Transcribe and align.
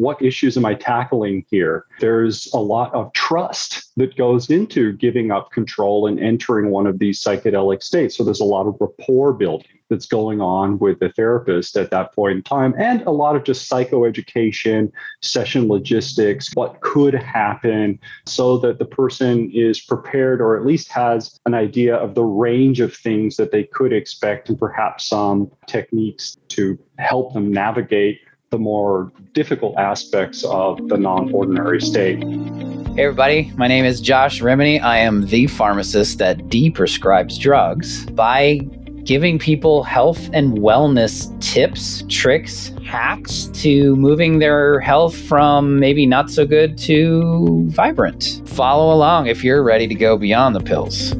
what 0.00 0.20
issues 0.22 0.56
am 0.56 0.64
I 0.64 0.74
tackling 0.74 1.44
here? 1.50 1.84
There's 2.00 2.50
a 2.54 2.58
lot 2.58 2.92
of 2.94 3.12
trust 3.12 3.92
that 3.98 4.16
goes 4.16 4.48
into 4.48 4.94
giving 4.94 5.30
up 5.30 5.50
control 5.50 6.06
and 6.06 6.18
entering 6.18 6.70
one 6.70 6.86
of 6.86 6.98
these 6.98 7.22
psychedelic 7.22 7.82
states. 7.82 8.16
So 8.16 8.24
there's 8.24 8.40
a 8.40 8.44
lot 8.44 8.66
of 8.66 8.76
rapport 8.80 9.34
building 9.34 9.66
that's 9.90 10.06
going 10.06 10.40
on 10.40 10.78
with 10.78 11.00
the 11.00 11.10
therapist 11.10 11.76
at 11.76 11.90
that 11.90 12.14
point 12.14 12.36
in 12.36 12.42
time, 12.42 12.74
and 12.78 13.02
a 13.02 13.10
lot 13.10 13.34
of 13.36 13.44
just 13.44 13.68
psychoeducation, 13.68 14.90
session 15.20 15.68
logistics, 15.68 16.48
what 16.54 16.80
could 16.80 17.12
happen, 17.12 17.98
so 18.24 18.56
that 18.58 18.78
the 18.78 18.84
person 18.84 19.50
is 19.52 19.80
prepared 19.80 20.40
or 20.40 20.56
at 20.56 20.64
least 20.64 20.88
has 20.88 21.38
an 21.44 21.54
idea 21.54 21.96
of 21.96 22.14
the 22.14 22.22
range 22.22 22.80
of 22.80 22.94
things 22.94 23.36
that 23.36 23.50
they 23.50 23.64
could 23.64 23.92
expect 23.92 24.48
and 24.48 24.58
perhaps 24.58 25.06
some 25.06 25.50
techniques 25.66 26.36
to 26.48 26.78
help 26.98 27.34
them 27.34 27.52
navigate 27.52 28.20
the 28.50 28.58
more 28.58 29.12
difficult 29.32 29.78
aspects 29.78 30.44
of 30.44 30.88
the 30.88 30.96
non 30.96 31.32
ordinary 31.32 31.80
state. 31.80 32.18
Hey, 32.18 33.04
everybody. 33.04 33.52
My 33.56 33.68
name 33.68 33.84
is 33.84 34.00
Josh 34.00 34.40
Rimany. 34.40 34.82
I 34.82 34.98
am 34.98 35.26
the 35.26 35.46
pharmacist 35.46 36.18
that 36.18 36.38
deprescribes 36.48 37.38
drugs 37.38 38.06
by 38.06 38.58
giving 39.04 39.38
people 39.38 39.84
health 39.84 40.28
and 40.32 40.58
wellness 40.58 41.30
tips, 41.40 42.02
tricks, 42.08 42.72
hacks 42.84 43.44
to 43.52 43.94
moving 43.94 44.40
their 44.40 44.80
health 44.80 45.16
from 45.16 45.78
maybe 45.78 46.04
not 46.04 46.28
so 46.28 46.44
good 46.44 46.76
to 46.78 47.66
vibrant. 47.68 48.42
Follow 48.46 48.92
along 48.92 49.28
if 49.28 49.44
you're 49.44 49.62
ready 49.62 49.86
to 49.86 49.94
go 49.94 50.18
beyond 50.18 50.56
the 50.56 50.60
pills. 50.60 51.14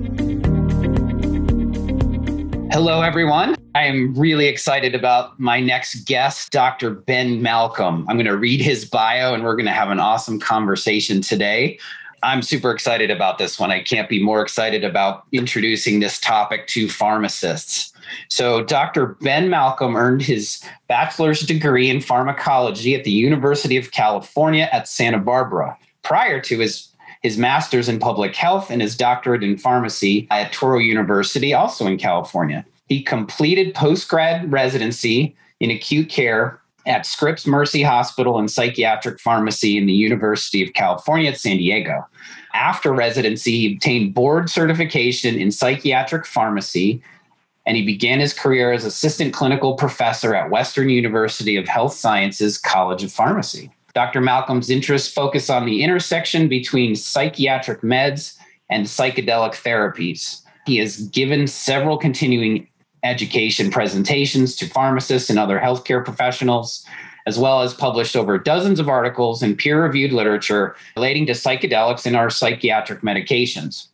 Hello, 2.73 3.02
everyone. 3.02 3.56
I 3.74 3.87
am 3.87 4.15
really 4.15 4.47
excited 4.47 4.95
about 4.95 5.41
my 5.41 5.59
next 5.59 6.06
guest, 6.06 6.52
Dr. 6.52 6.91
Ben 6.91 7.42
Malcolm. 7.42 8.06
I'm 8.09 8.15
going 8.15 8.27
to 8.27 8.37
read 8.37 8.61
his 8.61 8.84
bio 8.84 9.34
and 9.34 9.42
we're 9.42 9.56
going 9.56 9.66
to 9.66 9.73
have 9.73 9.91
an 9.91 9.98
awesome 9.98 10.38
conversation 10.38 11.20
today. 11.20 11.80
I'm 12.23 12.42
super 12.42 12.70
excited 12.70 13.11
about 13.11 13.39
this 13.39 13.58
one. 13.58 13.72
I 13.72 13.83
can't 13.83 14.08
be 14.08 14.22
more 14.22 14.41
excited 14.41 14.84
about 14.84 15.25
introducing 15.33 15.98
this 15.98 16.20
topic 16.20 16.69
to 16.69 16.89
pharmacists. 16.89 17.92
So, 18.28 18.62
Dr. 18.62 19.17
Ben 19.20 19.50
Malcolm 19.50 19.97
earned 19.97 20.23
his 20.23 20.62
bachelor's 20.86 21.41
degree 21.41 21.91
in 21.91 22.00
pharmacology 22.00 22.95
at 22.95 23.02
the 23.02 23.11
University 23.11 23.78
of 23.78 23.91
California 23.91 24.69
at 24.70 24.86
Santa 24.86 25.19
Barbara. 25.19 25.77
Prior 26.02 26.41
to 26.42 26.61
his 26.61 26.89
his 27.21 27.39
master's 27.39 27.89
in 27.89 27.99
public 27.99 28.35
health 28.35 28.71
and 28.71 28.81
his 28.81 28.97
doctorate 28.97 29.43
in 29.43 29.57
pharmacy 29.57 30.27
at 30.31 30.53
Touro 30.53 30.85
University, 30.85 31.53
also 31.53 31.87
in 31.87 31.99
California. 31.99 32.65
He 32.89 33.03
completed 33.03 33.75
postgrad 33.75 34.51
residency 34.51 35.37
in 35.61 35.71
acute 35.71 36.09
care 36.09 36.61
at 36.87 37.05
Scripps 37.07 37.47
Mercy 37.47 37.83
Hospital 37.83 38.39
and 38.39 38.51
Psychiatric 38.51 39.21
Pharmacy 39.21 39.77
in 39.77 39.87
the 39.87 39.93
University 39.93 40.63
of 40.63 40.73
California 40.73 41.31
at 41.31 41.39
San 41.39 41.59
Diego. 41.59 42.07
After 42.55 42.93
residency, 42.93 43.53
he 43.53 43.75
obtained 43.75 44.15
board 44.15 44.48
certification 44.48 45.37
in 45.37 45.53
psychiatric 45.53 46.27
pharmacy 46.27 47.03
and 47.67 47.77
he 47.77 47.85
began 47.85 48.19
his 48.19 48.33
career 48.33 48.73
as 48.73 48.85
assistant 48.85 49.35
clinical 49.35 49.75
professor 49.75 50.35
at 50.35 50.51
Western 50.51 50.89
University 50.89 51.57
of 51.57 51.69
Health 51.69 51.93
Sciences 51.93 52.59
College 52.59 53.05
of 53.05 53.13
Pharmacy. 53.13 53.71
Dr. 54.01 54.23
Malcolm's 54.23 54.70
interests 54.70 55.12
focus 55.12 55.51
on 55.51 55.67
the 55.67 55.83
intersection 55.83 56.48
between 56.48 56.97
psychiatric 56.97 57.83
meds 57.83 58.39
and 58.70 58.87
psychedelic 58.87 59.53
therapies. 59.53 60.41
He 60.65 60.79
has 60.79 61.03
given 61.09 61.47
several 61.47 61.98
continuing 61.98 62.67
education 63.05 63.70
presentations 63.70 64.57
to 64.57 64.67
pharmacists 64.70 65.29
and 65.29 65.39
other 65.39 65.61
healthcare 65.61 66.03
professionals, 66.03 66.83
as 67.27 67.39
well 67.39 67.61
as 67.61 67.75
published 67.75 68.17
over 68.17 68.39
dozens 68.39 68.81
of 68.81 68.89
articles 68.89 69.42
in 69.42 69.55
peer 69.55 69.83
reviewed 69.83 70.12
literature 70.12 70.75
relating 70.97 71.27
to 71.27 71.33
psychedelics 71.33 72.07
and 72.07 72.17
our 72.17 72.31
psychiatric 72.31 73.03
medications. 73.03 73.89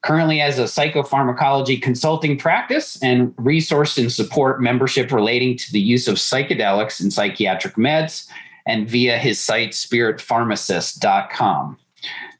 Currently, 0.00 0.40
as 0.40 0.58
a 0.58 0.62
psychopharmacology 0.62 1.82
consulting 1.82 2.38
practice 2.38 3.02
and 3.02 3.34
resource 3.36 3.98
and 3.98 4.10
support 4.10 4.62
membership 4.62 5.12
relating 5.12 5.58
to 5.58 5.72
the 5.72 5.80
use 5.80 6.08
of 6.08 6.14
psychedelics 6.14 7.02
and 7.02 7.12
psychiatric 7.12 7.74
meds, 7.74 8.30
and 8.66 8.88
via 8.88 9.18
his 9.18 9.40
site 9.40 9.70
spiritpharmacist.com. 9.70 11.78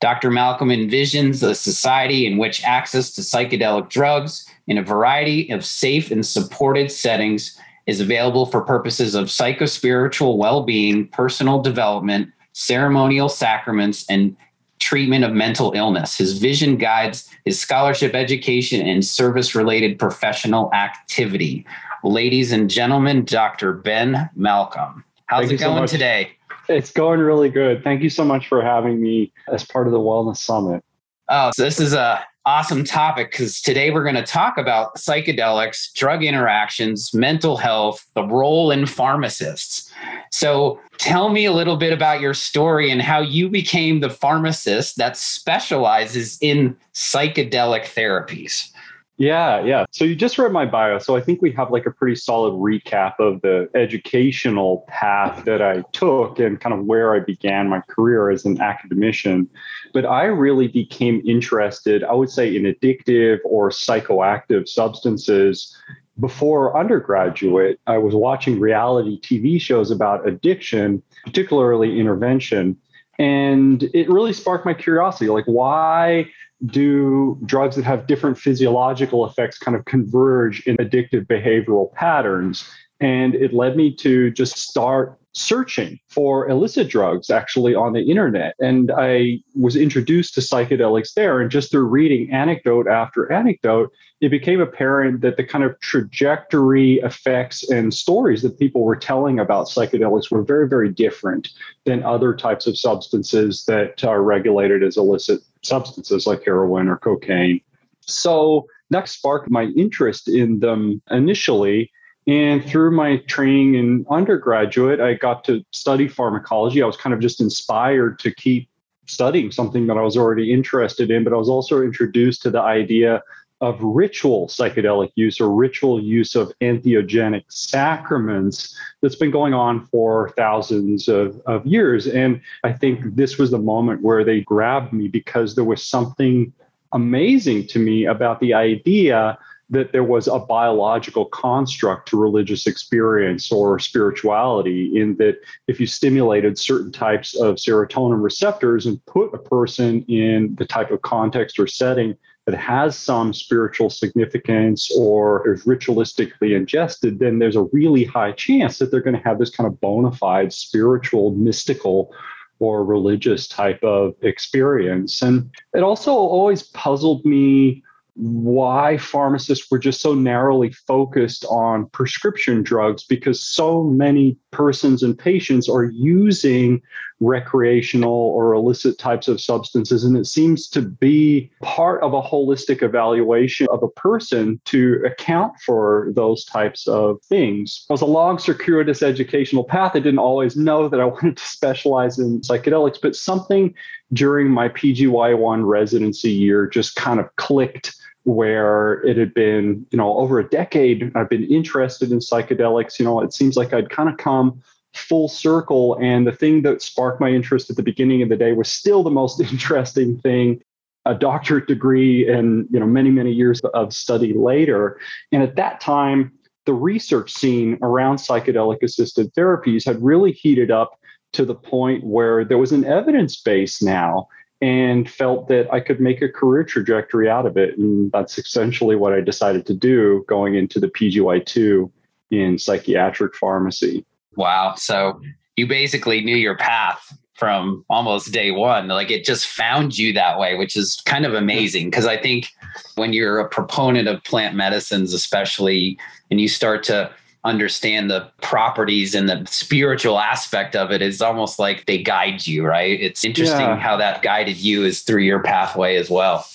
Dr. 0.01 0.31
Malcolm 0.31 0.69
envisions 0.69 1.43
a 1.43 1.55
society 1.55 2.27
in 2.27 2.37
which 2.37 2.63
access 2.65 3.11
to 3.13 3.23
psychedelic 3.23 3.89
drugs 3.89 4.47
in 4.67 4.79
a 4.79 4.83
variety 4.83 5.49
of 5.51 5.65
safe 5.65 6.11
and 6.11 6.27
supported 6.27 6.93
settings 6.93 7.59
is 7.87 8.01
available 8.01 8.47
for 8.47 8.61
purposes 8.61 9.15
of 9.15 9.27
psychospiritual 9.27 10.37
well-being, 10.37 11.07
personal 11.09 11.63
development, 11.63 12.29
ceremonial 12.53 13.29
sacraments, 13.29 14.05
and 14.11 14.37
treatment 14.79 15.25
of 15.25 15.33
mental 15.33 15.73
illness. 15.73 16.19
His 16.19 16.39
vision 16.39 16.77
guides 16.77 17.31
his 17.45 17.59
scholarship, 17.59 18.15
education, 18.15 18.87
and 18.87 19.05
service 19.05 19.55
related 19.55 19.99
professional 19.99 20.73
activity. 20.75 21.65
Ladies 22.05 22.53
and 22.53 22.69
gentlemen, 22.69 23.25
Dr. 23.25 23.73
Ben 23.73 24.29
Malcolm. 24.37 25.05
How's 25.27 25.49
Thank 25.49 25.61
it 25.61 25.65
going 25.65 25.89
so 25.89 25.93
today? 25.93 26.31
It's 26.69 26.93
going 26.93 27.21
really 27.21 27.49
good. 27.49 27.83
Thank 27.83 28.03
you 28.03 28.11
so 28.11 28.25
much 28.25 28.49
for 28.49 28.63
having 28.63 29.01
me 29.01 29.33
as 29.53 29.65
part 29.65 29.87
of 29.87 29.93
the 29.93 29.99
Wellness 29.99 30.39
Summit. 30.39 30.85
Oh, 31.29 31.51
so 31.55 31.65
this 31.65 31.81
is 31.81 31.93
a 31.93 32.25
awesome 32.45 32.85
topic 32.85 33.33
because 33.33 33.61
today 33.61 33.91
we're 33.91 34.05
going 34.05 34.15
to 34.15 34.23
talk 34.23 34.57
about 34.57 34.95
psychedelics, 34.95 35.93
drug 35.95 36.23
interactions, 36.23 37.13
mental 37.13 37.57
health, 37.57 38.07
the 38.15 38.23
role 38.23 38.71
in 38.71 38.87
pharmacists. 38.87 39.93
So, 40.31 40.81
tell 40.99 41.29
me 41.29 41.45
a 41.45 41.53
little 41.53 41.77
bit 41.77 41.93
about 41.93 42.21
your 42.21 42.35
story 42.35 42.91
and 42.91 43.03
how 43.03 43.21
you 43.21 43.49
became 43.49 44.01
the 44.01 44.11
pharmacist 44.11 44.97
that 44.97 45.17
specializes 45.17 46.39
in 46.41 46.77
psychedelic 46.95 47.85
therapies. 47.85 48.71
Yeah, 49.19 49.65
yeah. 49.65 49.87
So 49.93 50.05
you 50.05 50.15
just 50.15 50.37
read 50.37 50.53
my 50.53 50.67
bio. 50.67 50.99
So 50.99 51.17
I 51.17 51.23
think 51.23 51.41
we 51.41 51.51
have 51.53 51.71
like 51.71 51.87
a 51.87 51.91
pretty 51.91 52.17
solid 52.17 52.53
recap 52.53 53.15
of 53.19 53.41
the 53.41 53.71
educational 53.75 54.85
path 54.89 55.45
that 55.47 55.63
I 55.63 55.83
took 55.93 56.39
and 56.39 56.61
kind 56.61 56.75
of 56.75 56.85
where 56.85 57.15
I 57.15 57.21
began 57.21 57.71
my 57.71 57.81
career 57.89 58.29
as 58.31 58.45
an 58.45 58.61
academician. 58.61 59.49
But 59.95 60.05
I 60.05 60.25
really 60.25 60.69
became 60.69 61.23
interested, 61.27 62.05
I 62.05 62.13
would 62.13 62.29
say, 62.29 62.55
in 62.55 62.65
addictive 62.65 63.39
or 63.45 63.71
psychoactive 63.71 64.69
substances 64.69 65.75
before 66.21 66.79
undergraduate. 66.79 67.81
I 67.87 67.97
was 67.97 68.15
watching 68.15 68.61
reality 68.61 69.19
TV 69.21 69.59
shows 69.59 69.91
about 69.91 70.29
addiction, 70.29 71.03
particularly 71.25 71.99
intervention. 71.99 72.77
And 73.19 73.83
it 73.95 74.11
really 74.11 74.35
sparked 74.35 74.67
my 74.67 74.75
curiosity 74.75 75.31
like, 75.31 75.47
why 75.47 76.31
do 76.65 77.39
drugs 77.45 77.77
that 77.77 77.85
have 77.85 78.07
different 78.07 78.39
physiological 78.39 79.27
effects 79.27 79.59
kind 79.59 79.77
of 79.77 79.85
converge 79.85 80.67
in 80.67 80.77
addictive 80.79 81.27
behavioral 81.27 81.93
patterns? 81.93 82.69
And 83.01 83.35
it 83.35 83.53
led 83.53 83.77
me 83.77 83.95
to 83.97 84.31
just 84.31 84.57
start 84.57 85.19
searching 85.37 86.01
for 86.09 86.49
illicit 86.49 86.89
drugs 86.89 87.29
actually 87.29 87.75
on 87.75 87.93
the 87.93 88.01
internet. 88.11 88.55
And 88.59 88.91
I 88.97 89.41
was 89.55 89.77
introduced 89.77 90.33
to 90.35 90.41
psychedelics 90.41 91.13
there. 91.13 91.41
And 91.41 91.51
just 91.51 91.71
through 91.71 91.85
reading 91.85 92.33
anecdote 92.33 92.89
after 92.89 93.31
anecdote, 93.31 93.93
it 94.23 94.31
became 94.31 94.63
apparent 94.63 95.21
that 95.21 95.37
the 95.37 95.45
kind 95.45 95.63
of 95.63 95.79
trajectory 95.81 96.95
effects 97.01 97.69
and 97.69 97.93
stories 97.93 98.41
that 98.43 98.59
people 98.59 98.83
were 98.83 98.97
telling 98.97 99.39
about 99.39 99.67
psychedelics 99.67 100.31
were 100.31 100.43
very, 100.43 100.67
very 100.67 100.91
different 100.91 101.51
than 101.85 102.03
other 102.03 102.35
types 102.35 102.67
of 102.67 102.79
substances 102.79 103.67
that 103.67 104.03
are 104.05 104.23
regulated 104.23 104.83
as 104.83 104.97
illicit 104.97 105.41
substances 105.67 106.27
like 106.27 106.45
heroin 106.45 106.89
or 106.89 106.97
cocaine. 106.97 107.61
So 108.01 108.67
that 108.91 109.09
sparked 109.09 109.51
my 109.51 109.65
interest 109.77 110.29
in 110.29 110.61
them 110.61 111.03
initially. 111.11 111.91
And 112.29 112.65
through 112.65 112.91
my 112.91 113.19
training 113.29 113.75
in 113.75 114.07
undergraduate, 114.11 115.01
I 115.01 115.15
got 115.15 115.45
to 115.45 115.65
study 115.73 116.09
pharmacology. 116.09 116.83
I 116.83 116.87
was 116.87 116.97
kind 116.97 117.15
of 117.15 117.21
just 117.21 117.41
inspired 117.41 118.19
to 118.21 118.35
keep 118.35 118.69
studying 119.07 119.53
something 119.53 119.87
that 119.87 119.97
I 119.97 120.03
was 120.03 120.17
already 120.17 120.53
interested 120.53 121.11
in, 121.11 121.23
but 121.23 121.33
I 121.33 121.37
was 121.37 121.49
also 121.49 121.83
introduced 121.83 122.43
to 122.43 122.51
the 122.51 122.61
idea 122.61 123.23
of 123.61 123.83
ritual 123.83 124.49
psychedelic 124.49 125.11
use 125.15 125.41
or 125.41 125.51
ritual 125.51 126.03
use 126.03 126.35
of 126.35 126.53
entheogenic 126.61 127.45
sacraments 127.49 128.77
that's 129.01 129.17
been 129.17 129.31
going 129.31 129.55
on 129.55 129.87
for 129.87 130.31
thousands 130.37 131.09
of, 131.09 131.41
of 131.47 131.65
years. 131.65 132.07
And 132.07 132.41
I 132.65 132.73
think 132.73 133.17
this 133.17 133.39
was 133.39 133.51
the 133.51 133.59
moment 133.59 134.03
where 134.03 134.25
they 134.25 134.43
grabbed 134.43 134.93
me 134.93 135.09
because 135.09 135.55
there 135.55 135.65
was 135.65 135.83
something 135.83 136.53
amazing 136.93 137.67
to 137.69 137.79
me 137.79 138.05
about 138.05 138.41
the 138.41 138.53
idea 138.53 139.39
that 139.69 139.91
there 139.91 140.05
was 140.05 140.29
a 140.29 140.39
biological 140.39 141.25
construct 141.25 142.09
to 142.09 142.17
religious 142.17 142.69
experience 142.69 143.51
or 143.51 143.81
spirituality, 143.81 144.97
in 144.97 145.17
that 145.17 145.41
if 145.67 145.81
you 145.81 145.87
stimulated 145.87 146.57
certain 146.57 146.93
types 146.93 147.35
of 147.35 147.57
serotonin 147.57 148.23
receptors 148.23 148.87
and 148.87 149.05
put 149.07 149.35
a 149.35 149.39
person 149.39 150.05
in 150.05 150.55
the 150.57 150.65
type 150.65 150.93
of 150.93 151.03
context 151.03 151.59
or 151.59 151.67
setting 151.67 152.17
that 152.47 152.55
has 152.55 152.97
some 152.97 153.33
spiritual 153.33 153.91
significance 153.91 154.91
or 154.97 155.53
is 155.53 155.65
ritualistically 155.65 156.57
ingested, 156.57 157.19
then 157.19 157.41
there's 157.41 157.57
a 157.57 157.65
really 157.73 158.05
high 158.05 158.33
chance 158.33 158.79
that 158.79 158.91
they're 158.91 159.01
going 159.01 159.17
to 159.17 159.23
have 159.23 159.39
this 159.39 159.51
kind 159.51 159.67
of 159.67 159.81
bona 159.81 160.13
fide 160.13 160.53
spiritual, 160.53 161.33
mystical, 161.33 162.15
or 162.61 162.85
religious 162.85 163.49
type 163.49 163.83
of 163.83 164.15
experience. 164.23 165.23
And 165.23 165.51
it 165.75 165.83
also 165.83 166.13
always 166.13 166.63
puzzled 166.63 167.25
me 167.25 167.83
why 168.15 168.97
pharmacists 168.97 169.71
were 169.71 169.79
just 169.79 170.01
so 170.01 170.15
narrowly 170.15 170.71
focused 170.73 171.45
on 171.51 171.87
prescription 171.91 172.63
drugs 172.63 173.05
because 173.05 173.45
so 173.45 173.85
many 173.85 174.39
persons 174.53 175.03
and 175.03 175.19
patients 175.19 175.69
are 175.69 175.85
using 175.85 176.81
recreational 177.21 178.13
or 178.13 178.53
illicit 178.53 178.99
types 178.99 179.29
of 179.29 179.41
substances. 179.41 180.05
And 180.05 180.17
it 180.17 180.27
seems 180.27 180.69
to 180.69 180.83
be 180.83 181.51
part 181.63 182.03
of 182.03 182.13
a 182.13 182.23
holistic 182.23 182.83
evaluation 182.83 183.67
of 183.71 183.83
a 183.83 183.89
person 183.89 184.61
to 184.67 185.03
account 185.05 185.55
for 185.65 186.11
those 186.15 186.45
types 186.45 186.87
of 186.87 187.21
things. 187.23 187.87
It 187.89 187.93
was 187.93 188.03
a 188.03 188.07
long, 188.07 188.39
circuitous 188.39 189.03
educational 189.03 189.65
path. 189.65 189.93
I 189.95 190.01
didn't 190.01 190.19
always 190.19 190.57
know 190.57 190.89
that 190.89 191.01
I 191.01 191.05
wanted 191.17 191.39
to 191.39 191.45
specialize 191.45 192.19
in 192.19 192.41
psychedelics, 192.41 192.99
but 193.01 193.17
something 193.17 193.75
during 194.13 194.49
my 194.49 194.69
PGY1 194.69 195.67
residency 195.67 196.31
year 196.31 196.67
just 196.67 196.97
kind 196.97 197.19
of 197.19 197.35
clicked 197.37 197.95
where 198.25 198.95
it 199.07 199.17
had 199.17 199.33
been, 199.35 199.87
you 199.91 199.97
know, 199.97 200.17
over 200.19 200.41
a 200.41 200.49
decade, 200.49 201.13
I've 201.15 201.31
been 201.31 201.45
interested 201.45 202.11
in 202.11 202.19
psychedelics. 202.19 202.99
You 202.99 203.05
know, 203.05 203.21
it 203.21 203.33
seems 203.33 203.57
like 203.57 203.73
I'd 203.73 203.89
kind 203.89 204.09
of 204.09 204.17
come 204.17 204.61
full 204.97 205.29
circle. 205.29 205.97
And 206.01 206.27
the 206.27 206.33
thing 206.33 206.63
that 206.63 206.83
sparked 206.83 207.21
my 207.21 207.31
interest 207.31 207.71
at 207.71 207.77
the 207.77 207.83
beginning 207.83 208.23
of 208.23 208.29
the 208.29 208.37
day 208.37 208.53
was 208.53 208.69
still 208.69 209.03
the 209.03 209.11
most 209.11 209.41
interesting 209.53 210.19
thing 210.19 210.63
a 211.05 211.15
doctorate 211.15 211.69
degree 211.69 212.29
and 212.29 212.67
you 212.73 212.81
know 212.81 212.87
many 212.87 213.11
many 213.11 213.31
years 213.31 213.61
of 213.61 213.95
study 213.95 214.35
later 214.35 214.99
and 215.31 215.41
at 215.41 215.55
that 215.55 215.81
time 215.81 216.33
the 216.65 216.75
research 216.75 217.33
scene 217.33 217.79
around 217.81 218.17
psychedelic 218.17 218.83
assisted 218.83 219.33
therapies 219.35 219.85
had 219.85 220.03
really 220.03 220.33
heated 220.33 220.69
up 220.69 220.99
to 221.33 221.45
the 221.45 221.55
point 221.55 222.03
where 222.03 222.45
there 222.45 222.59
was 222.59 222.73
an 222.73 222.85
evidence 222.85 223.41
base 223.41 223.81
now 223.81 224.27
and 224.63 225.11
felt 225.11 225.49
that 225.49 225.73
I 225.73 225.81
could 225.81 226.01
make 226.01 226.23
a 226.23 226.29
career 226.29 226.65
trajectory 226.65 227.29
out 227.29 227.47
of 227.47 227.57
it. 227.57 227.77
And 227.77 228.11
that's 228.13 228.39
essentially 228.39 228.97
what 228.97 229.13
I 229.13 229.21
decided 229.21 229.67
to 229.67 229.75
do 229.75 230.25
going 230.29 230.55
into 230.55 230.81
the 230.81 230.89
PGY2 230.89 231.91
in 232.31 232.59
psychiatric 232.59 233.37
pharmacy. 233.37 234.05
Wow. 234.37 234.75
So 234.77 235.21
you 235.57 235.67
basically 235.67 236.21
knew 236.23 236.37
your 236.37 236.57
path 236.57 237.17
from 237.35 237.85
almost 237.91 238.33
day 238.33 238.51
one. 238.51 238.89
Like 238.89 239.11
it 239.11 239.25
just 239.25 239.47
found 239.47 239.97
you 239.99 240.13
that 240.15 240.39
way, 240.39 240.57
which 240.57 240.77
is 240.77 240.97
kind 241.05 241.27
of 241.27 241.35
amazing. 241.35 241.91
Because 241.91 242.07
I 242.07 242.17
think 242.17 242.49
when 242.95 243.13
you're 243.13 243.39
a 243.39 243.49
proponent 243.49 244.09
of 244.09 244.23
plant 244.25 244.55
medicines, 244.55 245.13
especially, 245.13 245.99
and 246.31 246.41
you 246.41 246.49
start 246.49 246.83
to 246.85 247.11
understand 247.45 248.11
the 248.11 248.29
properties 248.43 249.15
and 249.15 249.29
the 249.29 249.47
spiritual 249.47 250.19
aspect 250.19 250.75
of 250.75 250.91
it, 250.91 251.01
it 251.01 251.09
is 251.09 251.23
almost 251.23 251.59
like 251.59 251.87
they 251.87 252.03
guide 252.03 252.47
you, 252.47 252.67
right? 252.67 253.01
It's 253.01 253.25
interesting 253.25 253.61
yeah. 253.61 253.77
how 253.77 253.97
that 253.99 254.23
guided 254.23 254.57
you 254.57 254.85
is 254.85 255.03
through 255.03 255.23
your 255.23 255.43
pathway 255.43 255.97
as 255.97 256.11
well. 256.11 256.47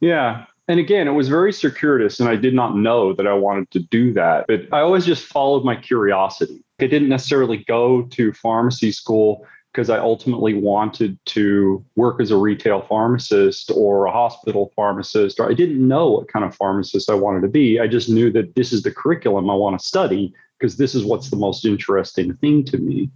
Yeah. 0.00 0.44
And 0.66 0.80
again, 0.80 1.06
it 1.06 1.12
was 1.12 1.28
very 1.28 1.52
circuitous, 1.52 2.20
and 2.20 2.28
I 2.28 2.36
did 2.36 2.54
not 2.54 2.74
know 2.74 3.12
that 3.12 3.26
I 3.26 3.34
wanted 3.34 3.70
to 3.72 3.80
do 3.80 4.14
that. 4.14 4.46
But 4.48 4.62
I 4.72 4.80
always 4.80 5.04
just 5.04 5.26
followed 5.26 5.64
my 5.64 5.76
curiosity. 5.76 6.63
I 6.84 6.86
didn't 6.86 7.08
necessarily 7.08 7.64
go 7.66 8.02
to 8.02 8.32
pharmacy 8.34 8.92
school 8.92 9.46
because 9.72 9.88
I 9.88 9.98
ultimately 9.98 10.52
wanted 10.52 11.18
to 11.26 11.84
work 11.96 12.20
as 12.20 12.30
a 12.30 12.36
retail 12.36 12.82
pharmacist 12.82 13.72
or 13.74 14.04
a 14.04 14.12
hospital 14.12 14.70
pharmacist, 14.76 15.40
or 15.40 15.50
I 15.50 15.54
didn't 15.54 15.86
know 15.86 16.10
what 16.10 16.28
kind 16.28 16.44
of 16.44 16.54
pharmacist 16.54 17.10
I 17.10 17.14
wanted 17.14 17.40
to 17.40 17.48
be. 17.48 17.80
I 17.80 17.88
just 17.88 18.08
knew 18.08 18.30
that 18.32 18.54
this 18.54 18.72
is 18.72 18.82
the 18.82 18.92
curriculum 18.92 19.48
I 19.50 19.54
want 19.54 19.80
to 19.80 19.84
study 19.84 20.32
because 20.58 20.76
this 20.76 20.94
is 20.94 21.04
what's 21.04 21.30
the 21.30 21.36
most 21.36 21.64
interesting 21.64 22.36
thing 22.36 22.64
to 22.66 22.76
me. 22.76 23.10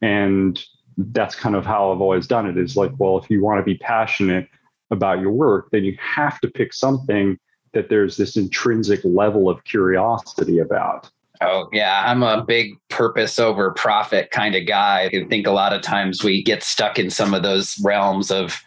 And 0.00 0.64
that's 0.96 1.34
kind 1.34 1.56
of 1.56 1.66
how 1.66 1.92
I've 1.92 2.00
always 2.00 2.26
done 2.28 2.46
it 2.46 2.56
is 2.56 2.76
like, 2.76 2.92
well, 2.98 3.18
if 3.18 3.28
you 3.28 3.42
want 3.42 3.58
to 3.58 3.64
be 3.64 3.78
passionate 3.78 4.48
about 4.90 5.20
your 5.20 5.32
work, 5.32 5.70
then 5.72 5.84
you 5.84 5.96
have 6.00 6.40
to 6.40 6.48
pick 6.48 6.72
something 6.72 7.36
that 7.72 7.90
there's 7.90 8.16
this 8.16 8.36
intrinsic 8.36 9.00
level 9.04 9.50
of 9.50 9.62
curiosity 9.64 10.60
about. 10.60 11.10
Oh, 11.40 11.68
yeah. 11.72 12.02
I'm 12.06 12.22
a 12.22 12.44
big 12.44 12.74
purpose 12.88 13.38
over 13.38 13.70
profit 13.72 14.30
kind 14.30 14.54
of 14.54 14.66
guy. 14.66 15.04
I 15.12 15.24
think 15.28 15.46
a 15.46 15.52
lot 15.52 15.72
of 15.72 15.82
times 15.82 16.24
we 16.24 16.42
get 16.42 16.62
stuck 16.62 16.98
in 16.98 17.10
some 17.10 17.32
of 17.32 17.42
those 17.42 17.78
realms 17.82 18.30
of 18.30 18.62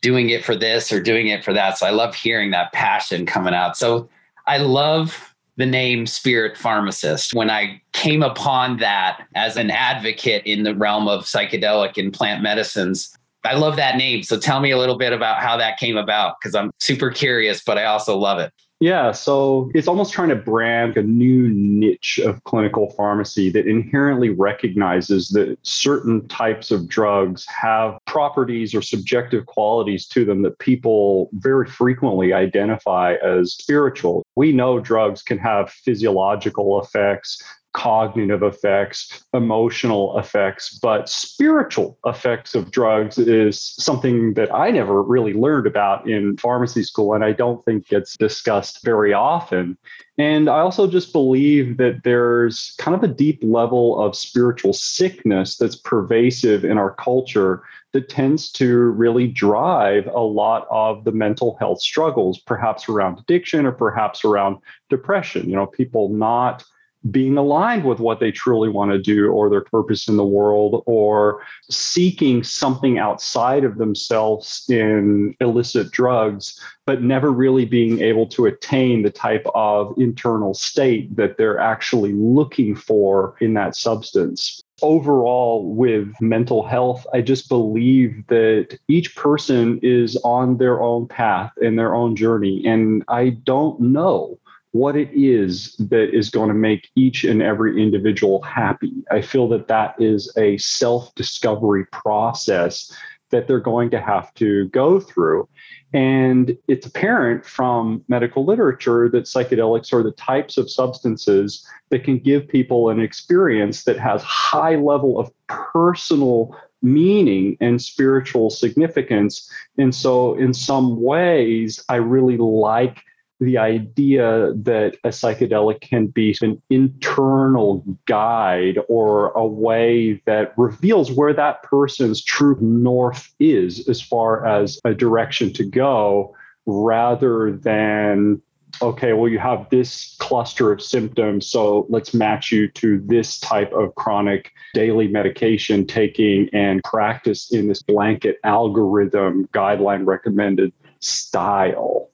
doing 0.00 0.30
it 0.30 0.44
for 0.44 0.54
this 0.54 0.92
or 0.92 1.00
doing 1.00 1.28
it 1.28 1.44
for 1.44 1.52
that. 1.52 1.78
So 1.78 1.86
I 1.86 1.90
love 1.90 2.14
hearing 2.14 2.50
that 2.50 2.72
passion 2.72 3.26
coming 3.26 3.54
out. 3.54 3.76
So 3.76 4.08
I 4.46 4.58
love 4.58 5.34
the 5.56 5.66
name 5.66 6.06
Spirit 6.06 6.56
Pharmacist. 6.56 7.34
When 7.34 7.50
I 7.50 7.80
came 7.92 8.22
upon 8.22 8.78
that 8.78 9.26
as 9.34 9.56
an 9.56 9.70
advocate 9.70 10.44
in 10.44 10.62
the 10.62 10.74
realm 10.74 11.08
of 11.08 11.24
psychedelic 11.24 11.96
and 11.96 12.12
plant 12.12 12.42
medicines, 12.42 13.16
I 13.44 13.54
love 13.54 13.76
that 13.76 13.96
name. 13.96 14.22
So 14.22 14.38
tell 14.38 14.60
me 14.60 14.70
a 14.70 14.78
little 14.78 14.98
bit 14.98 15.12
about 15.12 15.40
how 15.40 15.56
that 15.56 15.78
came 15.78 15.96
about 15.96 16.36
because 16.40 16.54
I'm 16.54 16.70
super 16.80 17.10
curious, 17.10 17.62
but 17.62 17.78
I 17.78 17.84
also 17.84 18.16
love 18.16 18.38
it. 18.38 18.52
Yeah, 18.84 19.12
so 19.12 19.70
it's 19.74 19.88
almost 19.88 20.12
trying 20.12 20.28
to 20.28 20.36
brand 20.36 20.98
a 20.98 21.02
new 21.02 21.48
niche 21.48 22.20
of 22.22 22.44
clinical 22.44 22.90
pharmacy 22.90 23.48
that 23.48 23.66
inherently 23.66 24.28
recognizes 24.28 25.30
that 25.30 25.56
certain 25.62 26.28
types 26.28 26.70
of 26.70 26.86
drugs 26.86 27.46
have 27.46 27.96
properties 28.04 28.74
or 28.74 28.82
subjective 28.82 29.46
qualities 29.46 30.06
to 30.08 30.26
them 30.26 30.42
that 30.42 30.58
people 30.58 31.30
very 31.32 31.66
frequently 31.66 32.34
identify 32.34 33.14
as 33.24 33.54
spiritual. 33.54 34.22
We 34.36 34.52
know 34.52 34.80
drugs 34.80 35.22
can 35.22 35.38
have 35.38 35.70
physiological 35.70 36.78
effects, 36.82 37.42
cognitive 37.74 38.42
effects, 38.42 39.24
emotional 39.34 40.16
effects, 40.18 40.78
but 40.78 41.08
spiritual 41.08 41.98
effects 42.06 42.54
of 42.54 42.70
drugs 42.70 43.18
is 43.18 43.60
something 43.60 44.34
that 44.34 44.52
I 44.54 44.70
never 44.70 45.02
really 45.02 45.34
learned 45.34 45.66
about 45.66 46.08
in 46.08 46.36
pharmacy 46.38 46.84
school 46.84 47.14
and 47.14 47.24
I 47.24 47.32
don't 47.32 47.62
think 47.64 47.88
gets 47.88 48.16
discussed 48.16 48.84
very 48.84 49.12
often. 49.12 49.76
And 50.16 50.48
I 50.48 50.60
also 50.60 50.86
just 50.86 51.12
believe 51.12 51.76
that 51.78 52.02
there's 52.04 52.74
kind 52.78 52.94
of 52.94 53.02
a 53.02 53.12
deep 53.12 53.40
level 53.42 54.00
of 54.00 54.16
spiritual 54.16 54.72
sickness 54.72 55.56
that's 55.56 55.76
pervasive 55.76 56.64
in 56.64 56.78
our 56.78 56.94
culture 56.94 57.64
that 57.92 58.08
tends 58.08 58.50
to 58.52 58.68
really 58.90 59.26
drive 59.26 60.06
a 60.06 60.20
lot 60.20 60.68
of 60.70 61.04
the 61.04 61.12
mental 61.12 61.56
health 61.58 61.80
struggles, 61.80 62.38
perhaps 62.38 62.88
around 62.88 63.18
addiction 63.18 63.66
or 63.66 63.72
perhaps 63.72 64.24
around 64.24 64.58
depression. 64.90 65.48
You 65.48 65.56
know, 65.56 65.66
people 65.66 66.08
not 66.08 66.64
being 67.10 67.36
aligned 67.36 67.84
with 67.84 67.98
what 67.98 68.20
they 68.20 68.32
truly 68.32 68.68
want 68.68 68.90
to 68.90 68.98
do 68.98 69.28
or 69.30 69.50
their 69.50 69.60
purpose 69.60 70.08
in 70.08 70.16
the 70.16 70.24
world 70.24 70.82
or 70.86 71.42
seeking 71.70 72.42
something 72.42 72.98
outside 72.98 73.64
of 73.64 73.76
themselves 73.76 74.64
in 74.70 75.34
illicit 75.40 75.90
drugs 75.90 76.58
but 76.86 77.02
never 77.02 77.30
really 77.30 77.64
being 77.64 78.00
able 78.00 78.26
to 78.26 78.46
attain 78.46 79.02
the 79.02 79.10
type 79.10 79.46
of 79.54 79.94
internal 79.98 80.54
state 80.54 81.14
that 81.16 81.36
they're 81.38 81.58
actually 81.58 82.12
looking 82.12 82.74
for 82.74 83.34
in 83.40 83.54
that 83.54 83.74
substance. 83.74 84.62
Overall 84.82 85.72
with 85.74 86.12
mental 86.20 86.62
health 86.66 87.06
i 87.14 87.20
just 87.20 87.48
believe 87.48 88.26
that 88.26 88.76
each 88.88 89.14
person 89.14 89.78
is 89.82 90.16
on 90.24 90.58
their 90.58 90.82
own 90.82 91.06
path 91.06 91.52
and 91.62 91.78
their 91.78 91.94
own 91.94 92.16
journey 92.16 92.62
and 92.66 93.04
i 93.08 93.30
don't 93.44 93.80
know 93.80 94.36
what 94.74 94.96
it 94.96 95.08
is 95.12 95.76
that 95.76 96.12
is 96.12 96.30
going 96.30 96.48
to 96.48 96.54
make 96.54 96.90
each 96.96 97.22
and 97.22 97.40
every 97.40 97.80
individual 97.80 98.42
happy. 98.42 98.92
I 99.08 99.22
feel 99.22 99.48
that 99.50 99.68
that 99.68 99.94
is 100.00 100.32
a 100.36 100.58
self 100.58 101.14
discovery 101.14 101.86
process 101.92 102.92
that 103.30 103.46
they're 103.46 103.60
going 103.60 103.90
to 103.90 104.00
have 104.00 104.34
to 104.34 104.68
go 104.70 104.98
through. 104.98 105.48
And 105.92 106.58
it's 106.66 106.86
apparent 106.86 107.46
from 107.46 108.02
medical 108.08 108.44
literature 108.44 109.08
that 109.10 109.26
psychedelics 109.26 109.92
are 109.92 110.02
the 110.02 110.10
types 110.10 110.58
of 110.58 110.68
substances 110.68 111.64
that 111.90 112.02
can 112.02 112.18
give 112.18 112.48
people 112.48 112.90
an 112.90 112.98
experience 112.98 113.84
that 113.84 114.00
has 114.00 114.24
high 114.24 114.74
level 114.74 115.20
of 115.20 115.30
personal 115.46 116.56
meaning 116.82 117.56
and 117.60 117.80
spiritual 117.80 118.50
significance. 118.50 119.48
And 119.78 119.94
so 119.94 120.34
in 120.34 120.52
some 120.52 121.00
ways, 121.00 121.80
I 121.88 121.96
really 121.96 122.38
like 122.38 123.04
the 123.40 123.58
idea 123.58 124.52
that 124.54 124.96
a 125.04 125.08
psychedelic 125.08 125.80
can 125.80 126.06
be 126.06 126.36
an 126.40 126.60
internal 126.70 127.84
guide 128.06 128.78
or 128.88 129.30
a 129.30 129.46
way 129.46 130.22
that 130.26 130.54
reveals 130.56 131.10
where 131.10 131.32
that 131.32 131.62
person's 131.62 132.22
true 132.22 132.56
north 132.60 133.34
is 133.40 133.88
as 133.88 134.00
far 134.00 134.46
as 134.46 134.78
a 134.84 134.94
direction 134.94 135.52
to 135.52 135.64
go 135.64 136.34
rather 136.66 137.52
than 137.52 138.40
okay 138.82 139.12
well 139.12 139.28
you 139.28 139.38
have 139.38 139.68
this 139.70 140.16
cluster 140.18 140.72
of 140.72 140.82
symptoms 140.82 141.46
so 141.46 141.86
let's 141.88 142.14
match 142.14 142.50
you 142.50 142.68
to 142.68 143.00
this 143.06 143.38
type 143.38 143.72
of 143.72 143.94
chronic 143.94 144.50
daily 144.72 145.06
medication 145.06 145.86
taking 145.86 146.48
and 146.52 146.82
practice 146.82 147.52
in 147.52 147.68
this 147.68 147.82
blanket 147.82 148.38
algorithm 148.42 149.46
guideline 149.52 150.06
recommended 150.06 150.72
style 151.00 152.10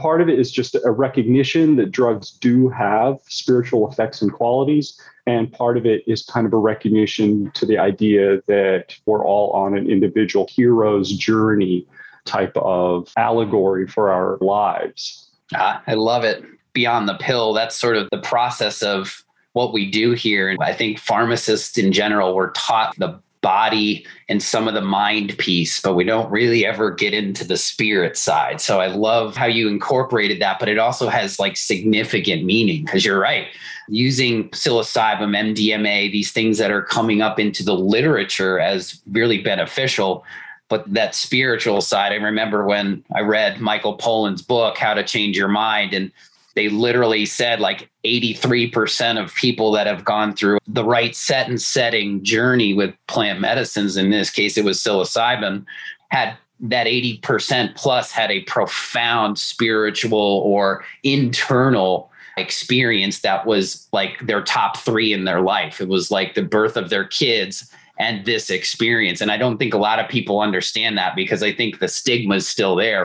Part 0.00 0.22
of 0.22 0.30
it 0.30 0.38
is 0.38 0.50
just 0.50 0.74
a 0.82 0.90
recognition 0.90 1.76
that 1.76 1.90
drugs 1.90 2.30
do 2.30 2.70
have 2.70 3.18
spiritual 3.28 3.90
effects 3.90 4.22
and 4.22 4.32
qualities. 4.32 4.98
And 5.26 5.52
part 5.52 5.76
of 5.76 5.84
it 5.84 6.02
is 6.06 6.24
kind 6.24 6.46
of 6.46 6.54
a 6.54 6.56
recognition 6.56 7.50
to 7.52 7.66
the 7.66 7.76
idea 7.76 8.40
that 8.46 8.96
we're 9.04 9.22
all 9.22 9.50
on 9.50 9.76
an 9.76 9.90
individual 9.90 10.48
hero's 10.50 11.12
journey 11.12 11.86
type 12.24 12.56
of 12.56 13.12
allegory 13.18 13.86
for 13.86 14.10
our 14.10 14.38
lives. 14.40 15.28
Ah, 15.54 15.82
I 15.86 15.94
love 15.94 16.24
it. 16.24 16.42
Beyond 16.72 17.06
the 17.06 17.18
pill, 17.18 17.52
that's 17.52 17.76
sort 17.76 17.96
of 17.96 18.08
the 18.10 18.22
process 18.22 18.82
of 18.82 19.22
what 19.52 19.74
we 19.74 19.90
do 19.90 20.12
here. 20.12 20.56
I 20.60 20.72
think 20.72 20.98
pharmacists 20.98 21.76
in 21.76 21.92
general 21.92 22.34
were 22.34 22.52
taught 22.52 22.96
the 22.96 23.20
body 23.42 24.06
and 24.28 24.42
some 24.42 24.68
of 24.68 24.74
the 24.74 24.80
mind 24.80 25.36
piece, 25.38 25.80
but 25.80 25.94
we 25.94 26.04
don't 26.04 26.30
really 26.30 26.66
ever 26.66 26.90
get 26.90 27.14
into 27.14 27.44
the 27.44 27.56
spirit 27.56 28.16
side. 28.16 28.60
So 28.60 28.80
I 28.80 28.88
love 28.88 29.36
how 29.36 29.46
you 29.46 29.68
incorporated 29.68 30.40
that, 30.40 30.58
but 30.58 30.68
it 30.68 30.78
also 30.78 31.08
has 31.08 31.38
like 31.38 31.56
significant 31.56 32.44
meaning 32.44 32.84
because 32.84 33.04
you're 33.04 33.20
right. 33.20 33.48
Using 33.88 34.50
psilocybin, 34.50 35.56
MDMA, 35.56 36.12
these 36.12 36.32
things 36.32 36.58
that 36.58 36.70
are 36.70 36.82
coming 36.82 37.22
up 37.22 37.38
into 37.38 37.64
the 37.64 37.74
literature 37.74 38.60
as 38.60 39.00
really 39.10 39.42
beneficial. 39.42 40.24
But 40.68 40.92
that 40.92 41.16
spiritual 41.16 41.80
side, 41.80 42.12
I 42.12 42.16
remember 42.16 42.64
when 42.64 43.02
I 43.12 43.20
read 43.20 43.60
Michael 43.60 43.98
Pollan's 43.98 44.42
book, 44.42 44.78
How 44.78 44.94
to 44.94 45.02
Change 45.02 45.36
Your 45.36 45.48
Mind, 45.48 45.92
and 45.92 46.12
they 46.54 46.68
literally 46.68 47.26
said 47.26 47.60
like 47.60 47.88
83% 48.04 49.22
of 49.22 49.34
people 49.34 49.72
that 49.72 49.86
have 49.86 50.04
gone 50.04 50.34
through 50.34 50.58
the 50.66 50.84
right 50.84 51.14
set 51.14 51.48
and 51.48 51.60
setting 51.60 52.22
journey 52.24 52.74
with 52.74 52.94
plant 53.06 53.40
medicines, 53.40 53.96
in 53.96 54.10
this 54.10 54.30
case, 54.30 54.56
it 54.56 54.64
was 54.64 54.78
psilocybin, 54.80 55.64
had 56.08 56.36
that 56.60 56.86
80% 56.86 57.74
plus 57.76 58.10
had 58.10 58.30
a 58.30 58.42
profound 58.42 59.38
spiritual 59.38 60.42
or 60.44 60.84
internal 61.02 62.10
experience 62.36 63.20
that 63.20 63.46
was 63.46 63.88
like 63.92 64.18
their 64.26 64.42
top 64.42 64.76
three 64.76 65.12
in 65.12 65.24
their 65.24 65.40
life. 65.40 65.80
It 65.80 65.88
was 65.88 66.10
like 66.10 66.34
the 66.34 66.42
birth 66.42 66.76
of 66.76 66.90
their 66.90 67.04
kids 67.04 67.72
and 67.98 68.24
this 68.24 68.50
experience. 68.50 69.20
And 69.20 69.30
I 69.30 69.36
don't 69.36 69.58
think 69.58 69.74
a 69.74 69.78
lot 69.78 69.98
of 69.98 70.08
people 70.08 70.40
understand 70.40 70.96
that 70.98 71.14
because 71.14 71.42
I 71.42 71.52
think 71.52 71.78
the 71.78 71.88
stigma 71.88 72.36
is 72.36 72.48
still 72.48 72.74
there 72.76 73.04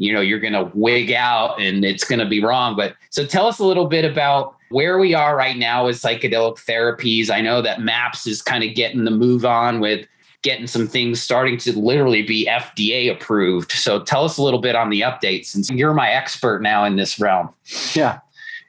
you 0.00 0.12
know 0.12 0.20
you're 0.20 0.40
going 0.40 0.52
to 0.52 0.70
wig 0.74 1.12
out 1.12 1.60
and 1.60 1.84
it's 1.84 2.04
going 2.04 2.18
to 2.18 2.26
be 2.26 2.42
wrong 2.42 2.74
but 2.74 2.96
so 3.10 3.24
tell 3.24 3.46
us 3.46 3.58
a 3.58 3.64
little 3.64 3.86
bit 3.86 4.04
about 4.04 4.56
where 4.70 4.98
we 4.98 5.14
are 5.14 5.36
right 5.36 5.56
now 5.56 5.86
with 5.86 5.96
psychedelic 6.00 6.56
therapies. 6.64 7.28
I 7.28 7.40
know 7.40 7.60
that 7.60 7.80
maps 7.80 8.26
is 8.26 8.40
kind 8.40 8.64
of 8.64 8.74
getting 8.74 9.04
the 9.04 9.10
move 9.10 9.44
on 9.44 9.80
with 9.80 10.06
getting 10.42 10.66
some 10.66 10.86
things 10.86 11.20
starting 11.20 11.58
to 11.58 11.78
literally 11.78 12.22
be 12.22 12.46
fda 12.46 13.12
approved. 13.12 13.72
So 13.72 14.00
tell 14.00 14.24
us 14.24 14.38
a 14.38 14.42
little 14.42 14.60
bit 14.60 14.74
on 14.74 14.88
the 14.88 15.02
updates 15.02 15.46
since 15.46 15.70
you're 15.70 15.92
my 15.92 16.08
expert 16.10 16.62
now 16.62 16.84
in 16.84 16.96
this 16.96 17.20
realm. 17.20 17.50
Yeah 17.94 18.20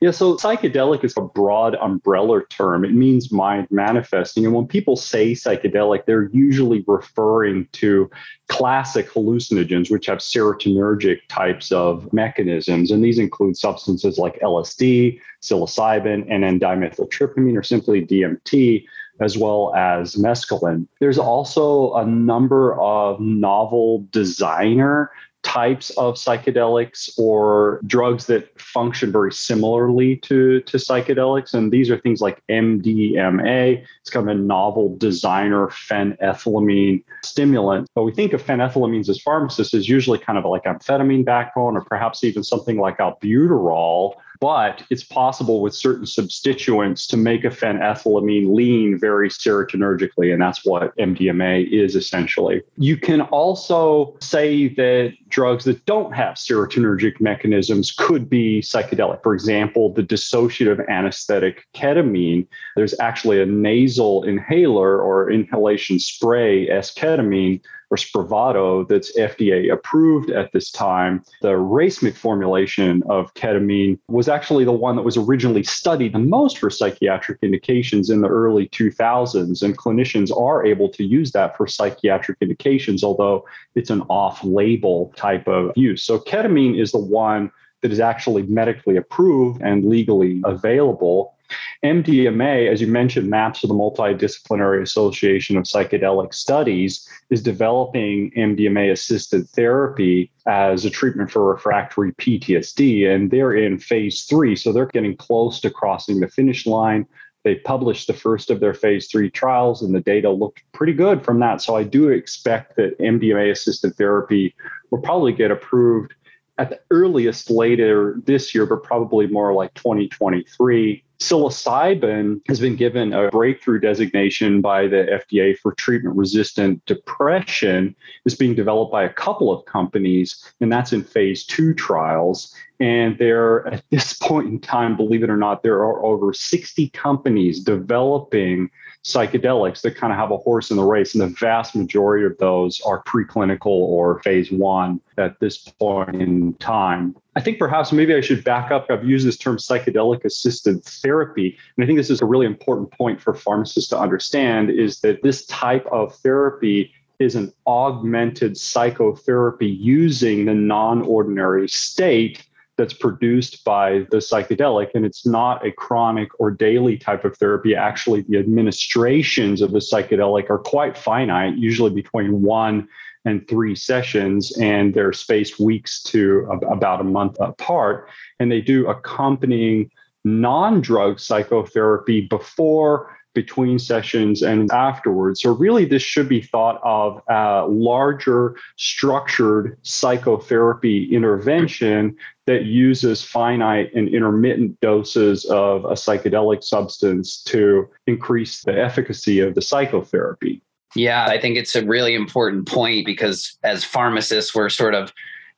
yeah, 0.01 0.09
so 0.09 0.35
psychedelic 0.35 1.03
is 1.03 1.15
a 1.15 1.21
broad 1.21 1.75
umbrella 1.75 2.41
term. 2.49 2.83
It 2.83 2.91
means 2.91 3.31
mind 3.31 3.67
manifesting. 3.69 4.43
And 4.45 4.55
when 4.55 4.65
people 4.65 4.95
say 4.95 5.33
psychedelic, 5.33 6.05
they're 6.05 6.31
usually 6.33 6.83
referring 6.87 7.67
to 7.73 8.09
classic 8.47 9.07
hallucinogens, 9.11 9.91
which 9.91 10.07
have 10.07 10.17
serotonergic 10.17 11.19
types 11.29 11.71
of 11.71 12.11
mechanisms. 12.11 12.89
And 12.89 13.03
these 13.03 13.19
include 13.19 13.57
substances 13.57 14.17
like 14.17 14.39
LSD, 14.39 15.19
psilocybin, 15.43 16.25
and 16.31 16.43
then 16.43 16.59
dimethyltryptamine, 16.59 17.55
or 17.55 17.61
simply 17.61 18.03
DMT 18.03 18.83
as 19.19 19.37
well 19.37 19.71
as 19.75 20.15
mescaline. 20.15 20.87
There's 20.99 21.19
also 21.19 21.93
a 21.93 22.05
number 22.07 22.73
of 22.81 23.19
novel 23.19 24.07
designer 24.09 25.11
types 25.43 25.89
of 25.91 26.15
psychedelics 26.15 27.09
or 27.17 27.81
drugs 27.87 28.27
that 28.27 28.59
function 28.59 29.11
very 29.11 29.33
similarly 29.33 30.17
to, 30.17 30.61
to 30.61 30.77
psychedelics. 30.77 31.53
And 31.53 31.71
these 31.71 31.89
are 31.89 31.97
things 31.97 32.21
like 32.21 32.41
MDMA. 32.47 33.83
It's 34.01 34.09
kind 34.09 34.29
of 34.29 34.35
a 34.35 34.39
novel 34.39 34.95
designer 34.97 35.67
phenethylamine 35.67 37.03
stimulant. 37.23 37.87
But 37.95 38.03
we 38.03 38.11
think 38.11 38.33
of 38.33 38.43
phenethylamines 38.43 39.09
as 39.09 39.19
pharmacists 39.19 39.73
as 39.73 39.89
usually 39.89 40.19
kind 40.19 40.37
of 40.37 40.45
like 40.45 40.63
amphetamine 40.63 41.25
backbone 41.25 41.75
or 41.75 41.81
perhaps 41.81 42.23
even 42.23 42.43
something 42.43 42.77
like 42.77 42.97
albuterol 42.99 44.15
but 44.41 44.83
it's 44.89 45.03
possible 45.03 45.61
with 45.61 45.73
certain 45.73 46.07
substituents 46.07 47.05
to 47.07 47.15
make 47.15 47.45
a 47.45 47.49
phenethylamine 47.49 48.53
lean 48.53 48.97
very 48.99 49.29
serotonergically. 49.29 50.33
And 50.33 50.41
that's 50.41 50.65
what 50.65 50.97
MDMA 50.97 51.71
is 51.71 51.95
essentially. 51.95 52.63
You 52.75 52.97
can 52.97 53.21
also 53.21 54.17
say 54.19 54.67
that 54.69 55.13
drugs 55.29 55.63
that 55.65 55.85
don't 55.85 56.13
have 56.13 56.35
serotonergic 56.35 57.21
mechanisms 57.21 57.91
could 57.91 58.27
be 58.27 58.61
psychedelic. 58.61 59.21
For 59.21 59.35
example, 59.35 59.93
the 59.93 60.03
dissociative 60.03 60.89
anesthetic 60.89 61.67
ketamine, 61.75 62.47
there's 62.75 62.99
actually 62.99 63.41
a 63.41 63.45
nasal 63.45 64.23
inhaler 64.23 64.99
or 64.99 65.29
inhalation 65.29 65.99
spray, 65.99 66.67
S-ketamine, 66.67 67.61
or 67.91 67.97
Spravato 67.97 68.87
that's 68.87 69.15
FDA 69.17 69.71
approved 69.71 70.31
at 70.31 70.53
this 70.53 70.71
time. 70.71 71.23
The 71.41 71.49
racemic 71.49 72.15
formulation 72.15 73.03
of 73.09 73.33
ketamine 73.33 73.99
was 74.07 74.29
actually 74.29 74.63
the 74.63 74.71
one 74.71 74.95
that 74.95 75.01
was 75.03 75.17
originally 75.17 75.63
studied 75.63 76.13
the 76.13 76.19
most 76.19 76.57
for 76.57 76.69
psychiatric 76.69 77.39
indications 77.41 78.09
in 78.09 78.21
the 78.21 78.29
early 78.29 78.69
2000s. 78.69 79.61
And 79.61 79.77
clinicians 79.77 80.35
are 80.35 80.65
able 80.65 80.87
to 80.89 81.03
use 81.03 81.33
that 81.33 81.57
for 81.57 81.67
psychiatric 81.67 82.37
indications, 82.39 83.03
although 83.03 83.45
it's 83.75 83.89
an 83.89 84.01
off 84.03 84.41
label 84.43 85.13
type 85.17 85.47
of 85.47 85.71
use. 85.75 86.01
So 86.03 86.17
ketamine 86.17 86.79
is 86.79 86.93
the 86.93 86.97
one 86.97 87.51
that 87.81 87.91
is 87.91 87.99
actually 87.99 88.43
medically 88.43 88.95
approved 88.95 89.61
and 89.61 89.83
legally 89.85 90.41
available. 90.45 91.35
MDMA, 91.83 92.71
as 92.71 92.81
you 92.81 92.87
mentioned, 92.87 93.29
MAPS, 93.29 93.63
or 93.63 93.67
the 93.67 93.73
Multidisciplinary 93.73 94.81
Association 94.81 95.57
of 95.57 95.63
Psychedelic 95.63 96.33
Studies, 96.33 97.07
is 97.29 97.41
developing 97.41 98.31
MDMA 98.31 98.91
assisted 98.91 99.47
therapy 99.49 100.31
as 100.47 100.85
a 100.85 100.89
treatment 100.89 101.31
for 101.31 101.51
refractory 101.53 102.13
PTSD. 102.13 103.07
And 103.13 103.31
they're 103.31 103.55
in 103.55 103.79
phase 103.79 104.23
three. 104.23 104.55
So 104.55 104.71
they're 104.71 104.87
getting 104.87 105.15
close 105.15 105.59
to 105.61 105.69
crossing 105.69 106.19
the 106.19 106.27
finish 106.27 106.65
line. 106.65 107.05
They 107.43 107.55
published 107.55 108.05
the 108.05 108.13
first 108.13 108.51
of 108.51 108.59
their 108.59 108.73
phase 108.73 109.07
three 109.07 109.31
trials, 109.31 109.81
and 109.81 109.95
the 109.95 109.99
data 109.99 110.29
looked 110.29 110.61
pretty 110.73 110.93
good 110.93 111.25
from 111.25 111.39
that. 111.39 111.61
So 111.61 111.75
I 111.75 111.83
do 111.83 112.09
expect 112.09 112.75
that 112.75 112.99
MDMA 112.99 113.51
assisted 113.51 113.95
therapy 113.95 114.53
will 114.91 115.01
probably 115.01 115.33
get 115.33 115.49
approved 115.49 116.13
at 116.57 116.69
the 116.69 116.79
earliest 116.91 117.49
later 117.49 118.19
this 118.25 118.53
year, 118.53 118.65
but 118.65 118.83
probably 118.83 119.27
more 119.27 119.53
like 119.53 119.73
2023 119.75 121.03
psilocybin 121.21 122.41
has 122.47 122.59
been 122.59 122.75
given 122.75 123.13
a 123.13 123.29
breakthrough 123.29 123.79
designation 123.79 124.59
by 124.59 124.87
the 124.87 125.21
FDA 125.29 125.57
for 125.57 125.73
treatment 125.75 126.15
resistant 126.15 126.83
depression. 126.87 127.95
It's 128.25 128.35
being 128.35 128.55
developed 128.55 128.91
by 128.91 129.03
a 129.03 129.13
couple 129.13 129.51
of 129.51 129.63
companies, 129.65 130.51
and 130.59 130.71
that's 130.71 130.93
in 130.93 131.03
phase 131.03 131.45
two 131.45 131.73
trials. 131.75 132.53
And 132.79 133.17
there, 133.19 133.67
at 133.67 133.83
this 133.91 134.13
point 134.13 134.47
in 134.47 134.59
time, 134.59 134.97
believe 134.97 135.21
it 135.21 135.29
or 135.29 135.37
not, 135.37 135.61
there 135.61 135.77
are 135.77 136.03
over 136.03 136.33
60 136.33 136.89
companies 136.89 137.63
developing 137.63 138.71
psychedelics 139.03 139.81
that 139.81 139.95
kind 139.95 140.13
of 140.13 140.19
have 140.19 140.31
a 140.31 140.37
horse 140.37 140.69
in 140.69 140.77
the 140.77 140.83
race. 140.83 141.13
And 141.13 141.21
the 141.21 141.27
vast 141.27 141.75
majority 141.75 142.25
of 142.25 142.37
those 142.37 142.79
are 142.81 143.03
preclinical 143.03 143.65
or 143.65 144.19
phase 144.19 144.51
one 144.51 145.01
at 145.17 145.39
this 145.39 145.57
point 145.57 146.15
in 146.15 146.53
time. 146.55 147.15
I 147.35 147.41
think 147.41 147.57
perhaps 147.57 147.91
maybe 147.91 148.13
I 148.13 148.21
should 148.21 148.43
back 148.43 148.71
up. 148.71 148.87
I've 148.89 149.05
used 149.05 149.25
this 149.25 149.37
term 149.37 149.57
psychedelic 149.57 150.23
assisted 150.23 150.83
therapy. 150.83 151.57
And 151.75 151.83
I 151.83 151.87
think 151.87 151.97
this 151.97 152.09
is 152.09 152.21
a 152.21 152.25
really 152.25 152.45
important 152.45 152.91
point 152.91 153.19
for 153.19 153.33
pharmacists 153.33 153.89
to 153.89 153.99
understand 153.99 154.69
is 154.69 154.99
that 154.99 155.23
this 155.23 155.45
type 155.47 155.85
of 155.87 156.15
therapy 156.17 156.93
is 157.19 157.35
an 157.35 157.53
augmented 157.67 158.57
psychotherapy 158.57 159.67
using 159.67 160.45
the 160.45 160.53
non 160.53 161.03
ordinary 161.03 161.67
state 161.69 162.45
that's 162.81 162.93
produced 162.93 163.63
by 163.63 164.07
the 164.09 164.17
psychedelic. 164.17 164.89
And 164.95 165.05
it's 165.05 165.23
not 165.23 165.63
a 165.63 165.71
chronic 165.71 166.29
or 166.39 166.49
daily 166.49 166.97
type 166.97 167.23
of 167.23 167.37
therapy. 167.37 167.75
Actually, 167.75 168.21
the 168.21 168.39
administrations 168.39 169.61
of 169.61 169.71
the 169.71 169.77
psychedelic 169.77 170.49
are 170.49 170.57
quite 170.57 170.97
finite, 170.97 171.57
usually 171.57 171.91
between 171.91 172.41
one 172.41 172.87
and 173.23 173.47
three 173.47 173.75
sessions, 173.75 174.57
and 174.57 174.95
they're 174.95 175.13
spaced 175.13 175.59
weeks 175.59 176.01
to 176.01 176.47
about 176.71 177.01
a 177.01 177.03
month 177.03 177.37
apart. 177.39 178.09
And 178.39 178.51
they 178.51 178.61
do 178.61 178.87
accompanying 178.87 179.91
non 180.23 180.81
drug 180.81 181.19
psychotherapy 181.19 182.21
before 182.21 183.15
between 183.33 183.79
sessions 183.79 184.41
and 184.41 184.71
afterwards. 184.71 185.41
So, 185.41 185.53
really, 185.53 185.85
this 185.85 186.01
should 186.01 186.27
be 186.27 186.41
thought 186.41 186.81
of 186.83 187.21
a 187.29 187.65
larger 187.67 188.55
structured 188.75 189.77
psychotherapy 189.83 191.13
intervention 191.15 192.17
that 192.51 192.65
uses 192.65 193.23
finite 193.23 193.93
and 193.93 194.09
intermittent 194.09 194.77
doses 194.81 195.45
of 195.45 195.85
a 195.85 195.93
psychedelic 195.93 196.63
substance 196.63 197.41
to 197.43 197.87
increase 198.07 198.61
the 198.63 198.77
efficacy 198.77 199.39
of 199.39 199.55
the 199.55 199.61
psychotherapy. 199.61 200.61
Yeah, 200.93 201.25
I 201.25 201.39
think 201.39 201.55
it's 201.55 201.75
a 201.77 201.85
really 201.85 202.13
important 202.13 202.67
point 202.67 203.05
because 203.05 203.57
as 203.63 203.85
pharmacists, 203.85 204.53
we're 204.53 204.67
sort 204.67 204.93
of 204.93 205.13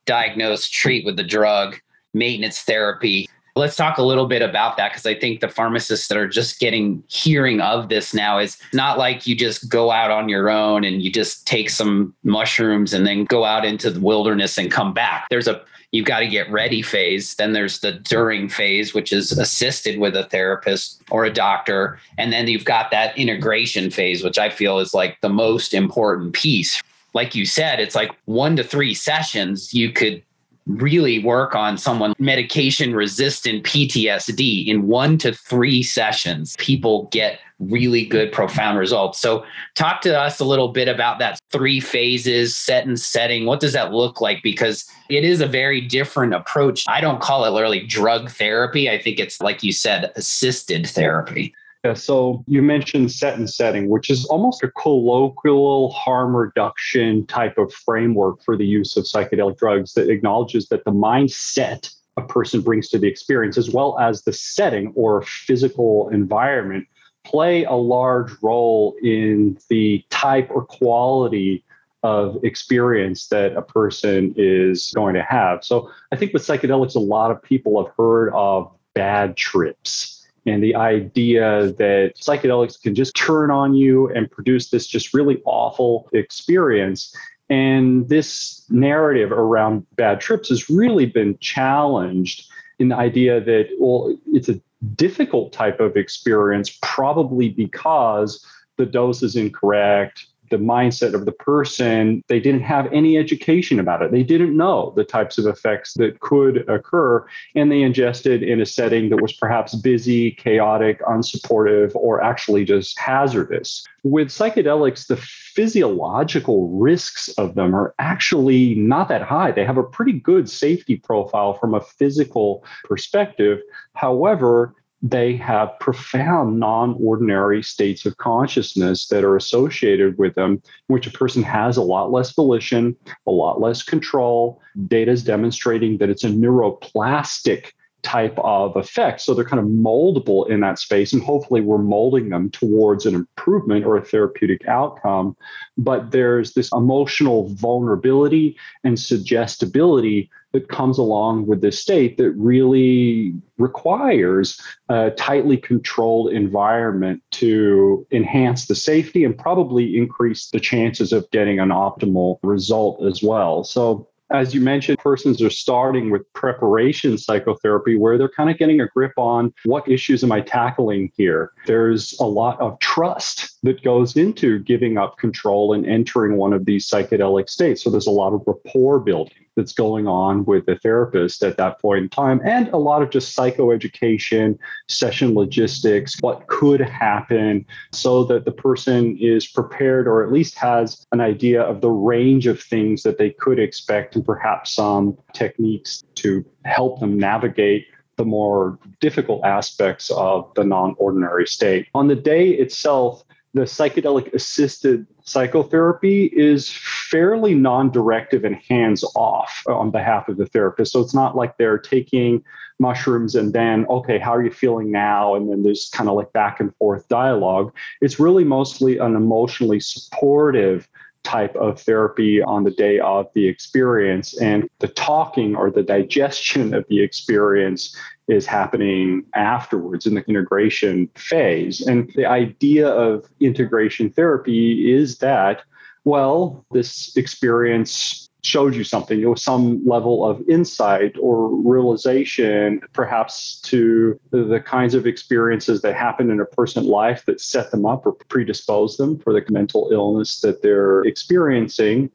diagnose, 0.06 0.68
treat 0.68 1.04
with 1.04 1.16
the 1.16 1.24
drug 1.24 1.80
maintenance 2.12 2.60
therapy. 2.60 3.28
Let's 3.56 3.74
talk 3.74 3.98
a 3.98 4.02
little 4.02 4.26
bit 4.26 4.42
about 4.42 4.76
that 4.76 4.92
because 4.92 5.06
I 5.06 5.18
think 5.18 5.40
the 5.40 5.48
pharmacists 5.48 6.06
that 6.08 6.16
are 6.16 6.28
just 6.28 6.60
getting 6.60 7.02
hearing 7.08 7.60
of 7.60 7.88
this 7.88 8.14
now 8.14 8.38
is 8.38 8.56
not 8.72 8.98
like 8.98 9.26
you 9.26 9.34
just 9.34 9.68
go 9.68 9.90
out 9.90 10.12
on 10.12 10.28
your 10.28 10.48
own 10.48 10.84
and 10.84 11.02
you 11.02 11.10
just 11.10 11.44
take 11.44 11.70
some 11.70 12.14
mushrooms 12.22 12.92
and 12.92 13.04
then 13.04 13.24
go 13.24 13.44
out 13.44 13.64
into 13.64 13.90
the 13.90 14.00
wilderness 14.00 14.58
and 14.58 14.70
come 14.70 14.92
back. 14.92 15.26
There's 15.30 15.48
a 15.48 15.64
you've 15.94 16.06
got 16.06 16.18
to 16.18 16.26
get 16.26 16.50
ready 16.50 16.82
phase. 16.82 17.36
Then 17.36 17.52
there's 17.52 17.78
the 17.78 17.92
during 17.92 18.48
phase, 18.48 18.94
which 18.94 19.12
is 19.12 19.30
assisted 19.30 20.00
with 20.00 20.16
a 20.16 20.24
therapist 20.24 21.00
or 21.08 21.24
a 21.24 21.32
doctor. 21.32 22.00
And 22.18 22.32
then 22.32 22.48
you've 22.48 22.64
got 22.64 22.90
that 22.90 23.16
integration 23.16 23.92
phase, 23.92 24.24
which 24.24 24.36
I 24.36 24.50
feel 24.50 24.80
is 24.80 24.92
like 24.92 25.20
the 25.20 25.28
most 25.28 25.72
important 25.72 26.32
piece. 26.32 26.82
Like 27.12 27.36
you 27.36 27.46
said, 27.46 27.78
it's 27.78 27.94
like 27.94 28.10
one 28.24 28.56
to 28.56 28.64
three 28.64 28.92
sessions. 28.92 29.72
You 29.72 29.92
could 29.92 30.20
really 30.66 31.22
work 31.22 31.54
on 31.54 31.76
someone 31.76 32.14
medication 32.18 32.94
resistant 32.94 33.64
PTSD 33.64 34.66
in 34.66 34.86
one 34.86 35.18
to 35.18 35.32
three 35.32 35.82
sessions, 35.82 36.56
people 36.58 37.08
get 37.12 37.38
really 37.60 38.04
good, 38.04 38.32
profound 38.32 38.78
results. 38.78 39.20
So, 39.20 39.44
talk 39.74 40.00
to 40.02 40.18
us 40.18 40.40
a 40.40 40.44
little 40.44 40.68
bit 40.68 40.88
about 40.88 41.18
that 41.18 41.38
three 41.52 41.80
phases, 41.80 42.56
set 42.56 42.86
and 42.86 42.98
setting. 42.98 43.46
What 43.46 43.60
does 43.60 43.72
that 43.74 43.92
look 43.92 44.20
like? 44.20 44.42
Because 44.42 44.84
it 45.08 45.24
is 45.24 45.40
a 45.40 45.46
very 45.46 45.80
different 45.80 46.34
approach. 46.34 46.84
I 46.88 47.00
don't 47.00 47.20
call 47.20 47.44
it 47.44 47.50
literally 47.50 47.86
drug 47.86 48.30
therapy. 48.30 48.90
I 48.90 49.00
think 49.00 49.20
it's, 49.20 49.40
like 49.40 49.62
you 49.62 49.72
said, 49.72 50.12
assisted 50.16 50.86
therapy. 50.86 51.54
Yeah, 51.84 51.92
so 51.92 52.42
you 52.46 52.62
mentioned 52.62 53.12
set 53.12 53.36
and 53.36 53.48
setting, 53.48 53.90
which 53.90 54.08
is 54.08 54.24
almost 54.26 54.62
a 54.62 54.70
colloquial 54.70 55.90
harm 55.90 56.34
reduction 56.34 57.26
type 57.26 57.58
of 57.58 57.74
framework 57.74 58.42
for 58.42 58.56
the 58.56 58.64
use 58.64 58.96
of 58.96 59.04
psychedelic 59.04 59.58
drugs 59.58 59.92
that 59.92 60.08
acknowledges 60.08 60.68
that 60.68 60.84
the 60.86 60.92
mindset 60.92 61.94
a 62.16 62.22
person 62.22 62.62
brings 62.62 62.88
to 62.88 62.98
the 62.98 63.06
experience, 63.06 63.58
as 63.58 63.68
well 63.68 63.98
as 63.98 64.22
the 64.22 64.32
setting 64.32 64.92
or 64.94 65.22
physical 65.22 66.08
environment, 66.08 66.86
play 67.24 67.64
a 67.64 67.74
large 67.74 68.30
role 68.40 68.96
in 69.02 69.58
the 69.68 70.02
type 70.08 70.48
or 70.50 70.64
quality 70.64 71.62
of 72.02 72.42
experience 72.44 73.26
that 73.28 73.56
a 73.56 73.62
person 73.62 74.32
is 74.38 74.90
going 74.94 75.14
to 75.14 75.22
have. 75.22 75.62
So 75.62 75.90
I 76.12 76.16
think 76.16 76.32
with 76.32 76.42
psychedelics, 76.42 76.94
a 76.94 77.00
lot 77.00 77.30
of 77.30 77.42
people 77.42 77.84
have 77.84 77.92
heard 77.96 78.30
of 78.32 78.70
bad 78.94 79.36
trips 79.36 80.23
and 80.46 80.62
the 80.62 80.74
idea 80.74 81.72
that 81.78 82.14
psychedelics 82.16 82.80
can 82.80 82.94
just 82.94 83.16
turn 83.16 83.50
on 83.50 83.74
you 83.74 84.08
and 84.14 84.30
produce 84.30 84.70
this 84.70 84.86
just 84.86 85.14
really 85.14 85.40
awful 85.44 86.08
experience. 86.12 87.14
And 87.48 88.08
this 88.08 88.64
narrative 88.70 89.32
around 89.32 89.86
bad 89.96 90.20
trips 90.20 90.48
has 90.48 90.68
really 90.68 91.06
been 91.06 91.38
challenged 91.38 92.50
in 92.78 92.88
the 92.88 92.96
idea 92.96 93.40
that, 93.40 93.68
well, 93.78 94.16
it's 94.26 94.48
a 94.48 94.60
difficult 94.96 95.52
type 95.52 95.80
of 95.80 95.96
experience, 95.96 96.78
probably 96.82 97.48
because 97.50 98.44
the 98.76 98.86
dose 98.86 99.22
is 99.22 99.36
incorrect, 99.36 100.26
the 100.54 100.64
mindset 100.64 101.14
of 101.14 101.24
the 101.24 101.32
person, 101.32 102.22
they 102.28 102.38
didn't 102.38 102.62
have 102.62 102.86
any 102.92 103.18
education 103.18 103.80
about 103.80 104.02
it. 104.02 104.12
They 104.12 104.22
didn't 104.22 104.56
know 104.56 104.92
the 104.94 105.02
types 105.02 105.36
of 105.36 105.46
effects 105.46 105.94
that 105.94 106.20
could 106.20 106.68
occur, 106.68 107.26
and 107.56 107.72
they 107.72 107.82
ingested 107.82 108.44
in 108.44 108.60
a 108.60 108.66
setting 108.66 109.10
that 109.10 109.20
was 109.20 109.32
perhaps 109.32 109.74
busy, 109.74 110.30
chaotic, 110.30 111.02
unsupportive, 111.02 111.90
or 111.96 112.22
actually 112.22 112.64
just 112.64 112.96
hazardous. 112.96 113.84
With 114.04 114.28
psychedelics, 114.28 115.08
the 115.08 115.16
physiological 115.16 116.68
risks 116.68 117.28
of 117.30 117.56
them 117.56 117.74
are 117.74 117.92
actually 117.98 118.76
not 118.76 119.08
that 119.08 119.22
high. 119.22 119.50
They 119.50 119.64
have 119.64 119.78
a 119.78 119.82
pretty 119.82 120.12
good 120.12 120.48
safety 120.48 120.96
profile 120.96 121.54
from 121.54 121.74
a 121.74 121.80
physical 121.80 122.64
perspective. 122.84 123.58
However, 123.94 124.74
they 125.04 125.36
have 125.36 125.78
profound 125.80 126.58
non-ordinary 126.58 127.62
states 127.62 128.06
of 128.06 128.16
consciousness 128.16 129.06
that 129.08 129.22
are 129.22 129.36
associated 129.36 130.16
with 130.16 130.34
them 130.34 130.52
in 130.52 130.94
which 130.94 131.06
a 131.06 131.10
person 131.10 131.42
has 131.42 131.76
a 131.76 131.82
lot 131.82 132.10
less 132.10 132.32
volition 132.32 132.96
a 133.26 133.30
lot 133.30 133.60
less 133.60 133.82
control. 133.82 134.62
Data 134.88 135.10
is 135.10 135.22
demonstrating 135.22 135.98
that 135.98 136.08
it's 136.08 136.24
a 136.24 136.28
neuroplastic 136.28 137.72
type 138.04 138.38
of 138.38 138.76
effect 138.76 139.20
so 139.20 139.34
they're 139.34 139.44
kind 139.44 139.60
of 139.60 139.66
moldable 139.66 140.48
in 140.48 140.60
that 140.60 140.78
space 140.78 141.12
and 141.12 141.22
hopefully 141.22 141.60
we're 141.60 141.78
molding 141.78 142.28
them 142.28 142.50
towards 142.50 143.06
an 143.06 143.14
improvement 143.14 143.84
or 143.84 143.96
a 143.96 144.04
therapeutic 144.04 144.66
outcome 144.68 145.36
but 145.78 146.10
there's 146.10 146.52
this 146.52 146.70
emotional 146.72 147.48
vulnerability 147.54 148.56
and 148.84 149.00
suggestibility 149.00 150.30
that 150.54 150.68
comes 150.68 150.98
along 150.98 151.46
with 151.46 151.60
this 151.60 151.80
state 151.80 152.16
that 152.16 152.30
really 152.32 153.34
requires 153.58 154.60
a 154.88 155.10
tightly 155.10 155.56
controlled 155.56 156.32
environment 156.32 157.20
to 157.32 158.06
enhance 158.12 158.66
the 158.66 158.74
safety 158.76 159.24
and 159.24 159.36
probably 159.36 159.98
increase 159.98 160.50
the 160.50 160.60
chances 160.60 161.12
of 161.12 161.28
getting 161.32 161.58
an 161.58 161.70
optimal 161.70 162.38
result 162.44 163.04
as 163.04 163.20
well. 163.20 163.64
So 163.64 164.08
as 164.34 164.54
you 164.54 164.60
mentioned, 164.60 164.98
persons 164.98 165.40
are 165.40 165.50
starting 165.50 166.10
with 166.10 166.30
preparation 166.32 167.16
psychotherapy 167.16 167.96
where 167.96 168.18
they're 168.18 168.28
kind 168.28 168.50
of 168.50 168.58
getting 168.58 168.80
a 168.80 168.88
grip 168.88 169.12
on 169.16 169.52
what 169.64 169.88
issues 169.88 170.24
am 170.24 170.32
I 170.32 170.40
tackling 170.40 171.12
here. 171.16 171.52
There's 171.66 172.18
a 172.20 172.26
lot 172.26 172.60
of 172.60 172.78
trust 172.80 173.58
that 173.62 173.82
goes 173.82 174.16
into 174.16 174.58
giving 174.60 174.98
up 174.98 175.18
control 175.18 175.72
and 175.72 175.86
entering 175.86 176.36
one 176.36 176.52
of 176.52 176.64
these 176.64 176.88
psychedelic 176.88 177.48
states. 177.48 177.82
So 177.82 177.90
there's 177.90 178.06
a 178.06 178.12
lot 178.12 178.32
of 178.32 178.42
rapport 178.46 179.00
building 179.00 179.43
that's 179.56 179.72
going 179.72 180.06
on 180.06 180.44
with 180.44 180.66
the 180.66 180.76
therapist 180.76 181.42
at 181.42 181.56
that 181.56 181.80
point 181.80 182.02
in 182.04 182.08
time, 182.08 182.40
and 182.44 182.68
a 182.68 182.76
lot 182.76 183.02
of 183.02 183.10
just 183.10 183.36
psychoeducation, 183.36 184.58
session 184.88 185.34
logistics, 185.34 186.16
what 186.20 186.46
could 186.48 186.80
happen, 186.80 187.64
so 187.92 188.24
that 188.24 188.44
the 188.44 188.52
person 188.52 189.16
is 189.18 189.46
prepared 189.46 190.06
or 190.06 190.22
at 190.22 190.32
least 190.32 190.56
has 190.56 191.06
an 191.12 191.20
idea 191.20 191.62
of 191.62 191.80
the 191.80 191.90
range 191.90 192.46
of 192.46 192.60
things 192.60 193.02
that 193.02 193.18
they 193.18 193.30
could 193.30 193.58
expect 193.58 194.16
and 194.16 194.24
perhaps 194.24 194.72
some 194.72 195.16
techniques 195.32 196.02
to 196.16 196.44
help 196.64 197.00
them 197.00 197.18
navigate 197.18 197.86
the 198.16 198.24
more 198.24 198.78
difficult 199.00 199.44
aspects 199.44 200.10
of 200.10 200.50
the 200.54 200.64
non 200.64 200.94
ordinary 200.98 201.46
state. 201.46 201.86
On 201.94 202.08
the 202.08 202.14
day 202.14 202.50
itself, 202.50 203.24
the 203.54 203.62
psychedelic 203.62 204.32
assisted 204.34 205.06
psychotherapy 205.24 206.26
is 206.26 206.70
fairly 206.70 207.54
non-directive 207.54 208.44
and 208.44 208.56
hands-off 208.56 209.62
on 209.66 209.90
behalf 209.90 210.28
of 210.28 210.36
the 210.36 210.46
therapist. 210.46 210.92
So 210.92 211.00
it's 211.00 211.14
not 211.14 211.36
like 211.36 211.56
they're 211.56 211.78
taking 211.78 212.44
mushrooms 212.80 213.34
and 213.36 213.52
then 213.52 213.86
okay 213.86 214.18
how 214.18 214.34
are 214.34 214.42
you 214.42 214.50
feeling 214.50 214.90
now? 214.90 215.34
And 215.34 215.50
then 215.50 215.62
there's 215.62 215.88
kind 215.94 216.08
of 216.08 216.16
like 216.16 216.32
back 216.32 216.60
and 216.60 216.74
forth 216.76 217.08
dialogue. 217.08 217.72
It's 218.00 218.18
really 218.18 218.44
mostly 218.44 218.98
an 218.98 219.14
emotionally 219.14 219.80
supportive 219.80 220.88
type 221.22 221.56
of 221.56 221.80
therapy 221.80 222.42
on 222.42 222.64
the 222.64 222.70
day 222.70 222.98
of 223.00 223.32
the 223.34 223.48
experience. 223.48 224.38
And 224.40 224.68
the 224.80 224.88
talking 224.88 225.56
or 225.56 225.70
the 225.70 225.82
digestion 225.82 226.74
of 226.74 226.84
the 226.88 227.02
experience 227.02 227.96
is 228.28 228.46
happening 228.46 229.24
afterwards 229.34 230.06
in 230.06 230.14
the 230.14 230.24
integration 230.26 231.08
phase. 231.14 231.80
And 231.86 232.10
the 232.14 232.26
idea 232.26 232.88
of 232.88 233.28
integration 233.40 234.10
therapy 234.10 234.92
is 234.92 235.18
that, 235.18 235.62
well, 236.04 236.64
this 236.72 237.16
experience 237.16 238.28
showed 238.42 238.74
you 238.74 238.84
something. 238.84 239.20
It 239.20 239.26
was 239.26 239.42
some 239.42 239.84
level 239.86 240.24
of 240.24 240.42
insight 240.48 241.16
or 241.18 241.48
realization, 241.48 242.80
perhaps 242.92 243.58
to 243.62 244.20
the 244.30 244.60
kinds 244.60 244.94
of 244.94 245.06
experiences 245.06 245.80
that 245.80 245.94
happen 245.94 246.30
in 246.30 246.40
a 246.40 246.44
person's 246.44 246.86
life 246.86 247.24
that 247.24 247.40
set 247.40 247.70
them 247.70 247.86
up 247.86 248.04
or 248.04 248.12
predispose 248.12 248.98
them 248.98 249.18
for 249.18 249.32
the 249.32 249.44
mental 249.50 249.88
illness 249.90 250.40
that 250.40 250.60
they're 250.62 251.02
experiencing. 251.04 252.10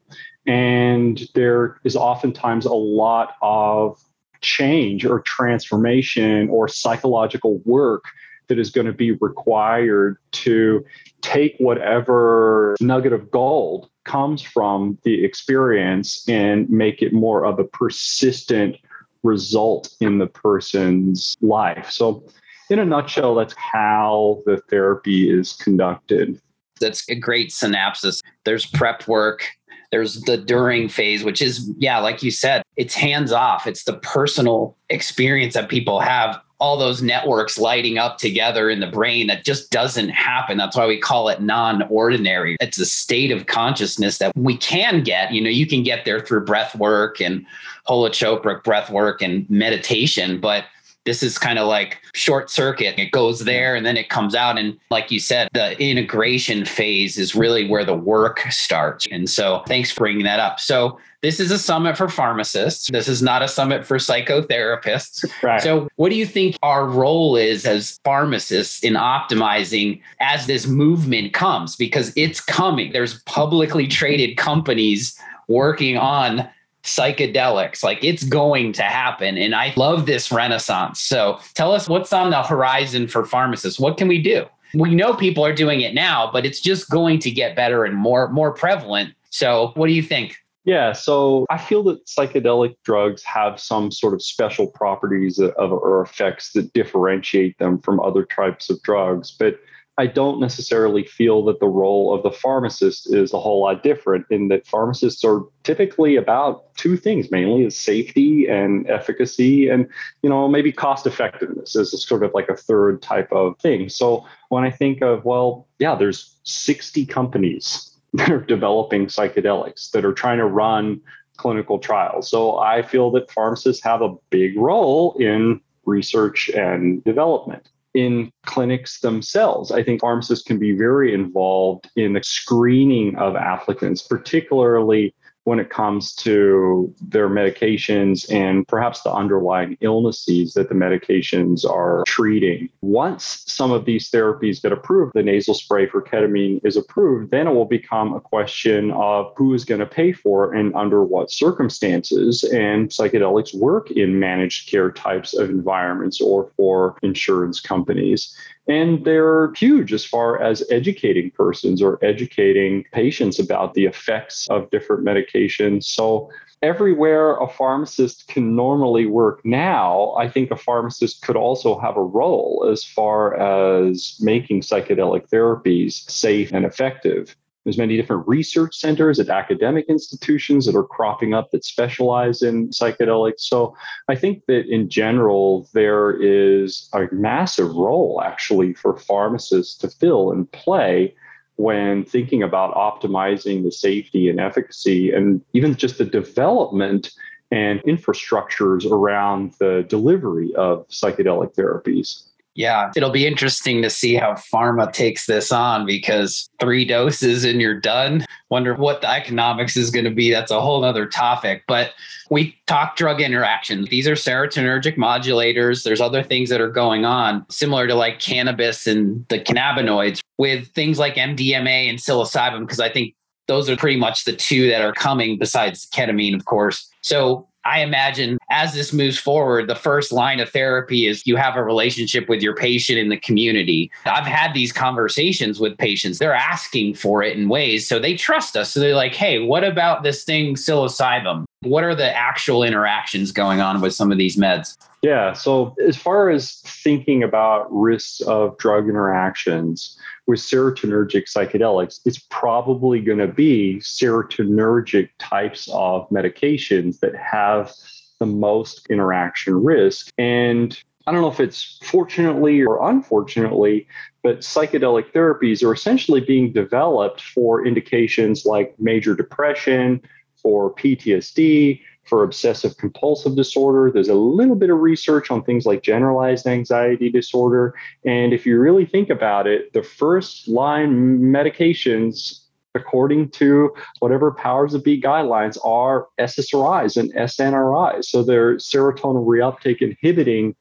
And 0.46 1.22
there 1.34 1.78
is 1.84 1.96
oftentimes 1.96 2.64
a 2.64 2.72
lot 2.72 3.34
of 3.42 4.00
change 4.40 5.04
or 5.04 5.20
transformation 5.20 6.48
or 6.48 6.68
psychological 6.68 7.58
work 7.64 8.04
that 8.48 8.58
is 8.58 8.70
going 8.70 8.86
to 8.86 8.92
be 8.92 9.12
required 9.12 10.18
to 10.32 10.84
take 11.22 11.54
whatever 11.58 12.74
nugget 12.80 13.12
of 13.12 13.30
gold 13.30 13.88
comes 14.04 14.42
from 14.42 14.98
the 15.04 15.24
experience 15.24 16.28
and 16.28 16.68
make 16.68 17.00
it 17.00 17.12
more 17.12 17.44
of 17.44 17.58
a 17.58 17.64
persistent 17.64 18.76
result 19.22 19.94
in 20.00 20.18
the 20.18 20.26
person's 20.26 21.36
life. 21.40 21.90
So, 21.90 22.24
in 22.70 22.78
a 22.78 22.84
nutshell, 22.84 23.34
that's 23.34 23.54
how 23.56 24.42
the 24.46 24.58
therapy 24.68 25.30
is 25.30 25.54
conducted. 25.54 26.40
That's 26.80 27.08
a 27.08 27.14
great 27.14 27.52
synopsis. 27.52 28.22
There's 28.44 28.66
prep 28.66 29.06
work, 29.06 29.44
there's 29.90 30.20
the 30.22 30.36
during 30.36 30.88
phase, 30.88 31.24
which 31.24 31.42
is, 31.42 31.70
yeah, 31.78 31.98
like 31.98 32.22
you 32.22 32.30
said, 32.30 32.62
it's 32.76 32.94
hands 32.94 33.32
off. 33.32 33.66
It's 33.66 33.84
the 33.84 33.94
personal 33.94 34.76
experience 34.88 35.54
that 35.54 35.68
people 35.68 36.00
have 36.00 36.40
all 36.60 36.76
those 36.76 37.02
networks 37.02 37.58
lighting 37.58 37.96
up 37.96 38.18
together 38.18 38.68
in 38.68 38.80
the 38.80 38.86
brain 38.86 39.26
that 39.26 39.44
just 39.44 39.70
doesn't 39.70 40.10
happen. 40.10 40.58
That's 40.58 40.76
why 40.76 40.86
we 40.86 40.98
call 40.98 41.28
it 41.28 41.40
non 41.40 41.82
ordinary. 41.88 42.56
It's 42.60 42.78
a 42.78 42.86
state 42.86 43.32
of 43.32 43.46
consciousness 43.46 44.18
that 44.18 44.36
we 44.36 44.56
can 44.58 45.02
get. 45.02 45.32
You 45.32 45.40
know, 45.40 45.50
you 45.50 45.66
can 45.66 45.82
get 45.82 46.04
there 46.04 46.20
through 46.20 46.44
breath 46.44 46.76
work 46.76 47.20
and 47.20 47.44
holotropic 47.88 48.62
breath 48.62 48.90
work 48.90 49.22
and 49.22 49.48
meditation, 49.48 50.38
but 50.38 50.64
this 51.04 51.22
is 51.22 51.38
kind 51.38 51.58
of 51.58 51.66
like 51.66 51.98
short 52.14 52.50
circuit. 52.50 52.98
It 52.98 53.10
goes 53.10 53.40
there 53.40 53.74
and 53.74 53.86
then 53.86 53.96
it 53.96 54.10
comes 54.10 54.34
out. 54.34 54.58
And 54.58 54.78
like 54.90 55.10
you 55.10 55.18
said, 55.18 55.48
the 55.54 55.80
integration 55.82 56.64
phase 56.64 57.18
is 57.18 57.34
really 57.34 57.68
where 57.68 57.84
the 57.84 57.96
work 57.96 58.40
starts. 58.50 59.06
And 59.10 59.28
so 59.28 59.62
thanks 59.66 59.90
for 59.90 60.00
bringing 60.00 60.24
that 60.24 60.40
up. 60.40 60.60
So 60.60 60.98
this 61.22 61.40
is 61.40 61.50
a 61.50 61.58
summit 61.58 61.96
for 61.96 62.08
pharmacists. 62.08 62.90
This 62.90 63.08
is 63.08 63.22
not 63.22 63.42
a 63.42 63.48
summit 63.48 63.86
for 63.86 63.96
psychotherapists. 63.98 65.24
Right. 65.42 65.60
So 65.60 65.88
what 65.96 66.10
do 66.10 66.16
you 66.16 66.26
think 66.26 66.56
our 66.62 66.86
role 66.86 67.36
is 67.36 67.66
as 67.66 67.98
pharmacists 68.04 68.82
in 68.82 68.94
optimizing 68.94 70.00
as 70.20 70.46
this 70.46 70.66
movement 70.66 71.32
comes? 71.32 71.76
Because 71.76 72.12
it's 72.16 72.40
coming. 72.40 72.92
There's 72.92 73.22
publicly 73.22 73.86
traded 73.86 74.36
companies 74.36 75.18
working 75.48 75.96
on 75.96 76.48
psychedelics. 76.82 77.82
Like 77.82 78.02
it's 78.02 78.24
going 78.24 78.72
to 78.74 78.82
happen. 78.82 79.36
And 79.36 79.54
I 79.54 79.72
love 79.76 80.06
this 80.06 80.32
renaissance. 80.32 81.00
So 81.00 81.38
tell 81.54 81.72
us 81.72 81.88
what's 81.88 82.12
on 82.12 82.30
the 82.30 82.42
horizon 82.42 83.08
for 83.08 83.24
pharmacists. 83.24 83.78
What 83.78 83.96
can 83.96 84.08
we 84.08 84.22
do? 84.22 84.46
We 84.74 84.94
know 84.94 85.14
people 85.14 85.44
are 85.44 85.54
doing 85.54 85.80
it 85.80 85.94
now, 85.94 86.30
but 86.32 86.46
it's 86.46 86.60
just 86.60 86.88
going 86.90 87.18
to 87.20 87.30
get 87.30 87.56
better 87.56 87.84
and 87.84 87.96
more 87.96 88.28
more 88.28 88.52
prevalent. 88.52 89.14
So 89.30 89.72
what 89.74 89.88
do 89.88 89.92
you 89.92 90.02
think? 90.02 90.36
Yeah, 90.64 90.92
so 90.92 91.46
I 91.48 91.56
feel 91.56 91.82
that 91.84 92.04
psychedelic 92.06 92.76
drugs 92.84 93.22
have 93.24 93.58
some 93.58 93.90
sort 93.90 94.12
of 94.12 94.22
special 94.22 94.66
properties 94.66 95.38
of, 95.38 95.72
or 95.72 96.02
effects 96.02 96.52
that 96.52 96.72
differentiate 96.74 97.58
them 97.58 97.80
from 97.80 97.98
other 98.00 98.24
types 98.24 98.68
of 98.68 98.80
drugs. 98.82 99.34
But 99.36 99.58
I 100.00 100.06
don't 100.06 100.40
necessarily 100.40 101.04
feel 101.04 101.44
that 101.44 101.60
the 101.60 101.68
role 101.68 102.14
of 102.14 102.22
the 102.22 102.30
pharmacist 102.30 103.12
is 103.12 103.34
a 103.34 103.38
whole 103.38 103.60
lot 103.60 103.82
different 103.82 104.24
in 104.30 104.48
that 104.48 104.66
pharmacists 104.66 105.22
are 105.26 105.42
typically 105.62 106.16
about 106.16 106.74
two 106.74 106.96
things 106.96 107.30
mainly 107.30 107.66
is 107.66 107.78
safety 107.78 108.48
and 108.48 108.88
efficacy 108.88 109.68
and 109.68 109.86
you 110.22 110.30
know 110.30 110.48
maybe 110.48 110.72
cost 110.72 111.06
effectiveness 111.06 111.76
is 111.76 111.90
sort 112.02 112.22
of 112.22 112.32
like 112.32 112.48
a 112.48 112.56
third 112.56 113.02
type 113.02 113.30
of 113.30 113.58
thing. 113.58 113.90
So 113.90 114.24
when 114.48 114.64
i 114.64 114.70
think 114.70 115.02
of 115.02 115.26
well 115.26 115.68
yeah 115.78 115.94
there's 115.94 116.34
60 116.44 117.04
companies 117.04 117.94
that 118.14 118.30
are 118.30 118.40
developing 118.40 119.04
psychedelics 119.06 119.90
that 119.90 120.06
are 120.06 120.14
trying 120.14 120.38
to 120.38 120.46
run 120.46 120.98
clinical 121.36 121.78
trials. 121.78 122.30
So 122.30 122.58
i 122.58 122.80
feel 122.80 123.10
that 123.10 123.30
pharmacists 123.30 123.84
have 123.84 124.00
a 124.00 124.14
big 124.30 124.56
role 124.56 125.14
in 125.20 125.60
research 125.84 126.48
and 126.48 127.04
development 127.04 127.68
in 127.94 128.32
clinics 128.46 129.00
themselves. 129.00 129.72
I 129.72 129.82
think 129.82 130.00
pharmacists 130.00 130.44
can 130.44 130.58
be 130.58 130.72
very 130.72 131.12
involved 131.14 131.90
in 131.96 132.12
the 132.12 132.22
screening 132.22 133.16
of 133.16 133.36
applicants, 133.36 134.02
particularly 134.02 135.14
when 135.50 135.58
it 135.58 135.68
comes 135.68 136.14
to 136.14 136.94
their 137.00 137.28
medications 137.28 138.32
and 138.32 138.68
perhaps 138.68 139.02
the 139.02 139.12
underlying 139.12 139.76
illnesses 139.80 140.54
that 140.54 140.68
the 140.68 140.76
medications 140.76 141.68
are 141.68 142.04
treating. 142.06 142.68
Once 142.82 143.42
some 143.48 143.72
of 143.72 143.84
these 143.84 144.08
therapies 144.12 144.62
get 144.62 144.70
approved, 144.70 145.12
the 145.12 145.24
nasal 145.24 145.52
spray 145.52 145.88
for 145.88 146.00
ketamine 146.00 146.60
is 146.62 146.76
approved, 146.76 147.32
then 147.32 147.48
it 147.48 147.52
will 147.52 147.64
become 147.64 148.14
a 148.14 148.20
question 148.20 148.92
of 148.92 149.32
who 149.36 149.52
is 149.52 149.64
going 149.64 149.80
to 149.80 149.86
pay 149.86 150.12
for 150.12 150.54
and 150.54 150.72
under 150.76 151.02
what 151.02 151.32
circumstances. 151.32 152.44
And 152.44 152.88
psychedelics 152.88 153.52
work 153.52 153.90
in 153.90 154.20
managed 154.20 154.70
care 154.70 154.92
types 154.92 155.34
of 155.34 155.50
environments 155.50 156.20
or 156.20 156.52
for 156.56 156.96
insurance 157.02 157.58
companies. 157.58 158.32
And 158.70 159.04
they're 159.04 159.52
huge 159.54 159.92
as 159.92 160.04
far 160.04 160.40
as 160.40 160.62
educating 160.70 161.32
persons 161.32 161.82
or 161.82 161.98
educating 162.04 162.84
patients 162.92 163.40
about 163.40 163.74
the 163.74 163.84
effects 163.84 164.46
of 164.48 164.70
different 164.70 165.04
medications. 165.04 165.84
So, 165.84 166.30
everywhere 166.62 167.36
a 167.38 167.48
pharmacist 167.48 168.28
can 168.28 168.54
normally 168.54 169.06
work 169.06 169.40
now, 169.44 170.14
I 170.16 170.28
think 170.28 170.52
a 170.52 170.56
pharmacist 170.56 171.22
could 171.22 171.34
also 171.34 171.80
have 171.80 171.96
a 171.96 172.02
role 172.02 172.68
as 172.70 172.84
far 172.84 173.34
as 173.34 174.16
making 174.20 174.60
psychedelic 174.60 175.28
therapies 175.30 176.08
safe 176.08 176.52
and 176.52 176.64
effective. 176.64 177.34
There's 177.64 177.78
many 177.78 177.96
different 177.96 178.26
research 178.26 178.76
centers 178.76 179.20
at 179.20 179.28
academic 179.28 179.86
institutions 179.88 180.64
that 180.66 180.74
are 180.74 180.84
cropping 180.84 181.34
up 181.34 181.50
that 181.50 181.64
specialize 181.64 182.42
in 182.42 182.70
psychedelics. 182.70 183.40
So 183.40 183.76
I 184.08 184.14
think 184.14 184.46
that 184.46 184.66
in 184.66 184.88
general, 184.88 185.68
there 185.74 186.10
is 186.10 186.88
a 186.94 187.06
massive 187.12 187.74
role 187.74 188.22
actually 188.24 188.72
for 188.72 188.96
pharmacists 188.96 189.76
to 189.78 189.88
fill 189.88 190.32
and 190.32 190.50
play 190.52 191.14
when 191.56 192.04
thinking 192.04 192.42
about 192.42 192.74
optimizing 192.74 193.62
the 193.62 193.72
safety 193.72 194.30
and 194.30 194.40
efficacy 194.40 195.12
and 195.12 195.42
even 195.52 195.74
just 195.74 195.98
the 195.98 196.06
development 196.06 197.10
and 197.50 197.82
infrastructures 197.82 198.90
around 198.90 199.52
the 199.58 199.84
delivery 199.88 200.54
of 200.54 200.88
psychedelic 200.88 201.54
therapies. 201.54 202.29
Yeah, 202.60 202.90
it'll 202.94 203.08
be 203.08 203.26
interesting 203.26 203.80
to 203.80 203.88
see 203.88 204.16
how 204.16 204.34
pharma 204.34 204.92
takes 204.92 205.24
this 205.24 205.50
on 205.50 205.86
because 205.86 206.46
three 206.60 206.84
doses 206.84 207.42
and 207.42 207.58
you're 207.58 207.80
done. 207.80 208.26
Wonder 208.50 208.74
what 208.74 209.00
the 209.00 209.08
economics 209.08 209.78
is 209.78 209.90
going 209.90 210.04
to 210.04 210.10
be. 210.10 210.30
That's 210.30 210.50
a 210.50 210.60
whole 210.60 210.84
other 210.84 211.06
topic. 211.06 211.62
But 211.66 211.92
we 212.28 212.54
talk 212.66 212.96
drug 212.96 213.22
interactions. 213.22 213.88
These 213.88 214.06
are 214.06 214.12
serotonergic 214.12 214.98
modulators. 214.98 215.84
There's 215.84 216.02
other 216.02 216.22
things 216.22 216.50
that 216.50 216.60
are 216.60 216.70
going 216.70 217.06
on, 217.06 217.46
similar 217.48 217.86
to 217.86 217.94
like 217.94 218.18
cannabis 218.18 218.86
and 218.86 219.26
the 219.28 219.38
cannabinoids 219.38 220.20
with 220.36 220.68
things 220.74 220.98
like 220.98 221.14
MDMA 221.14 221.88
and 221.88 221.98
psilocybin, 221.98 222.60
because 222.60 222.78
I 222.78 222.90
think 222.90 223.14
those 223.48 223.70
are 223.70 223.76
pretty 223.76 223.98
much 223.98 224.26
the 224.26 224.36
two 224.36 224.68
that 224.68 224.82
are 224.82 224.92
coming 224.92 225.38
besides 225.38 225.88
ketamine, 225.94 226.36
of 226.36 226.44
course. 226.44 226.90
So 227.00 227.48
I 227.64 227.80
imagine 227.80 228.38
as 228.50 228.72
this 228.72 228.92
moves 228.92 229.18
forward, 229.18 229.68
the 229.68 229.74
first 229.74 230.12
line 230.12 230.40
of 230.40 230.48
therapy 230.48 231.06
is 231.06 231.26
you 231.26 231.36
have 231.36 231.56
a 231.56 231.62
relationship 231.62 232.28
with 232.28 232.42
your 232.42 232.54
patient 232.54 232.98
in 232.98 233.08
the 233.08 233.18
community. 233.18 233.90
I've 234.06 234.26
had 234.26 234.54
these 234.54 234.72
conversations 234.72 235.60
with 235.60 235.76
patients. 235.76 236.18
They're 236.18 236.34
asking 236.34 236.94
for 236.94 237.22
it 237.22 237.36
in 237.36 237.48
ways. 237.48 237.86
So 237.86 237.98
they 237.98 238.16
trust 238.16 238.56
us. 238.56 238.72
So 238.72 238.80
they're 238.80 238.94
like, 238.94 239.14
hey, 239.14 239.40
what 239.40 239.64
about 239.64 240.02
this 240.02 240.24
thing, 240.24 240.54
psilocybin? 240.54 241.44
What 241.62 241.84
are 241.84 241.94
the 241.94 242.16
actual 242.16 242.62
interactions 242.62 243.32
going 243.32 243.60
on 243.60 243.82
with 243.82 243.94
some 243.94 244.10
of 244.10 244.16
these 244.16 244.36
meds? 244.36 244.78
Yeah. 245.02 245.34
So, 245.34 245.74
as 245.86 245.96
far 245.96 246.30
as 246.30 246.60
thinking 246.60 247.22
about 247.22 247.66
risks 247.70 248.22
of 248.22 248.56
drug 248.56 248.88
interactions 248.88 249.98
with 250.26 250.40
serotonergic 250.40 251.24
psychedelics, 251.24 252.00
it's 252.06 252.18
probably 252.30 253.00
going 253.00 253.18
to 253.18 253.26
be 253.26 253.76
serotonergic 253.80 255.10
types 255.18 255.68
of 255.72 256.08
medications 256.08 257.00
that 257.00 257.14
have 257.14 257.72
the 258.20 258.26
most 258.26 258.86
interaction 258.88 259.62
risk. 259.62 260.12
And 260.16 260.78
I 261.06 261.12
don't 261.12 261.22
know 261.22 261.30
if 261.30 261.40
it's 261.40 261.78
fortunately 261.82 262.62
or 262.62 262.88
unfortunately, 262.88 263.86
but 264.22 264.40
psychedelic 264.40 265.12
therapies 265.12 265.62
are 265.62 265.72
essentially 265.72 266.20
being 266.20 266.52
developed 266.52 267.22
for 267.22 267.66
indications 267.66 268.44
like 268.44 268.74
major 268.78 269.14
depression, 269.14 270.02
for 270.42 270.74
PTSD, 270.74 271.80
for 272.04 272.24
obsessive 272.24 272.76
compulsive 272.76 273.36
disorder. 273.36 273.90
There's 273.92 274.08
a 274.08 274.14
little 274.14 274.56
bit 274.56 274.70
of 274.70 274.78
research 274.78 275.30
on 275.30 275.44
things 275.44 275.66
like 275.66 275.82
generalized 275.82 276.46
anxiety 276.46 277.10
disorder. 277.10 277.74
And 278.04 278.32
if 278.32 278.44
you 278.46 278.58
really 278.58 278.84
think 278.84 279.10
about 279.10 279.46
it, 279.46 279.72
the 279.72 279.82
first 279.82 280.48
line 280.48 281.20
medications, 281.20 282.40
according 282.74 283.30
to 283.30 283.74
whatever 284.00 284.32
powers 284.32 284.74
of 284.74 284.82
be 284.82 285.00
guidelines, 285.00 285.58
are 285.64 286.08
SSRIs 286.18 286.96
and 286.96 287.14
SNRIs. 287.14 288.06
So 288.06 288.22
they're 288.22 288.56
serotonin 288.56 289.24
reuptake 289.24 289.80
inhibiting 289.80 290.56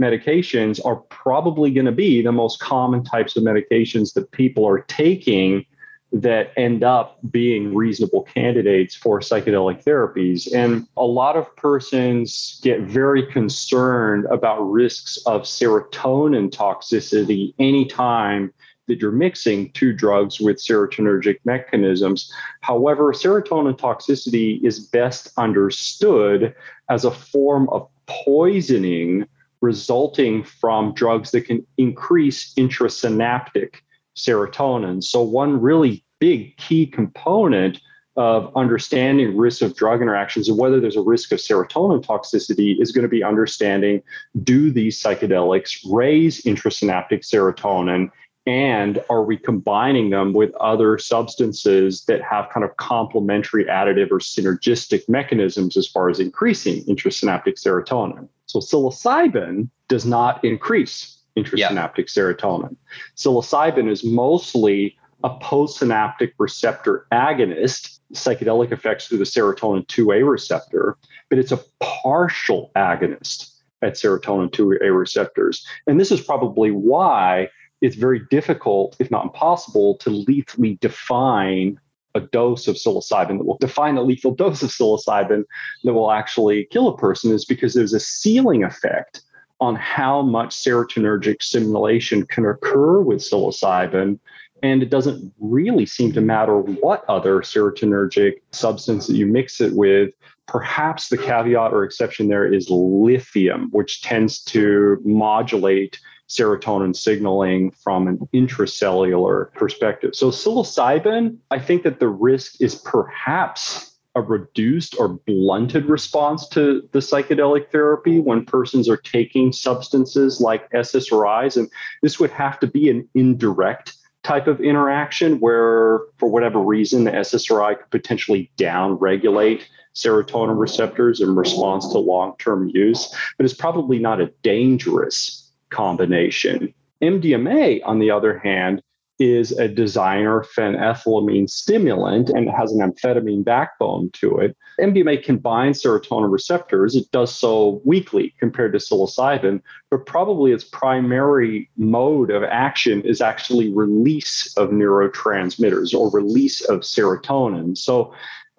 medications 0.00 0.84
are 0.84 0.96
probably 1.10 1.70
going 1.70 1.86
to 1.86 1.92
be 1.92 2.22
the 2.22 2.32
most 2.32 2.60
common 2.60 3.04
types 3.04 3.36
of 3.36 3.42
medications 3.42 4.14
that 4.14 4.30
people 4.32 4.66
are 4.66 4.82
taking 4.82 5.64
that 6.12 6.52
end 6.58 6.84
up 6.84 7.18
being 7.30 7.74
reasonable 7.74 8.22
candidates 8.22 8.94
for 8.94 9.20
psychedelic 9.20 9.82
therapies. 9.82 10.52
And 10.54 10.86
a 10.96 11.04
lot 11.04 11.36
of 11.36 11.54
persons 11.56 12.60
get 12.62 12.80
very 12.82 13.26
concerned 13.26 14.26
about 14.26 14.60
risks 14.60 15.18
of 15.24 15.42
serotonin 15.42 16.50
toxicity 16.50 17.54
anytime 17.58 18.52
that 18.88 19.00
you're 19.00 19.12
mixing 19.12 19.70
two 19.72 19.92
drugs 19.92 20.40
with 20.40 20.58
serotonergic 20.58 21.36
mechanisms. 21.44 22.30
However, 22.60 23.12
serotonin 23.12 23.78
toxicity 23.78 24.62
is 24.62 24.80
best 24.80 25.32
understood 25.38 26.54
as 26.90 27.04
a 27.04 27.10
form 27.10 27.68
of 27.70 27.88
poisoning 28.06 29.26
resulting 29.62 30.42
from 30.42 30.92
drugs 30.92 31.30
that 31.30 31.42
can 31.42 31.64
increase 31.78 32.52
intrasynaptic 32.54 33.76
serotonin. 34.16 35.02
So, 35.02 35.22
one 35.22 35.60
really 35.60 36.04
big 36.18 36.56
key 36.56 36.86
component 36.86 37.80
of 38.16 38.54
understanding 38.54 39.36
risks 39.36 39.62
of 39.62 39.74
drug 39.74 40.02
interactions 40.02 40.48
and 40.48 40.58
whether 40.58 40.80
there's 40.80 40.96
a 40.96 41.02
risk 41.02 41.32
of 41.32 41.38
serotonin 41.38 42.04
toxicity 42.04 42.80
is 42.80 42.92
going 42.92 43.02
to 43.02 43.08
be 43.08 43.24
understanding 43.24 44.02
do 44.42 44.70
these 44.70 45.02
psychedelics 45.02 45.78
raise 45.90 46.42
intrasynaptic 46.42 47.20
serotonin? 47.20 48.10
And 48.44 49.02
are 49.08 49.22
we 49.22 49.36
combining 49.36 50.10
them 50.10 50.32
with 50.32 50.52
other 50.56 50.98
substances 50.98 52.04
that 52.06 52.20
have 52.22 52.50
kind 52.50 52.64
of 52.64 52.76
complementary 52.76 53.64
additive 53.66 54.10
or 54.10 54.18
synergistic 54.18 55.08
mechanisms 55.08 55.76
as 55.76 55.86
far 55.86 56.10
as 56.10 56.18
increasing 56.18 56.84
intrasynaptic 56.84 57.54
serotonin? 57.54 58.28
So 58.46 58.58
psilocybin 58.58 59.70
does 59.88 60.04
not 60.04 60.44
increase 60.44 61.21
intrasynaptic 61.36 62.14
yeah. 62.14 62.22
serotonin 62.22 62.76
psilocybin 63.16 63.90
is 63.90 64.04
mostly 64.04 64.96
a 65.24 65.30
postsynaptic 65.38 66.32
receptor 66.38 67.06
agonist 67.12 68.00
psychedelic 68.12 68.72
effects 68.72 69.06
through 69.06 69.18
the 69.18 69.24
serotonin 69.24 69.86
2A 69.86 70.28
receptor, 70.28 70.96
but 71.30 71.38
it's 71.38 71.52
a 71.52 71.60
partial 71.80 72.70
agonist 72.76 73.50
at 73.82 73.94
serotonin 73.94 74.50
2A 74.50 74.96
receptors. 74.96 75.66
And 75.86 75.98
this 75.98 76.12
is 76.12 76.20
probably 76.20 76.70
why 76.70 77.48
it's 77.80 77.96
very 77.96 78.20
difficult, 78.30 78.96
if 78.98 79.10
not 79.10 79.24
impossible, 79.24 79.96
to 79.98 80.10
lethally 80.10 80.78
define 80.80 81.78
a 82.14 82.20
dose 82.20 82.68
of 82.68 82.76
psilocybin 82.76 83.38
that 83.38 83.46
will 83.46 83.58
define 83.58 83.96
a 83.96 84.02
lethal 84.02 84.34
dose 84.34 84.62
of 84.62 84.70
psilocybin 84.70 85.44
that 85.84 85.94
will 85.94 86.12
actually 86.12 86.66
kill 86.70 86.88
a 86.88 86.96
person 86.96 87.32
is 87.32 87.44
because 87.44 87.74
there's 87.74 87.94
a 87.94 88.00
ceiling 88.00 88.62
effect 88.62 89.22
on 89.62 89.76
how 89.76 90.22
much 90.22 90.50
serotonergic 90.50 91.40
stimulation 91.40 92.26
can 92.26 92.44
occur 92.44 93.00
with 93.00 93.20
psilocybin 93.20 94.18
and 94.62 94.82
it 94.82 94.90
doesn't 94.90 95.32
really 95.38 95.86
seem 95.86 96.12
to 96.12 96.20
matter 96.20 96.58
what 96.58 97.04
other 97.08 97.40
serotonergic 97.40 98.34
substance 98.50 99.06
that 99.06 99.14
you 99.14 99.24
mix 99.26 99.60
it 99.60 99.72
with. 99.74 100.14
Perhaps 100.48 101.08
the 101.08 101.18
caveat 101.18 101.72
or 101.72 101.84
exception 101.84 102.26
there 102.26 102.52
is 102.52 102.68
lithium, 102.70 103.68
which 103.70 104.02
tends 104.02 104.42
to 104.44 105.00
modulate 105.04 106.00
serotonin 106.28 106.94
signaling 106.96 107.70
from 107.70 108.08
an 108.08 108.18
intracellular 108.34 109.52
perspective. 109.54 110.14
So, 110.14 110.30
psilocybin, 110.30 111.36
I 111.52 111.60
think 111.60 111.84
that 111.84 112.00
the 112.00 112.08
risk 112.08 112.60
is 112.60 112.74
perhaps 112.74 113.91
a 114.14 114.20
reduced 114.20 114.94
or 114.98 115.08
blunted 115.08 115.86
response 115.86 116.46
to 116.48 116.86
the 116.92 116.98
psychedelic 116.98 117.70
therapy 117.70 118.20
when 118.20 118.44
persons 118.44 118.88
are 118.88 118.98
taking 118.98 119.52
substances 119.52 120.40
like 120.40 120.70
SSRIs. 120.72 121.56
And 121.56 121.70
this 122.02 122.20
would 122.20 122.30
have 122.30 122.60
to 122.60 122.66
be 122.66 122.90
an 122.90 123.08
indirect 123.14 123.94
type 124.22 124.46
of 124.46 124.60
interaction 124.60 125.40
where, 125.40 126.00
for 126.18 126.28
whatever 126.28 126.60
reason, 126.60 127.04
the 127.04 127.10
SSRI 127.10 127.78
could 127.78 127.90
potentially 127.90 128.50
downregulate 128.56 129.62
serotonin 129.94 130.58
receptors 130.58 131.20
in 131.20 131.34
response 131.34 131.88
to 131.88 131.98
long 131.98 132.34
term 132.38 132.68
use, 132.72 133.14
but 133.36 133.44
it's 133.44 133.54
probably 133.54 133.98
not 133.98 134.20
a 134.20 134.32
dangerous 134.42 135.50
combination. 135.70 136.72
MDMA, 137.02 137.80
on 137.84 137.98
the 137.98 138.10
other 138.10 138.38
hand, 138.38 138.82
is 139.18 139.52
a 139.52 139.68
designer 139.68 140.44
phenethylamine 140.56 141.48
stimulant 141.48 142.30
and 142.30 142.48
it 142.48 142.52
has 142.52 142.72
an 142.72 142.80
amphetamine 142.80 143.44
backbone 143.44 144.10
to 144.14 144.38
it. 144.38 144.56
MDMA 144.80 145.22
can 145.22 145.36
bind 145.36 145.74
serotonin 145.74 146.32
receptors. 146.32 146.96
It 146.96 147.10
does 147.12 147.34
so 147.34 147.80
weakly 147.84 148.34
compared 148.40 148.72
to 148.72 148.78
psilocybin, 148.78 149.60
but 149.90 150.06
probably 150.06 150.52
its 150.52 150.64
primary 150.64 151.70
mode 151.76 152.30
of 152.30 152.42
action 152.42 153.02
is 153.02 153.20
actually 153.20 153.72
release 153.72 154.52
of 154.56 154.70
neurotransmitters 154.70 155.94
or 155.94 156.10
release 156.10 156.62
of 156.62 156.80
serotonin. 156.80 157.76
So 157.76 158.14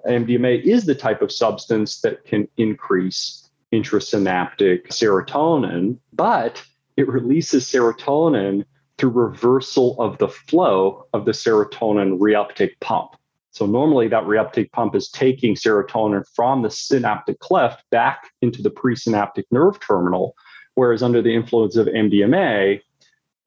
MDMA 0.07 0.63
is 0.63 0.85
the 0.85 0.95
type 0.95 1.21
of 1.21 1.31
substance 1.31 2.01
that 2.01 2.25
can 2.25 2.47
increase 2.57 3.49
intrasynaptic 3.73 4.87
serotonin, 4.89 5.97
but 6.13 6.63
it 6.95 7.07
releases 7.07 7.65
serotonin 7.65 8.65
through 9.03 9.09
reversal 9.09 9.99
of 9.99 10.17
the 10.19 10.29
flow 10.29 11.05
of 11.11 11.25
the 11.25 11.33
serotonin 11.33 12.17
reuptake 12.19 12.79
pump. 12.79 13.17
So 13.51 13.65
normally 13.65 14.07
that 14.07 14.23
reuptake 14.23 14.71
pump 14.71 14.95
is 14.95 15.09
taking 15.09 15.55
serotonin 15.55 16.23
from 16.33 16.61
the 16.61 16.69
synaptic 16.69 17.39
cleft 17.39 17.83
back 17.89 18.31
into 18.41 18.61
the 18.61 18.71
presynaptic 18.71 19.43
nerve 19.51 19.77
terminal, 19.81 20.37
whereas 20.75 21.03
under 21.03 21.21
the 21.21 21.35
influence 21.35 21.75
of 21.75 21.87
MDMA, 21.87 22.79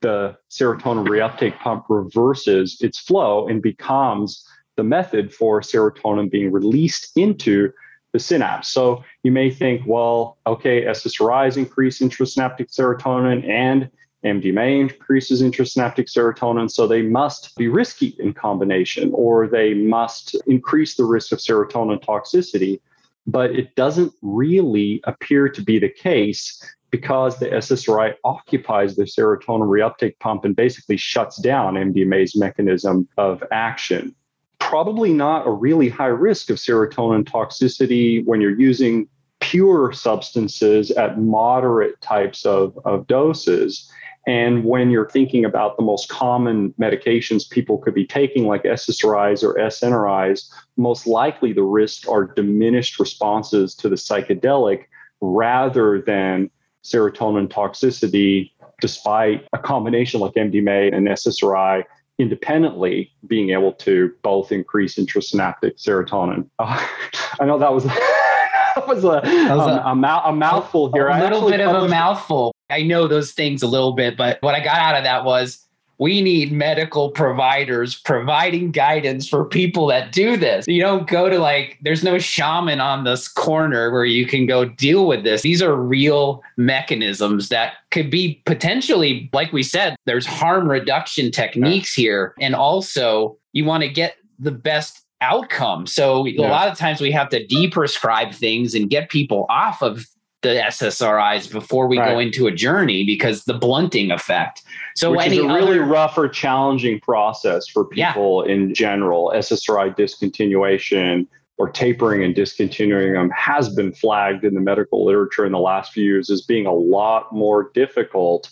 the 0.02 0.36
serotonin 0.50 1.08
reuptake 1.08 1.58
pump 1.58 1.86
reverses 1.88 2.76
its 2.82 2.98
flow 2.98 3.48
and 3.48 3.62
becomes 3.62 4.46
the 4.76 4.84
method 4.84 5.32
for 5.32 5.62
serotonin 5.62 6.30
being 6.30 6.52
released 6.52 7.16
into 7.16 7.72
the 8.12 8.18
synapse. 8.18 8.68
So 8.68 9.02
you 9.22 9.32
may 9.32 9.50
think, 9.50 9.84
well, 9.86 10.36
okay, 10.46 10.84
SSRIs 10.84 11.56
increase 11.56 12.00
intrasynaptic 12.00 12.70
serotonin 12.70 13.48
and 13.48 13.88
MDMA 14.26 14.80
increases 14.80 15.40
intrasynaptic 15.40 16.10
serotonin, 16.10 16.70
so 16.70 16.86
they 16.86 17.02
must 17.02 17.56
be 17.56 17.68
risky 17.68 18.16
in 18.18 18.34
combination, 18.34 19.10
or 19.14 19.46
they 19.46 19.72
must 19.72 20.34
increase 20.46 20.96
the 20.96 21.04
risk 21.04 21.32
of 21.32 21.38
serotonin 21.38 22.04
toxicity. 22.04 22.80
But 23.26 23.52
it 23.52 23.74
doesn't 23.76 24.12
really 24.22 25.00
appear 25.04 25.48
to 25.48 25.62
be 25.62 25.78
the 25.78 25.88
case 25.88 26.60
because 26.90 27.38
the 27.38 27.46
SSRI 27.46 28.14
occupies 28.24 28.96
the 28.96 29.04
serotonin 29.04 29.68
reuptake 29.68 30.18
pump 30.18 30.44
and 30.44 30.54
basically 30.54 30.96
shuts 30.96 31.36
down 31.40 31.74
MDMA's 31.74 32.36
mechanism 32.36 33.08
of 33.16 33.42
action. 33.50 34.14
Probably 34.58 35.12
not 35.12 35.46
a 35.46 35.50
really 35.50 35.88
high 35.88 36.06
risk 36.06 36.50
of 36.50 36.56
serotonin 36.56 37.24
toxicity 37.24 38.24
when 38.24 38.40
you're 38.40 38.58
using 38.58 39.08
pure 39.40 39.92
substances 39.92 40.90
at 40.92 41.20
moderate 41.20 42.00
types 42.00 42.46
of, 42.46 42.78
of 42.84 43.06
doses. 43.06 43.90
And 44.26 44.64
when 44.64 44.90
you're 44.90 45.08
thinking 45.08 45.44
about 45.44 45.76
the 45.76 45.84
most 45.84 46.08
common 46.08 46.74
medications 46.80 47.48
people 47.48 47.78
could 47.78 47.94
be 47.94 48.04
taking, 48.04 48.46
like 48.46 48.64
SSRIs 48.64 49.44
or 49.44 49.54
SNRIs, 49.54 50.50
most 50.76 51.06
likely 51.06 51.52
the 51.52 51.62
risks 51.62 52.08
are 52.08 52.24
diminished 52.24 52.98
responses 52.98 53.74
to 53.76 53.88
the 53.88 53.94
psychedelic 53.94 54.86
rather 55.20 56.02
than 56.02 56.50
serotonin 56.82 57.48
toxicity, 57.48 58.50
despite 58.80 59.46
a 59.52 59.58
combination 59.58 60.20
like 60.20 60.34
MDMA 60.34 60.94
and 60.94 61.06
SSRI 61.06 61.84
independently 62.18 63.12
being 63.26 63.50
able 63.50 63.72
to 63.72 64.12
both 64.22 64.50
increase 64.50 64.96
intrasynaptic 64.96 65.80
serotonin. 65.80 66.48
Uh, 66.58 66.84
I 67.40 67.44
know 67.44 67.58
that 67.58 67.72
was. 67.72 67.84
that 68.76 68.88
was 68.88 69.04
a, 69.04 69.20
that 69.22 69.56
was 69.56 69.66
um, 69.84 70.04
a, 70.04 70.08
a, 70.08 70.22
a, 70.30 70.32
mouthful 70.32 70.92
here. 70.92 71.08
A 71.08 71.20
little 71.20 71.48
bit 71.48 71.60
of 71.60 71.84
a 71.84 71.88
mouthful. 71.88 72.55
I 72.70 72.82
know 72.82 73.06
those 73.06 73.32
things 73.32 73.62
a 73.62 73.66
little 73.66 73.92
bit, 73.92 74.16
but 74.16 74.38
what 74.42 74.54
I 74.54 74.62
got 74.62 74.76
out 74.76 74.96
of 74.96 75.04
that 75.04 75.24
was 75.24 75.66
we 75.98 76.20
need 76.20 76.52
medical 76.52 77.10
providers 77.10 77.94
providing 77.94 78.70
guidance 78.70 79.26
for 79.26 79.44
people 79.44 79.86
that 79.86 80.12
do 80.12 80.36
this. 80.36 80.66
You 80.68 80.82
don't 80.82 81.08
go 81.08 81.30
to 81.30 81.38
like, 81.38 81.78
there's 81.82 82.04
no 82.04 82.18
shaman 82.18 82.80
on 82.80 83.04
this 83.04 83.28
corner 83.28 83.90
where 83.90 84.04
you 84.04 84.26
can 84.26 84.46
go 84.46 84.66
deal 84.66 85.06
with 85.06 85.24
this. 85.24 85.42
These 85.42 85.62
are 85.62 85.74
real 85.74 86.42
mechanisms 86.58 87.48
that 87.48 87.74
could 87.90 88.10
be 88.10 88.42
potentially, 88.44 89.30
like 89.32 89.52
we 89.52 89.62
said, 89.62 89.96
there's 90.04 90.26
harm 90.26 90.68
reduction 90.68 91.30
techniques 91.30 91.94
here. 91.94 92.34
And 92.40 92.54
also, 92.54 93.38
you 93.52 93.64
want 93.64 93.82
to 93.82 93.88
get 93.88 94.16
the 94.38 94.52
best 94.52 95.02
outcome. 95.22 95.86
So 95.86 96.26
yeah. 96.26 96.46
a 96.46 96.50
lot 96.50 96.68
of 96.68 96.76
times 96.76 97.00
we 97.00 97.10
have 97.12 97.30
to 97.30 97.46
deprescribe 97.46 98.34
things 98.34 98.74
and 98.74 98.90
get 98.90 99.08
people 99.08 99.46
off 99.48 99.80
of 99.80 100.06
the 100.42 100.48
SSRIs 100.48 101.50
before 101.50 101.86
we 101.88 101.98
right. 101.98 102.10
go 102.10 102.18
into 102.18 102.46
a 102.46 102.52
journey 102.52 103.04
because 103.04 103.44
the 103.44 103.54
blunting 103.54 104.10
effect. 104.10 104.62
So 104.94 105.12
Which 105.12 105.26
is 105.26 105.38
a 105.38 105.46
really 105.46 105.78
other, 105.78 105.84
rough 105.84 106.16
or 106.18 106.28
challenging 106.28 107.00
process 107.00 107.66
for 107.68 107.84
people 107.84 108.44
yeah. 108.46 108.54
in 108.54 108.74
general. 108.74 109.32
SSRI 109.34 109.96
discontinuation 109.96 111.26
or 111.58 111.70
tapering 111.70 112.22
and 112.22 112.34
discontinuing 112.34 113.14
them 113.14 113.30
has 113.30 113.74
been 113.74 113.92
flagged 113.92 114.44
in 114.44 114.54
the 114.54 114.60
medical 114.60 115.04
literature 115.06 115.46
in 115.46 115.52
the 115.52 115.58
last 115.58 115.92
few 115.92 116.04
years 116.04 116.30
as 116.30 116.42
being 116.42 116.66
a 116.66 116.72
lot 116.72 117.32
more 117.32 117.70
difficult 117.72 118.50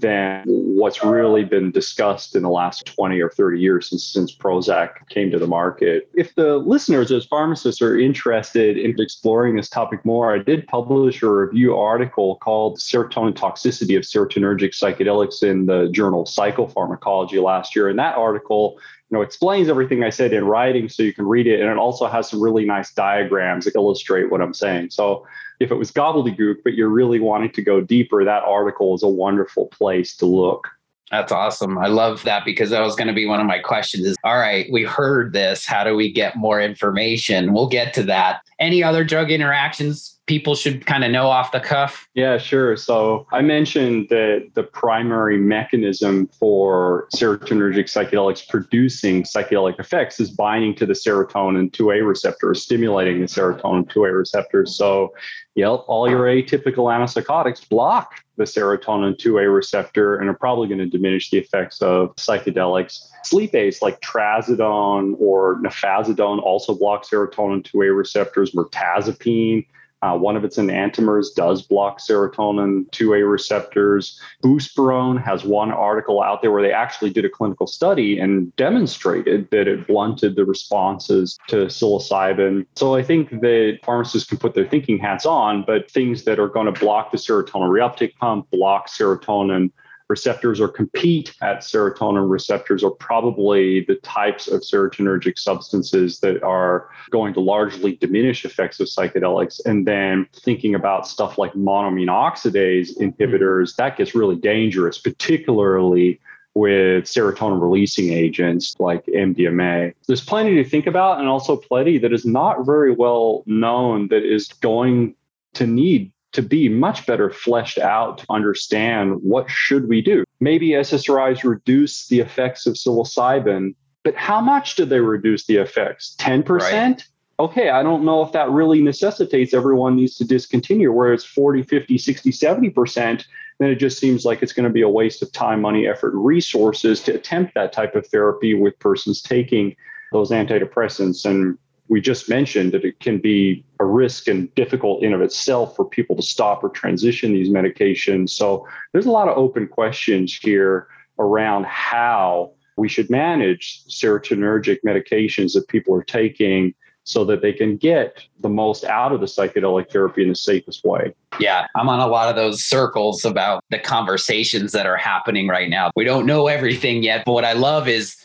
than 0.00 0.44
what's 0.46 1.04
really 1.04 1.44
been 1.44 1.70
discussed 1.70 2.34
in 2.34 2.42
the 2.42 2.50
last 2.50 2.86
20 2.86 3.20
or 3.20 3.30
30 3.30 3.60
years 3.60 3.90
since, 3.90 4.04
since 4.04 4.34
Prozac 4.34 5.08
came 5.08 5.30
to 5.30 5.38
the 5.38 5.46
market. 5.46 6.08
If 6.14 6.34
the 6.34 6.56
listeners 6.56 7.12
as 7.12 7.24
pharmacists 7.24 7.80
are 7.80 7.98
interested 7.98 8.76
in 8.76 8.98
exploring 8.98 9.56
this 9.56 9.68
topic 9.68 10.04
more, 10.04 10.34
I 10.34 10.38
did 10.38 10.66
publish 10.66 11.22
a 11.22 11.30
review 11.30 11.76
article 11.76 12.36
called 12.36 12.78
Serotonin 12.78 13.34
Toxicity 13.34 13.96
of 13.96 14.02
Serotonergic 14.02 14.70
Psychedelics 14.70 15.42
in 15.42 15.66
the 15.66 15.88
journal 15.90 16.24
Psychopharmacology 16.24 17.42
last 17.42 17.76
year. 17.76 17.88
And 17.88 17.98
that 17.98 18.16
article 18.16 18.78
know, 19.14 19.22
explains 19.22 19.68
everything 19.68 20.04
I 20.04 20.10
said 20.10 20.32
in 20.32 20.44
writing 20.44 20.88
so 20.88 21.02
you 21.02 21.12
can 21.12 21.26
read 21.26 21.46
it. 21.46 21.60
And 21.60 21.70
it 21.70 21.78
also 21.78 22.06
has 22.06 22.28
some 22.28 22.42
really 22.42 22.64
nice 22.64 22.92
diagrams 22.92 23.64
that 23.64 23.74
illustrate 23.74 24.30
what 24.30 24.42
I'm 24.42 24.54
saying. 24.54 24.90
So 24.90 25.26
if 25.60 25.70
it 25.70 25.76
was 25.76 25.90
gobbledygook, 25.90 26.56
but 26.64 26.74
you're 26.74 26.88
really 26.88 27.20
wanting 27.20 27.52
to 27.52 27.62
go 27.62 27.80
deeper, 27.80 28.24
that 28.24 28.42
article 28.42 28.94
is 28.94 29.02
a 29.02 29.08
wonderful 29.08 29.66
place 29.68 30.16
to 30.16 30.26
look. 30.26 30.68
That's 31.10 31.32
awesome. 31.32 31.78
I 31.78 31.86
love 31.86 32.22
that 32.24 32.44
because 32.44 32.70
that 32.70 32.80
was 32.80 32.96
going 32.96 33.08
to 33.08 33.14
be 33.14 33.26
one 33.26 33.40
of 33.40 33.46
my 33.46 33.58
questions 33.58 34.06
is 34.06 34.16
all 34.24 34.38
right, 34.38 34.66
we 34.72 34.84
heard 34.84 35.32
this. 35.32 35.66
How 35.66 35.84
do 35.84 35.94
we 35.94 36.10
get 36.10 36.36
more 36.36 36.60
information? 36.60 37.52
We'll 37.52 37.68
get 37.68 37.92
to 37.94 38.02
that. 38.04 38.40
Any 38.58 38.82
other 38.82 39.04
drug 39.04 39.30
interactions 39.30 40.14
people 40.26 40.54
should 40.54 40.86
kind 40.86 41.04
of 41.04 41.10
know 41.10 41.26
off 41.26 41.52
the 41.52 41.60
cuff? 41.60 42.08
Yeah, 42.14 42.38
sure. 42.38 42.76
So 42.76 43.26
I 43.32 43.42
mentioned 43.42 44.08
that 44.08 44.50
the 44.54 44.62
primary 44.62 45.36
mechanism 45.36 46.28
for 46.28 47.08
serotonergic 47.14 47.84
psychedelics 47.84 48.48
producing 48.48 49.24
psychedelic 49.24 49.78
effects 49.78 50.20
is 50.20 50.30
binding 50.30 50.74
to 50.76 50.86
the 50.86 50.94
serotonin 50.94 51.70
2A 51.70 52.06
receptor, 52.06 52.54
stimulating 52.54 53.20
the 53.20 53.26
serotonin 53.26 53.90
2A 53.92 54.16
receptor. 54.16 54.64
So, 54.64 55.12
yep, 55.54 55.80
all 55.86 56.08
your 56.08 56.22
atypical 56.22 56.90
antipsychotics 56.90 57.68
block 57.68 58.23
the 58.36 58.44
serotonin 58.44 59.16
2A 59.16 59.54
receptor 59.54 60.16
and 60.16 60.28
are 60.28 60.34
probably 60.34 60.68
going 60.68 60.78
to 60.78 60.86
diminish 60.86 61.30
the 61.30 61.38
effects 61.38 61.80
of 61.80 62.14
psychedelics. 62.16 63.08
Sleep 63.24 63.54
aids 63.54 63.80
like 63.80 64.00
trazodone 64.00 65.14
or 65.18 65.60
nefazodone 65.60 66.42
also 66.42 66.74
block 66.74 67.04
serotonin 67.04 67.62
2A 67.62 67.96
receptors, 67.96 68.52
mirtazapine 68.52 69.66
uh, 70.04 70.14
one 70.14 70.36
of 70.36 70.44
its 70.44 70.58
enantiomers 70.58 71.34
does 71.34 71.62
block 71.62 71.98
serotonin 71.98 72.84
2A 72.90 73.30
receptors. 73.30 74.20
Buspirone 74.42 75.22
has 75.22 75.44
one 75.44 75.70
article 75.70 76.22
out 76.22 76.42
there 76.42 76.52
where 76.52 76.62
they 76.62 76.72
actually 76.72 77.08
did 77.08 77.24
a 77.24 77.30
clinical 77.30 77.66
study 77.66 78.18
and 78.18 78.54
demonstrated 78.56 79.48
that 79.50 79.66
it 79.66 79.86
blunted 79.86 80.36
the 80.36 80.44
responses 80.44 81.38
to 81.48 81.66
psilocybin. 81.66 82.66
So 82.76 82.94
I 82.94 83.02
think 83.02 83.30
that 83.40 83.78
pharmacists 83.82 84.28
can 84.28 84.36
put 84.36 84.54
their 84.54 84.68
thinking 84.68 84.98
hats 84.98 85.24
on, 85.24 85.64
but 85.66 85.90
things 85.90 86.24
that 86.24 86.38
are 86.38 86.48
going 86.48 86.66
to 86.72 86.78
block 86.78 87.10
the 87.10 87.16
serotonin 87.16 87.70
reuptake 87.70 88.14
pump, 88.16 88.50
block 88.50 88.90
serotonin 88.90 89.70
receptors 90.08 90.60
or 90.60 90.68
compete 90.68 91.34
at 91.40 91.58
serotonin 91.58 92.28
receptors 92.28 92.84
are 92.84 92.90
probably 92.90 93.84
the 93.86 93.94
types 93.96 94.48
of 94.48 94.60
serotonergic 94.60 95.38
substances 95.38 96.20
that 96.20 96.42
are 96.42 96.90
going 97.10 97.32
to 97.34 97.40
largely 97.40 97.96
diminish 97.96 98.44
effects 98.44 98.80
of 98.80 98.86
psychedelics. 98.86 99.60
And 99.64 99.86
then 99.86 100.28
thinking 100.34 100.74
about 100.74 101.06
stuff 101.06 101.38
like 101.38 101.52
monoamine 101.54 102.08
oxidase 102.08 102.96
hmm. 102.96 103.04
inhibitors, 103.04 103.76
that 103.76 103.96
gets 103.96 104.14
really 104.14 104.36
dangerous, 104.36 104.98
particularly 104.98 106.20
with 106.54 107.04
serotonin 107.04 107.60
releasing 107.60 108.12
agents 108.12 108.76
like 108.78 109.04
MDMA. 109.06 109.92
There's 110.06 110.24
plenty 110.24 110.54
to 110.54 110.64
think 110.68 110.86
about, 110.86 111.18
and 111.18 111.28
also 111.28 111.56
plenty 111.56 111.98
that 111.98 112.12
is 112.12 112.24
not 112.24 112.64
very 112.64 112.92
well 112.92 113.42
known 113.46 114.08
that 114.08 114.22
is 114.22 114.48
going 114.48 115.16
to 115.54 115.66
need 115.66 116.12
to 116.34 116.42
be 116.42 116.68
much 116.68 117.06
better 117.06 117.30
fleshed 117.30 117.78
out 117.78 118.18
to 118.18 118.26
understand 118.28 119.22
what 119.22 119.50
should 119.50 119.88
we 119.88 120.02
do. 120.02 120.24
Maybe 120.40 120.70
SSRIs 120.70 121.42
reduce 121.42 122.08
the 122.08 122.20
effects 122.20 122.66
of 122.66 122.74
psilocybin, 122.74 123.74
but 124.02 124.14
how 124.14 124.40
much 124.40 124.74
do 124.74 124.84
they 124.84 125.00
reduce 125.00 125.46
the 125.46 125.56
effects? 125.56 126.14
10%? 126.18 126.48
Right. 126.48 127.04
Okay, 127.40 127.70
I 127.70 127.82
don't 127.82 128.04
know 128.04 128.22
if 128.22 128.30
that 128.32 128.50
really 128.50 128.80
necessitates 128.80 129.54
everyone 129.54 129.96
needs 129.96 130.16
to 130.16 130.24
discontinue, 130.24 130.92
whereas 130.92 131.22
it's 131.22 131.32
40, 131.32 131.64
50, 131.64 131.98
60, 131.98 132.30
70%, 132.30 133.24
then 133.58 133.70
it 133.70 133.76
just 133.76 133.98
seems 133.98 134.24
like 134.24 134.42
it's 134.42 134.52
going 134.52 134.68
to 134.68 134.72
be 134.72 134.82
a 134.82 134.88
waste 134.88 135.22
of 135.22 135.32
time, 135.32 135.60
money, 135.60 135.86
effort, 135.86 136.12
resources 136.14 137.00
to 137.00 137.14
attempt 137.14 137.54
that 137.54 137.72
type 137.72 137.96
of 137.96 138.06
therapy 138.06 138.54
with 138.54 138.78
persons 138.78 139.20
taking 139.20 139.74
those 140.12 140.30
antidepressants. 140.30 141.24
And 141.24 141.58
we 141.88 142.00
just 142.00 142.28
mentioned 142.28 142.72
that 142.72 142.84
it 142.84 143.00
can 143.00 143.18
be 143.18 143.64
a 143.78 143.84
risk 143.84 144.26
and 144.26 144.52
difficult 144.54 145.02
in 145.02 145.12
of 145.12 145.20
itself 145.20 145.76
for 145.76 145.84
people 145.84 146.16
to 146.16 146.22
stop 146.22 146.64
or 146.64 146.70
transition 146.70 147.34
these 147.34 147.50
medications. 147.50 148.30
So 148.30 148.66
there's 148.92 149.06
a 149.06 149.10
lot 149.10 149.28
of 149.28 149.36
open 149.36 149.68
questions 149.68 150.34
here 150.34 150.88
around 151.18 151.66
how 151.66 152.52
we 152.76 152.88
should 152.88 153.10
manage 153.10 153.84
serotonergic 153.86 154.78
medications 154.84 155.52
that 155.52 155.68
people 155.68 155.94
are 155.94 156.02
taking 156.02 156.74
so 157.04 157.22
that 157.26 157.42
they 157.42 157.52
can 157.52 157.76
get 157.76 158.24
the 158.40 158.48
most 158.48 158.82
out 158.84 159.12
of 159.12 159.20
the 159.20 159.26
psychedelic 159.26 159.92
therapy 159.92 160.22
in 160.22 160.30
the 160.30 160.34
safest 160.34 160.84
way. 160.84 161.14
Yeah, 161.38 161.66
I'm 161.76 161.88
on 161.88 162.00
a 162.00 162.06
lot 162.06 162.30
of 162.30 162.36
those 162.36 162.64
circles 162.64 163.26
about 163.26 163.62
the 163.70 163.78
conversations 163.78 164.72
that 164.72 164.86
are 164.86 164.96
happening 164.96 165.46
right 165.46 165.68
now. 165.68 165.90
We 165.94 166.04
don't 166.04 166.24
know 166.24 166.46
everything 166.46 167.02
yet, 167.02 167.24
but 167.26 167.32
what 167.32 167.44
I 167.44 167.52
love 167.52 167.88
is 167.88 168.16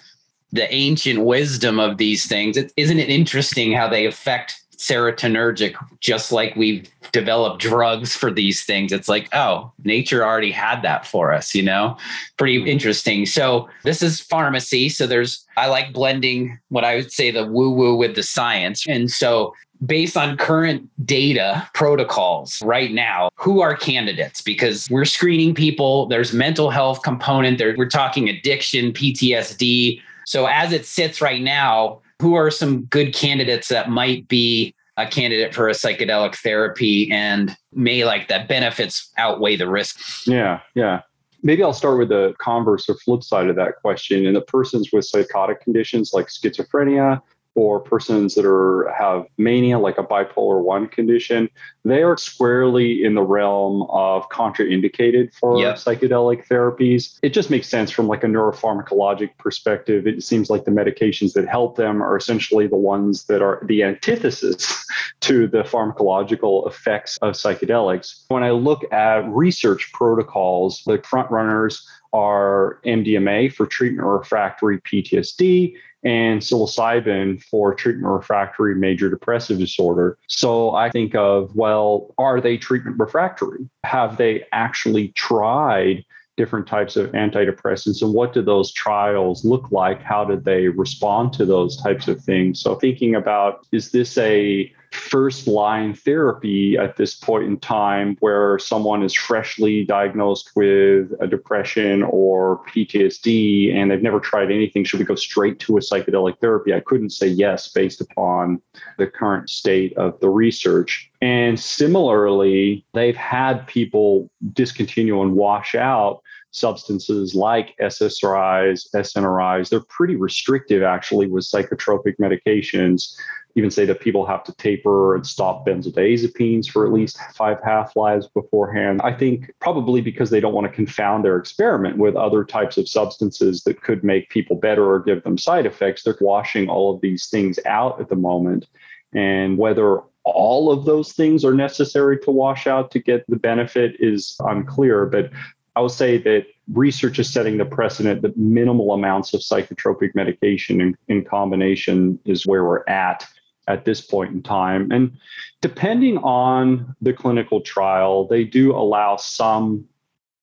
the 0.52 0.72
ancient 0.74 1.22
wisdom 1.22 1.80
of 1.80 1.98
these 1.98 2.28
things. 2.28 2.58
is 2.58 2.72
isn't 2.78 3.00
it 3.00 3.10
interesting 3.10 3.72
how 3.74 3.88
they 3.88 4.06
affect 4.06 4.62
serotonergic, 4.78 5.76
just 6.00 6.32
like 6.32 6.56
we've 6.56 6.90
developed 7.12 7.62
drugs 7.62 8.16
for 8.16 8.32
these 8.32 8.64
things? 8.64 8.92
It's 8.92 9.10
like, 9.10 9.28
oh, 9.34 9.72
nature 9.84 10.24
already 10.24 10.52
had 10.52 10.82
that 10.82 11.06
for 11.06 11.34
us, 11.34 11.54
you 11.54 11.62
know? 11.62 11.98
Pretty 12.38 12.60
mm-hmm. 12.60 12.68
interesting. 12.68 13.26
So, 13.26 13.70
this 13.84 14.02
is 14.02 14.22
pharmacy. 14.22 14.90
So, 14.90 15.06
there's, 15.06 15.46
I 15.58 15.68
like 15.68 15.94
blending 15.94 16.58
what 16.70 16.86
I 16.86 16.96
would 16.96 17.12
say 17.12 17.30
the 17.30 17.46
woo 17.46 17.72
woo 17.72 17.96
with 17.96 18.16
the 18.16 18.24
science. 18.24 18.86
And 18.88 19.12
so, 19.12 19.54
based 19.86 20.18
on 20.18 20.36
current 20.38 20.90
data 21.06 21.68
protocols 21.74 22.62
right 22.64 22.92
now 22.92 23.30
who 23.36 23.62
are 23.62 23.76
candidates 23.76 24.42
because 24.42 24.90
we're 24.90 25.06
screening 25.06 25.56
people 25.56 26.06
there's 26.08 26.34
mental 26.34 26.70
health 26.70 27.02
component 27.02 27.58
there 27.58 27.74
we're 27.78 27.88
talking 27.88 28.28
addiction 28.28 28.92
ptsd 28.92 30.02
so 30.30 30.46
as 30.46 30.74
it 30.74 30.86
sits 30.86 31.22
right 31.22 31.42
now, 31.42 32.02
who 32.22 32.36
are 32.36 32.52
some 32.52 32.84
good 32.84 33.16
candidates 33.16 33.68
that 33.70 33.90
might 33.90 34.28
be 34.28 34.76
a 34.96 35.08
candidate 35.08 35.56
for 35.56 35.68
a 35.68 35.72
psychedelic 35.72 36.36
therapy 36.36 37.12
and 37.12 37.58
may 37.74 38.06
like 38.06 38.28
that 38.28 38.48
benefits 38.48 39.12
outweigh 39.18 39.56
the 39.56 39.68
risks? 39.68 40.28
Yeah, 40.28 40.60
yeah. 40.76 41.02
Maybe 41.42 41.64
I'll 41.64 41.74
start 41.74 41.98
with 41.98 42.10
the 42.10 42.36
converse 42.38 42.88
or 42.88 42.94
flip 42.98 43.24
side 43.24 43.48
of 43.48 43.56
that 43.56 43.78
question. 43.82 44.28
And 44.28 44.36
the 44.36 44.42
persons 44.42 44.92
with 44.94 45.06
psychotic 45.06 45.62
conditions 45.62 46.12
like 46.14 46.28
schizophrenia, 46.28 47.24
or 47.56 47.80
persons 47.80 48.36
that 48.36 48.46
are 48.46 48.94
have 48.98 49.26
mania 49.38 49.80
like 49.80 49.98
a 49.98 50.04
bipolar 50.04 50.62
1 50.62 50.88
condition 50.88 51.50
they 51.86 52.04
are 52.04 52.18
squarely 52.18 53.04
in 53.04 53.16
the 53.16 53.22
realm 53.22 53.84
of 53.90 54.28
contraindicated 54.30 55.34
for 55.34 55.60
yep. 55.60 55.76
psychedelic 55.76 56.48
therapies. 56.48 57.18
It 57.24 57.30
just 57.34 57.50
makes 57.50 57.68
sense 57.68 57.90
from 57.90 58.08
like 58.08 58.24
a 58.24 58.28
neuropharmacologic 58.28 59.38
perspective. 59.38 60.06
It 60.06 60.24
seems 60.24 60.50
like 60.50 60.66
the 60.66 60.72
medications 60.72 61.34
that 61.34 61.48
help 61.48 61.78
them 61.78 62.04
are 62.04 62.18
essentially 62.18 62.68
the 62.68 62.76
ones 62.76 63.26
that 63.26 63.42
are 63.42 63.64
the 63.66 63.84
antithesis 63.84 64.86
to 65.22 65.48
the 65.48 65.64
pharmacological 65.64 66.68
effects 66.68 67.18
of 67.22 67.34
psychedelics. 67.34 68.26
When 68.28 68.44
i 68.44 68.52
look 68.52 68.92
at 68.92 69.28
research 69.30 69.92
protocols 69.94 70.84
the 70.86 71.02
front 71.04 71.32
runners 71.32 71.86
are 72.14 72.80
MDMA 72.86 73.54
for 73.54 73.66
treatment 73.66 74.08
refractory 74.08 74.80
PTSD 74.82 75.76
and 76.04 76.42
psilocybin 76.42 77.44
for 77.44 77.74
treatment 77.74 78.08
refractory 78.08 78.76
major 78.76 79.10
depressive 79.10 79.60
disorder. 79.60 80.18
So 80.28 80.74
I 80.74 80.90
think 80.90 81.14
of, 81.16 81.54
well, 81.56 82.14
are 82.18 82.40
they 82.40 82.58
treatment 82.58 82.98
refractory? 83.00 83.70
Have 83.84 84.18
they 84.18 84.46
actually 84.52 85.10
tried 85.10 86.06
different 86.38 86.68
types 86.68 86.96
of 86.96 87.12
antidepressants 87.12 88.02
and 88.02 88.14
what 88.14 88.32
do 88.32 88.42
those 88.42 88.72
trials 88.72 89.44
look 89.44 89.70
like? 89.72 90.02
How 90.02 90.24
did 90.24 90.46
they 90.46 90.70
respond 90.70 91.34
to 91.34 91.46
those 91.46 91.76
types 91.76 92.08
of 92.08 92.22
things? 92.24 92.62
So 92.62 92.76
thinking 92.76 93.16
about 93.16 93.68
is 93.74 93.92
this 93.92 94.18
a 94.18 94.74
first 94.92 95.48
line 95.48 95.94
therapy 95.94 96.78
at 96.78 96.96
this 96.96 97.16
point 97.16 97.46
in 97.46 97.60
time 97.60 98.16
where 98.20 98.58
someone 98.60 99.04
is 99.04 99.14
freshly 99.14 99.84
diagnosed 99.84 100.52
with 100.56 101.12
a 101.20 101.28
depression 101.28 102.04
or 102.04 102.64
PTSD 102.70 103.74
and 103.74 103.90
they've 103.90 104.02
never 104.02 104.20
tried 104.20 104.52
anything. 104.52 104.84
Should 104.84 105.00
we 105.00 105.06
go 105.06 105.16
straight 105.16 105.60
to 105.60 105.78
a 105.78 105.80
psychedelic 105.80 106.40
therapy? 106.40 106.74
I 106.74 106.80
couldn't 106.80 107.12
say 107.12 107.28
yes 107.28 107.68
based 107.68 108.02
upon 108.02 108.62
the 108.98 109.08
current 109.08 109.50
state 109.50 109.96
of 109.98 110.20
the 110.20 110.30
research. 110.30 111.12
And 111.22 111.60
similarly, 111.60 112.86
they've 112.94 113.16
had 113.16 113.68
people 113.68 114.30
discontinue 114.54 115.22
and 115.22 115.34
wash 115.34 115.76
out 115.76 116.22
substances 116.52 117.36
like 117.36 117.76
SSRIs, 117.80 118.88
SNRIs. 118.96 119.70
They're 119.70 119.82
pretty 119.82 120.16
restrictive 120.16 120.82
actually 120.82 121.28
with 121.28 121.44
psychotropic 121.44 122.16
medications 122.20 123.16
even 123.56 123.72
say 123.72 123.86
that 123.86 124.00
people 124.00 124.26
have 124.26 124.44
to 124.44 124.54
taper 124.56 125.16
and 125.16 125.26
stop 125.26 125.66
benzodiazepines 125.66 126.70
for 126.70 126.86
at 126.86 126.94
least 126.94 127.18
five 127.34 127.58
half 127.64 127.96
lives 127.96 128.28
beforehand. 128.28 129.02
I 129.04 129.12
think 129.12 129.52
probably 129.60 130.02
because 130.02 130.30
they 130.30 130.40
don't 130.40 130.54
want 130.54 130.68
to 130.68 130.74
confound 130.74 131.26
their 131.26 131.38
experiment 131.38 131.98
with 131.98 132.16
other 132.16 132.44
types 132.44 132.78
of 132.78 132.88
substances 132.88 133.64
that 133.64 133.82
could 133.82 134.04
make 134.04 134.30
people 134.30 134.56
better 134.56 134.90
or 134.90 135.00
give 135.00 135.24
them 135.24 135.38
side 135.38 135.66
effects. 135.66 136.04
They're 136.04 136.18
washing 136.22 136.70
all 136.70 136.94
of 136.94 137.02
these 137.02 137.28
things 137.28 137.60
out 137.66 138.00
at 138.00 138.10
the 138.10 138.16
moment. 138.16 138.68
And 139.14 139.58
whether 139.58 140.00
all 140.24 140.72
of 140.72 140.86
those 140.86 141.14
things 141.14 141.44
are 141.44 141.54
necessary 141.54 142.20
to 142.20 142.32
wash 142.32 142.68
out 142.68 142.92
to 142.92 143.00
get 143.00 143.26
the 143.28 143.36
benefit 143.36 143.96
is 144.00 144.36
unclear. 144.42 145.08
But 145.08 145.32
I 145.76 145.82
will 145.82 145.90
say 145.90 146.18
that 146.20 146.46
research 146.74 147.20
is 147.20 147.32
setting 147.32 147.58
the 147.58 147.66
precedent 147.66 148.22
that 148.22 148.38
minimal 148.38 148.94
amounts 148.94 149.34
of 149.34 149.42
psychotropic 149.42 150.14
medication 150.14 150.82
in, 150.82 150.98
in 151.08 151.26
combination 151.26 152.20
is 152.26 152.46
where 152.46 152.64
we're 152.64 152.84
at 152.88 153.26
at 153.70 153.86
this 153.86 154.02
point 154.02 154.34
in 154.34 154.42
time. 154.44 154.92
And 154.92 155.18
depending 155.62 156.18
on 156.18 156.96
the 157.02 157.14
clinical 157.14 157.62
trial, 157.62 158.28
they 158.28 158.44
do 158.44 158.76
allow 158.76 159.16
some 159.16 159.86